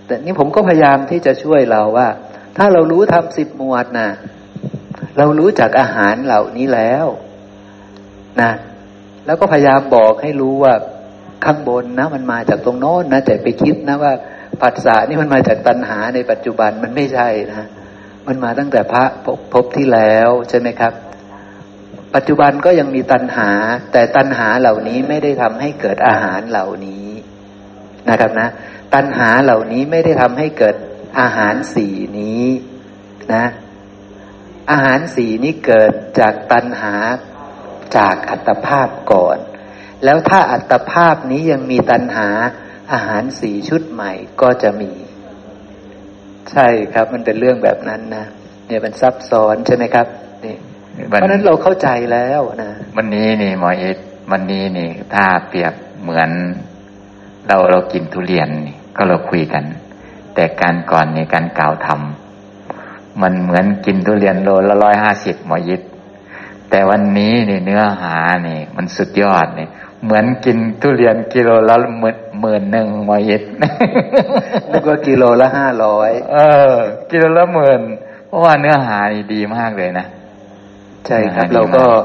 [0.06, 2.07] แต่นี่ผมก็พยายามที่จะช่วยเราว่า
[2.57, 4.10] ถ้าเรารู้ทำสิบหมวดนะ
[5.18, 7.06] เรารู้จักอาหารเหล่านี้แล้ว
[8.41, 8.52] นะ
[9.26, 10.73] แล้วก็พยายามบอกให้รู้ว่า
[11.45, 14.14] ข้างบนนะ มันมาจากตรงโน้นนะแต่ไปคิดนะว่า
[14.61, 17.68] ผัสสะนี่มันมาจากตัณหาในปัจจุบันมันไม่ใช่นะ
[18.27, 20.94] มันมาตั้งแต่พระพภพที่แล้วใช่ไหมครับ
[22.15, 23.49] ปัจจุบันก็ยังมีตัณหา
[23.91, 27.07] แต่ตัณหาเหล่านี้ไม่ได้ทำให้เกิดอาหารเหล่านี้
[28.10, 28.48] นะครับนะ
[28.96, 30.76] ตัณหาเหล่านี้ไม่ได้ทำให้เกิด
[31.20, 31.88] อาหารสี
[32.20, 32.46] นี้
[33.34, 33.46] นะ
[34.72, 36.96] อาหารสีนี้เกิดจากตัณหา
[37.98, 39.38] จากอัตภาพก่อน
[40.04, 42.30] แล้วถ้าอัตภาพนี้ยังมีตัณหา
[42.94, 44.12] อาหารสีชุดใหม่
[44.42, 44.92] ก็จะมี
[46.52, 48.26] ใช่ครับมันเป็นเรื่องแบบนั้นนะ
[48.68, 50.08] เนี่ยมันซับซ้อนใช่ไหมครับ
[50.46, 50.56] นี่
[51.10, 53.98] เพวันราะฉะนั้นเราเข้าใจแล้วนะวันนี้นี่หมอเอ็ด
[54.32, 56.30] วันนี้นี่ ถ้าเปรียบเหมือน
[57.48, 59.64] เราเรากินทุเรียนนี่ ก็เราคุยกัน
[60.36, 65.82] แต่การก่อนในการกล่าวทำมันเหมือนกินทุเรียนโลละร้อยห้าสิบหมอยิด
[66.70, 68.16] แต่วันนี้นี่เนื้อหา
[68.48, 69.68] นี่ มันสุดยอดนี่
[70.04, 73.44] เหมือนกินทุเรียนกิโลละหมื่นหมื่นหนึ่งหมอยิด
[74.72, 76.38] นึกว่ากิโลละห้าร้อยเอ
[76.72, 76.74] อ
[77.12, 77.82] กิโลละหมื่น
[78.28, 80.06] เพราะว่าเนื้อหานี่ดีมากเลยนะ
[81.08, 82.04] ใช่ครับอ่าดีเราก็มาก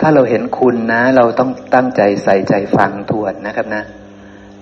[0.00, 3.82] ถ้าเราเห็นคุณนะ เราต้องตั้งใจใส่ใจฟังทวนนะครับนะ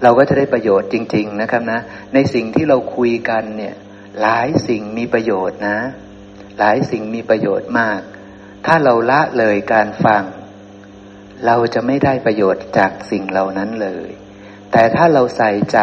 [0.02, 1.80] เราก็จะได้ประโยชน์จริง ๆนะครับนะ
[2.14, 3.74] ในสิ่งที่เราคุยกันเนี่ย
[4.20, 5.78] หลายสิ่งมีประโยชน์นะ
[6.58, 8.00] หลายสิ่งมีประโยชน์มาก
[8.66, 10.22] ถ้าเราละเลยการฟัง
[11.46, 14.10] เราจะไม่ได้ประโยชน์จากสิ่งเหล่านั้นเลย
[14.72, 15.78] แต่ถ้าเราใส่ใจ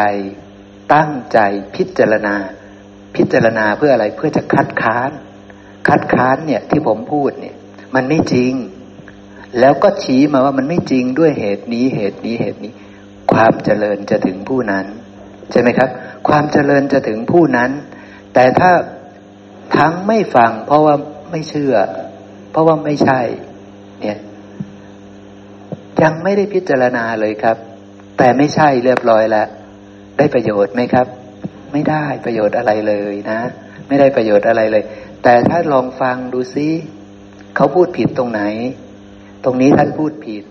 [0.94, 1.38] ตั้งใจ
[1.76, 2.36] พิจารณา
[3.16, 5.10] พิจารณาเพื่ออะไรเพื่อจะคัดค้าน
[5.88, 7.56] คัดค้านเนี่ยที่ผมพูดเนี่ย
[7.94, 8.52] มันไม่จริง
[9.60, 12.72] แล้วก็ชี้มาว่ามันไม่จริงด้วยเหตุนี้เหตุนี้เหตุนี้
[13.34, 14.84] ความเจริญจะถึงผู้นั้น
[15.50, 15.88] ใช่ไหมครับ
[16.28, 17.70] ความเจริญจะถึงผู้นั้น
[18.34, 18.72] แต่ถ้า
[19.76, 20.94] ทั้งไม่ฟัง เพราะว่า
[21.30, 21.74] ไม่เชื่อ
[22.50, 23.20] เพราะว่าไม่ใช่
[24.00, 24.18] เนี่ย
[26.02, 27.56] ยังไม่ได้พิจารณาเลยครับ
[28.18, 29.46] แต่ไม่ใช่เรียบร้อยแล้ว
[30.18, 31.06] ได้ประโยชน์ไหมครับ
[31.72, 33.40] ไม่ได้ประโยชน์อะไรเลยนะ
[33.88, 34.84] ไม่ได้ประโยชน์อะไรเลย
[35.22, 36.68] แต่ถ้าลองฟังดูซิ
[37.56, 38.42] เขาพูดผิดตรงไหน
[39.44, 40.44] ตรงนี้ท่านพูดผิด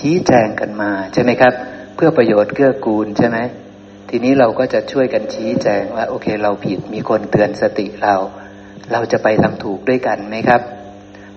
[0.00, 1.52] ชี้แจงกันมาใช่ไหมครับ
[1.98, 3.38] เพื่อประโยชน์เกื้อกูลใช่ไหม
[4.08, 8.14] ทีนี้เราก็จะช่วยกันชี้แจงว่า โอเค เราผิดมีคนเตือนสติเรา
[8.92, 10.60] เราจะไปทางถูกด้วยกันไหมครับ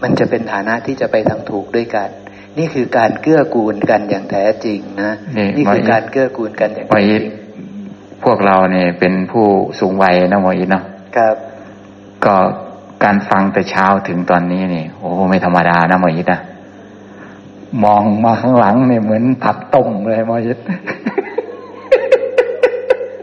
[0.03, 2.09] มันจะเป็นฐานะที่จะไปทางถูกด้วยกัน
[2.57, 7.33] นี่คือการเกื้อกูลกันอย่างแท้จริงนะนี่นี่คือหมออีทการเกื้อกูลกันอย่างหมอแท้อิจทริง
[8.23, 9.45] พวกเราเนี่ยเป็นผู้
[9.79, 10.83] สูงวัยนะหมออิทเนาะ
[11.17, 11.35] ครับ
[12.25, 12.35] ก็
[13.03, 16.39] การฟังแต่เช้าถึงตอนนี้นี่โอ้ไม่ธรรมดานะหมอยิดนะ
[17.83, 20.59] มองมาข้างหลังเนี่ยเหมือนผักต้มเลยหมอยิด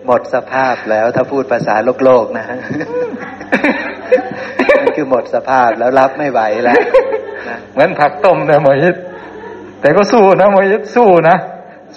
[0.06, 2.44] หมดสภาพแล้วถ้าพูดภาษาโลกโลกๆนะ
[4.78, 6.80] นั่นคือหมดสภาพแล้วรับไม่ไหวแล้ว
[7.48, 8.96] นะเหมือนผักต้มเลยหมอยิด
[9.80, 11.36] แต่ก็สู้นะหมอยิดสู้นะ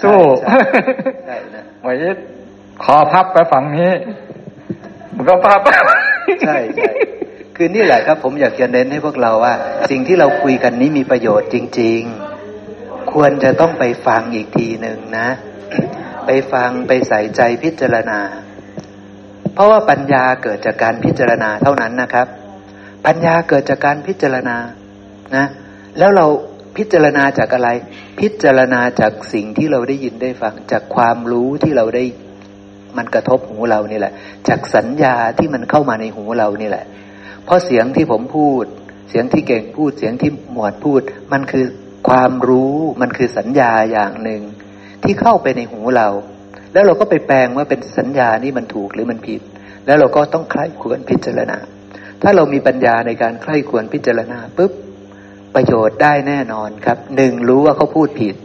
[0.02, 0.96] สู้ใช่ใช่
[1.26, 2.16] ใช่นะหมอยิด
[2.84, 3.90] ขอพับไปฝั่งนี้
[5.14, 5.76] มันก็ป้าป้า
[6.42, 6.90] ใช่ใช่
[7.56, 9.54] คือนี่แหละครับผมอยากจะเน้นให้พวกเราว่า
[9.90, 12.31] สิ่งที่เราคุยกันนี้มีประโยชน์จริง ๆ
[13.12, 15.28] ควรจะต้องไปฟังอีกทีหนึ่งนะ
[16.26, 18.20] ไปฟังไปใส่ใจพิจารณา
[19.54, 22.26] เพราะว่าปัญญาเกิดจากการพิจารณาเท่านั้นนะครับ
[23.06, 24.56] ปัญญาเกิดจากการพิจารณา
[25.36, 25.46] นะ
[25.98, 26.26] แล้วเรา
[26.76, 27.70] พิจารณาจากอะไร
[28.20, 32.04] พิจารณาจากสิ่งที่เราได้ยินได้ฟัง จากความรู้ที่เราได้
[32.96, 34.12] มันกระทบหูเรานี่แหละ
[34.48, 36.84] จากสัญญาที่มันเข้ามาในหูเรานี่แหละ
[37.44, 38.64] เพราะเสียงที่ผมพูด
[39.10, 41.00] เสียงที่เก่งพูด เสียงที่หมวดพูด
[41.32, 41.66] มันคือ
[42.08, 44.42] ความรู้มันคือสัญญาอย่างหนึ่ง
[45.02, 46.08] ที่เข้าไปในหูเรา
[46.72, 49.40] แล้วเราก็ไปแปลงว่าเป็นสัญญานี่มันถูกหรือมันผิด
[49.86, 51.58] แล้วเราก็ต้องใคร่ควรพิจารณา
[52.22, 54.72] ถ้าเรามีปัญญาในการใคร่ควรพิจารณาปุ๊บ
[55.54, 58.36] ประโยชน์ได้แน่นอนครับหนึ่งรู้ว่าเขาพูดผิด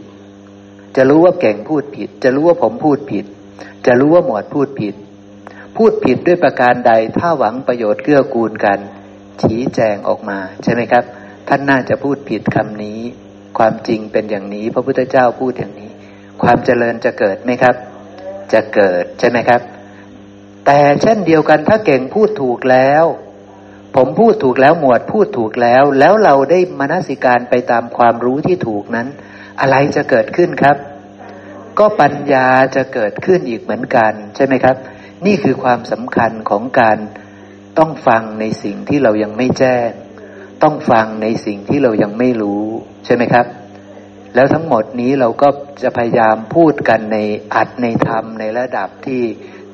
[0.96, 3.24] จะรู้ว่าเก่งพูดผิด จะรู้ว่าผมพูดผิด
[3.86, 4.94] จะรู้ว่าหมวดพูดผิด
[5.76, 8.78] พูดผิดด้วยประการใด ถ้าหวังประโยชน์เกื้อกูลกัน
[9.42, 11.04] ชี้แจงออกมา ใช่ไหมครับ
[11.48, 13.00] ท่านน่าจะพูดผิดคำนี้
[13.58, 15.90] ความจริงเป็นอย่างนี้ พระพุทธเจ้าพูดอย่างนี้
[16.42, 17.74] ความเจริญจะเกิดไหมครับ
[18.52, 19.60] จะเกิดใช่ไหมครับ
[20.66, 23.04] แต่เช่นเดียวกันถ้าเก่งพูดถูกแล้ว
[23.96, 29.08] ผมพูดถูกแล้วหมวดพูดถูกแล้ว แล้วเราได้มนสิการไปตามความรู้ที่ถูกนั้น
[29.60, 30.76] อะไรจะเกิดขึ้นครับ
[31.78, 34.76] ก็ปัญญาจะเกิดขึ้นอีกเหมือนกันใช่ไหมครับ
[35.26, 36.98] นี่คือความสำคัญของการ
[37.78, 39.90] ต้องฟังในสิ่งที่เรายังไม่แจ้ง
[40.62, 42.66] ต้องฟังในสิ่งที่เรายังไม่รู้
[43.04, 43.46] ใช่ไหมครับ
[44.34, 45.48] แล้วทั้งหมดนี้เราก็
[45.82, 47.18] จะพยายามพูดกันใน
[47.54, 49.22] อัดในธรรมในระดับที่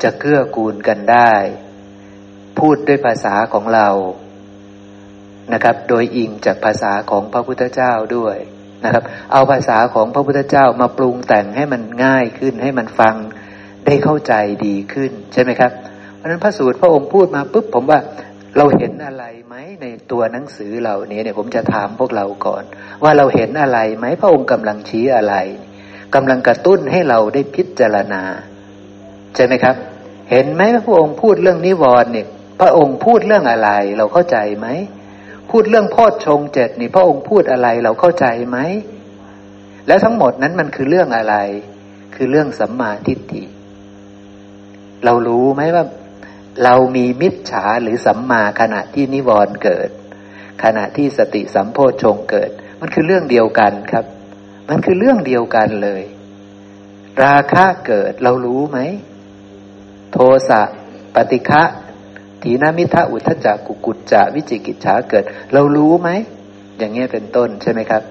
[0.03, 1.33] จะเกื้อกูลกันได้
[2.59, 3.89] พูดด้วยภาษาของเรา
[5.53, 8.37] นะครับ โดยอิงจากภาษาของพระพุทธเจ้าด้วย
[8.85, 13.15] นะครับ เอาภาษาของพระพุทธเจ้ามาปรุงแต่งให้มันง่ายขึ้น ให้มันฟัง
[13.87, 14.35] ได้เข้าใจ
[14.67, 15.73] ดีขึ้นใช่ไหมครับ
[16.17, 18.01] เพราะนั้นพระสูตรพระองค์พูดมาปุ๊บผมว่า
[18.57, 22.65] เราเห็นอะไรไหมในตัวหนังสือเหล่านี้เนี่ยผมจะถามพวกเราก่อน
[23.03, 25.35] ว่าเราเห็นอะไรไหมพระองค์กำลังชี้อะไร
[26.15, 28.23] กำลังกระตุ้นให้เราได้พิจารณา
[29.35, 29.77] ใช่ไหมครับ
[30.31, 32.27] เห็นไหมพระองค์พูดเรื่องนิวรณ์เนี่ย
[32.61, 34.69] พระองค์พูดเรื่องอะไร เราเข้าใจไหม
[35.51, 38.59] พูดเรื่องโพชฌงเจ็ดนี่ พระองค์พูดอะไรเราเข้าใจไหม
[39.87, 41.37] แล้วทั้งหมดนั้นมันคือเรื่องอะไร
[42.15, 43.43] คือเรื่องสัมมาทิฏฐิ
[45.05, 45.85] เรารู้ไหมว่า
[46.63, 49.91] เรามีมิจฉาหรือสัมมาขณะที่นิวรณ์เกิด
[50.63, 52.51] ขณะที่สติสัมโพชงเกิด
[52.81, 54.05] มันคือเรื่องเดียวกันครับ
[54.69, 56.03] มันคือเรื่องเดียวกันเลย
[57.23, 58.79] ราคะเกิดเรารู้ไหม
[60.13, 60.19] โท
[60.49, 60.63] สะ
[61.15, 61.63] ปฏิฆะ
[62.43, 66.09] ถีนามิทะอุทจักกุกุจจะวิจิกิจฉาเกิด เรารู้ไหม
[66.79, 68.03] อย่างเงี้ยเป็นต้นใช่ไหมครับ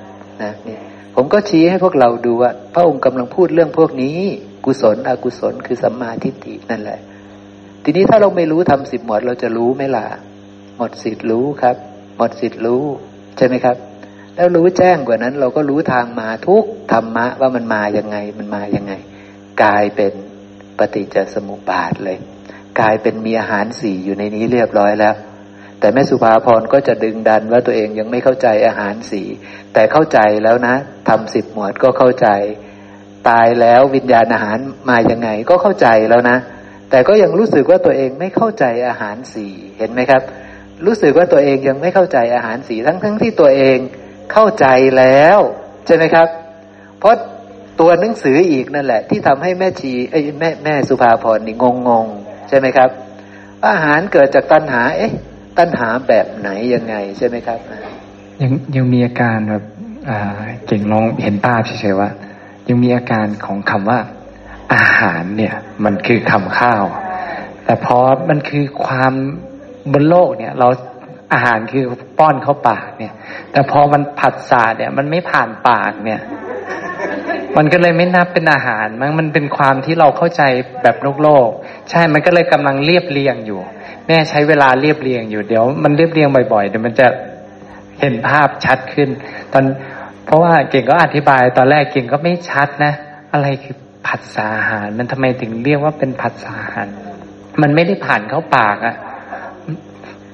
[0.42, 0.78] นะนี่
[1.16, 4.18] ผมก็ชี้ให้พวกเราดูว่า พระองค์กำลังพูดเรื่องพวกนี้
[4.66, 7.00] กุศลอกุศลคือสัมมาทิฏฐินั่นแหละ
[7.84, 10.06] ทีนี้ถ้าเราไม่รู้ทำสิบหมดเราจะรู้ไหมล่ะ
[10.78, 11.76] หมดสิทธิ์รู้ครับ
[12.18, 12.84] หมดสิทธิ์รู้
[13.38, 13.78] ใช่ไหมครับ
[14.36, 18.94] แล้วรู้แจ้งกว่านั้น เราก็รู้ทางมาทุกธรรมะว่ามันมาอย่างไง มันมาอย่างไง
[19.64, 20.14] กลายเป็น
[20.78, 22.18] ปฏิจจสมุปบาทเลย
[22.80, 25.16] กลายเป็นมีอาหารสี่อยู่ในนี้เรียบร้อยแล้ว
[25.80, 29.28] แต่แม่สุภาพรก็จะดึงดันว่าตัวเองยังไม่เข้าใจอาหารสี่
[29.74, 30.76] แต่เข้าใจแล้วนะ
[31.10, 32.28] ทำสิบหมวดก็เข้าใจ
[33.30, 34.58] ตายแล้ววิญญาณอาหาร
[34.90, 36.38] มาอย่างไง ก็เข้าใจแล้วนะ
[36.94, 39.48] แต่ก็ยังรู้สึกว่าตัวเองไม่เข้าใจอาหารสี
[39.78, 40.22] เห็นไหมครับ
[40.86, 43.78] รู้สึกว่าตัวเองยังไม่เข้าใจอาหารสีทั้งทั้งที่ตัวเอง
[44.34, 44.66] เข้าใจ
[44.98, 45.40] แล้ว
[45.86, 46.28] ใช่ไหมครับ
[47.00, 47.16] เพราะ
[47.80, 52.08] ตัวหนังสืออีกนั่นแหละ ที่ทำให้แม่ชีไอ้แม่แม่สุภาพรนี่งงง
[52.50, 52.90] ใช่ไหมครับ
[53.68, 55.12] อาหารเกิดจากตัณหา เอ๊ะ
[55.60, 57.60] ตัณหาแบบไหนยังไงใช่ไหมครับ
[58.42, 59.64] ยังยังมีอาการแบบ
[60.68, 62.10] เก่งลองเห็นภาพเฉยๆว่า
[62.68, 64.00] ยังมีอาการของคำว่า
[64.74, 65.56] อาหารเนี่ย
[65.86, 66.84] มันคือคำข้าว
[67.66, 67.98] แต่พอ
[68.30, 69.14] มันคือความ
[69.94, 70.68] บนโลกเนี่ย เรา
[71.34, 71.86] อาหารคือ
[72.20, 73.14] ป้อนเข้าปากเนี่ย
[73.52, 76.22] แต่พอมันผัดสาเนี่ย มันไม่ผ่านปากเนี่ย
[77.58, 80.44] มันก็เลยไม่นับเป็นอาหารมันมันเป็นความที่เราเข้าใจ
[80.84, 81.50] แบบโลกโลก
[81.90, 83.60] ใช่มันก็เลยกำลังเรียบเรียงอยู่
[84.06, 87.08] แม่ใช้เวลาเรียบเรียงอยู่เดี๋ยวมันเรียบเรียงบ่อยๆเดี๋ยวมันจะ
[88.00, 89.10] เห็นภาพชัดขึ้น
[89.54, 89.64] ตอน
[90.26, 92.94] เพราะว่าเก่งก็อธิบายตอนแรกเก่งก็ไม่ชัดนะ
[93.34, 93.76] อะไรคือ
[94.08, 96.88] ผัดสาหาร มันทำไมถึงเรียกว่าเป็นผัดสาหาร
[97.62, 98.96] มันไม่ได้ผ่านเข้าปากอะ่ะ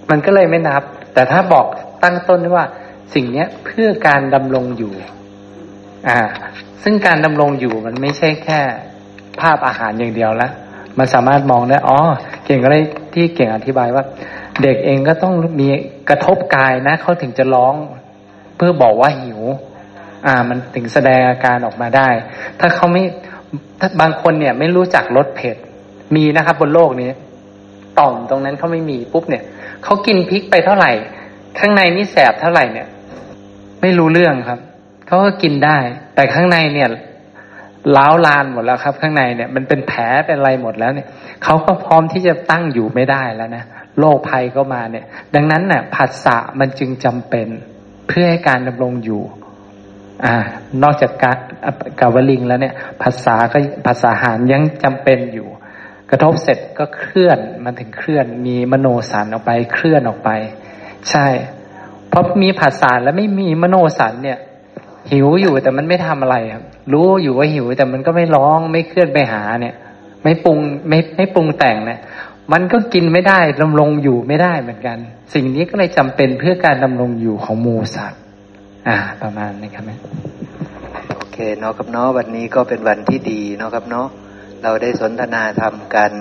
[0.10, 0.84] มันก็เลยไม่นับ
[1.14, 1.66] แต่ถ้าบอก
[2.04, 2.66] ตั้งต้นว่า
[3.14, 4.94] สิ่งเนี้ยเพื่อการดำรงอยู่
[6.08, 6.20] อ่า
[6.84, 8.60] ซึ่งการดำรงอยู่มันไม่ใช่แค่
[9.41, 10.52] ภาพอาหารอย่างเดียวล้ว
[10.98, 12.00] มันสามารถมองได้ อ๋อ
[12.46, 12.80] เก่งก็ได้
[13.14, 14.04] ที่เก่งอธิบายว่า
[14.62, 15.68] เด็กเองก็ต้องมี
[16.10, 17.74] กระทบกายนะเขาถึงจะร้อง
[18.56, 19.41] เพื่อบอกว่าหิว
[20.26, 22.10] อ่า มันถึงแสดงอาการออกมาได้
[22.60, 23.04] ถ้าเขาไม่
[23.80, 25.58] ถ้าบางคนเนี่ยไม่รู้จักรสเผ็ด
[26.16, 27.10] มีนะครับ บนโลกนี้
[28.00, 29.44] ต่อมตรงนั้นเขาไม่มีปุ๊บเนี่ย
[29.84, 30.92] เขากินพริกไปเท่าไหร่
[31.60, 32.88] ข้างในนี่แสบเท่าไหร่เนี่ย
[33.82, 34.60] ไม่รู้เรื่องครับ
[35.08, 35.78] เขาก็กินได้
[36.16, 36.90] แต่ข้างในเนี่ย
[37.98, 41.08] ล้าวลานหมดแล้วครับ ข้างในเนี่ย มันเป็นแผลเป็นอะไรหมดแล้วเนี่ย
[41.44, 43.64] เขาก็พร้อมที่จะตั้งอยู่ไม่ได้แล้วนะ
[44.00, 45.06] โรคภัยก็มาเนี่ย
[45.36, 47.48] ดังนั้นเนี่ยผัสสะมันจึงจำเป็น
[48.08, 49.22] เพื่อให้การดำรงอยู่
[50.26, 50.36] อ่า
[50.84, 51.38] นอกจากการ
[52.00, 55.48] กาวลิงแล้วเนี่ย ภาษาก็ภาษาหารยังจำเป็นอยู่
[56.10, 60.30] กระทบเสร็จก็เคลื่อนมันถึงเคลื่อนมีมโนสันออกไปเคลื่อนออกไป
[61.10, 61.28] ใช่
[62.10, 64.40] เพราะมีภาษาแล้วไม่มีมโนสันเนี่ย
[65.12, 66.64] หิวอยู่แต่มันไม่ทำอะไรครับ
[66.94, 69.76] รู้อยู่ว่าหิวแต่มันก็ไม่ร้องไม่เคลื่อนไปหาเนี่ย
[70.24, 70.58] ไม่ปรุง
[70.90, 72.00] ไม่ไม่ปรุงแต่งเนี่ย
[72.52, 74.98] มันก็กินไม่ได้ดำรงอยู่ไม่ได้เหมือนกัน
[75.34, 78.22] สิ่งนี้ก็เลยจำเป็นเพื่อการดำรงอยู่ของมูสัตว์
[78.88, 79.96] อ่า ประมาณนี้ครับแม่
[81.18, 84.08] โอเคเนาะครับเนาะวันนี้ก็เป็นวันที่ดีเนาะครับเนาะ
[84.64, 86.12] เราได้สนทนาธรรมกัน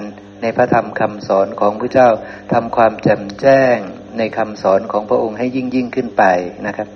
[0.42, 2.08] ในพระธรรมคำสอนของพระเจ้า
[2.52, 3.76] ทำความแจ่มแจ้ง
[4.18, 6.24] ในคำสอนของพระองค์ให้ยิ่งยิ่งขึ้นไป
[6.66, 6.88] นะครับ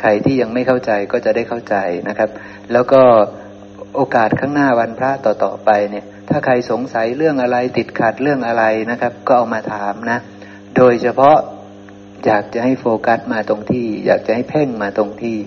[0.00, 1.76] ใครที่ยังไม่เข้าใจก็จะได้เข้าใจ
[2.08, 2.30] นะครับ
[2.72, 3.02] แล้วก็
[3.94, 10.18] โอกาสข้างหน้าวันพระต่อๆไปเนี่ย ถ้าใครสงสัยเรื่องอะไรติดขัดเรื่องอะไรนะครับ ก็เอามาถามนะ
[10.76, 11.36] โดยเฉพาะ
[12.26, 15.38] อยากจะให้โฟกัสมาตรงที่ อยากจะให้เพ่งมาตรงที่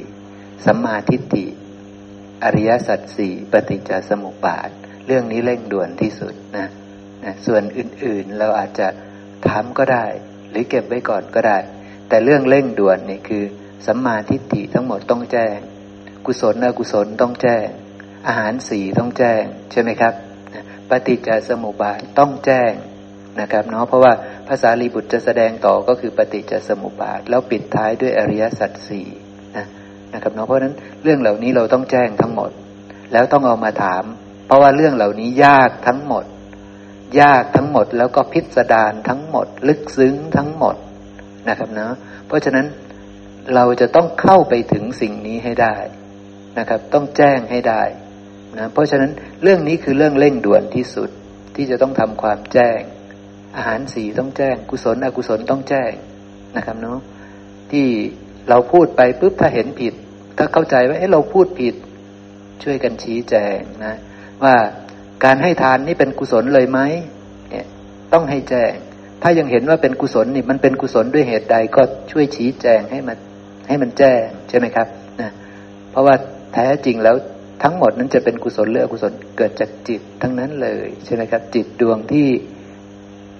[0.66, 1.46] สัมมาทิฏฐิ
[2.44, 4.70] อริยสัจสี่ปฏิจจสมุปบาท
[5.06, 6.68] เรื่องนี้เร่งด่วนที่สุดนะ
[7.24, 8.88] นะส่วนอื่นๆเราอาจจะ
[9.46, 10.06] ถามก็ได้
[10.50, 11.58] หรือเก็บไว้ก่อนก็ได้
[12.08, 13.44] แต่เรื่องเร่งด่วนนี่คือ
[13.86, 15.58] สัมมาทิฏฐิทั้งหมดต้องแจ้ง
[16.26, 17.68] กุศลอกุศลต้องแจ้ง
[18.28, 20.14] อาหารสีต้องแจ้ง ใช่ไหมครับ
[20.90, 22.72] ปฏิจจสมุปบาทต้องแจ้ง
[23.40, 24.14] นะครับเนาะเพราะว่า
[24.50, 29.08] ภาษาลีบุตรจะแสดงต่อก็คือปฏิจจสมุปบาท แล้วปิดท้ายด้วยอริยสัจสี่
[29.58, 29.66] นะ
[30.14, 32.52] นะครับเนาะเพราะฉะนั้นเรื่องเหล่านี้เราต้องแจ้งทั้งหมด
[33.14, 34.04] แล้วต้องเอามาถาม
[34.48, 36.26] เพราะว่าเรื่องเหล่านี้ยากทั้งหมด
[37.22, 40.76] ยากทั้งหมดแล้วก็พิสดารทั้งหมด ลึกซึ้งทั้งหมด
[41.50, 41.94] นะครับเนาะ
[42.28, 42.66] เพราะฉะนั้น
[43.56, 45.78] เราจะต้องเข้าไปถึงสิ่งนี้ให้ได้
[46.60, 47.84] นะครับ ต้องแจ้งให้ได้
[48.58, 49.12] นะเพราะฉะนั้น
[49.44, 51.10] เรื่องนี้คือเรื่องเร่งด่วนที่สุด
[51.56, 52.80] ที่จะต้องทำความแจ้ง
[53.56, 55.92] อาหารสีต้องแจ้ง กุศลอกุศลต้องแจ้ง
[56.58, 57.00] นะครับเนาะ
[57.72, 57.88] ที่
[58.50, 59.94] เราพูดไปปุ๊บถ้าเห็นผิด
[60.38, 61.76] ถ้าเข้าใจว่าเอ๊ะเราพูดผิด
[62.64, 63.96] ช่วยกันชี้แจงนะ
[64.44, 64.56] ว่า
[65.26, 66.80] การให้ทานนี่เป็นกุศลเลยไหม
[67.50, 67.66] เนี่ย
[68.14, 68.74] ต้องให้แจ้ง
[69.24, 73.18] ถ้ายังเห็นว่าเป็นกุศลนี่มันเป็นกุศลด้วยเหตุใดก็ช่วยชี้แจงให้มัน
[73.68, 74.88] ให้มันแจ้งใช่ไหมครับ
[75.22, 75.32] นะ
[75.92, 76.16] เพราะว่า
[76.54, 77.16] แท้จริงแล้ว
[77.64, 82.28] ทั้งหมดนั้นจะเป็นกุศลหรืออกุศลเกิดจากจิตทั้งนั้นเลยใช่ไหมครับ จิตดวงที่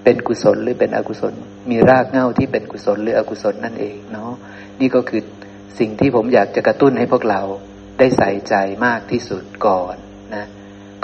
[0.04, 1.34] เป็นกุศลหรือเป็นอกุศล
[1.70, 4.32] มีรากเหง้าที่เป็นกุศลหรืออกุศลนั่นเองเนาะ
[4.80, 5.22] นี่ก็คือ
[5.78, 7.42] สิ่งที่ผมอยากจะกระตุ้นให้พวกเรา
[7.98, 8.54] ได้ใส่ใจ
[8.86, 9.96] มากที่สุดก่อน
[10.34, 10.44] นะ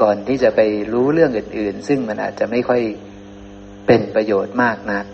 [0.02, 0.60] ก่อนที่จะไป
[0.92, 2.82] รู้เรื่องอื่น ๆ ซึ่งมันอาจจะไม่ค่อย
[3.86, 5.04] เป็นประโยชน์มากนะัก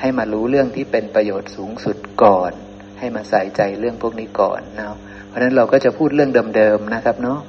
[0.00, 2.52] ให้มารู้เรื่องที่เป็นประโยชน์สูงสุดก่อน
[2.98, 4.96] ให้มาใส่ใจเรื่องพวกนี้ก่อนเนาะ
[5.36, 7.40] ราะนั้นเราก็จะพูดเรื่องเดิมๆนะครับเนาะ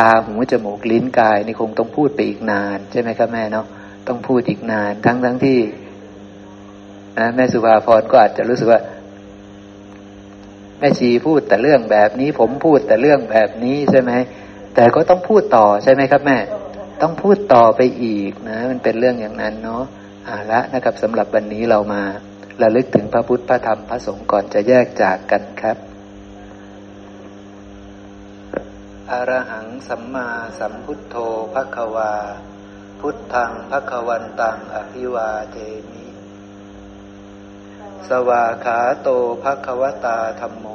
[0.00, 3.66] ตาหูจมูกลิ้นกายนี่คงต้องพูดไปอีกนาน ใช่ไหมครับแม่เนาะ
[4.08, 5.60] ต้องพูดอีกนาน ทั้งทั้งที่
[7.18, 8.80] นะแม่สุภาพรก็อาจจะรู้สึกว่า
[10.78, 14.12] แม่ชีพูดแต่เรื่องแบบนี้ ผมพูดแต่เรื่องแบบนี้ใช่ไหม
[14.74, 16.38] แต่ก็ต้องพูดต่อใช่ไหมครับ แม่
[17.02, 19.82] ต้องพูดต่อไปอีกนะ มันเป็นเรื่องอย่างนั้นเนาะ
[20.26, 22.02] อ่าละนะครับสำหรับวันนี้เรามา
[22.62, 25.76] ระลึกถึงพระพุทธพระธรรมพระสงฆ์ก่อนจะแยกจากกันครับ
[29.10, 30.28] อรหังสัมมา
[30.58, 31.16] สัมพุทโธ
[31.52, 32.12] ภควา
[33.00, 35.56] พุทธังภควันตังอภิวาเท
[35.90, 36.06] มิ
[38.08, 39.08] สวาขาโต
[39.42, 40.66] ภควตาธรรมโม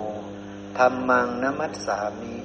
[0.77, 2.37] ธรรมังนมัสสามิ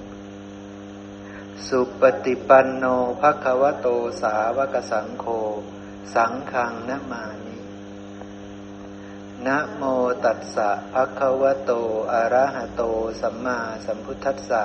[1.66, 2.85] สุปฏิปันโน
[3.20, 3.89] ภควโต
[4.23, 5.27] สาวกสังโฆ
[6.15, 7.59] สังฆังนมามิ
[9.47, 9.82] นะโม
[10.24, 11.73] ตัสสะภควโต
[12.12, 12.82] อะระหะโต
[13.20, 14.65] สัมมาสัมพุทธัสสะ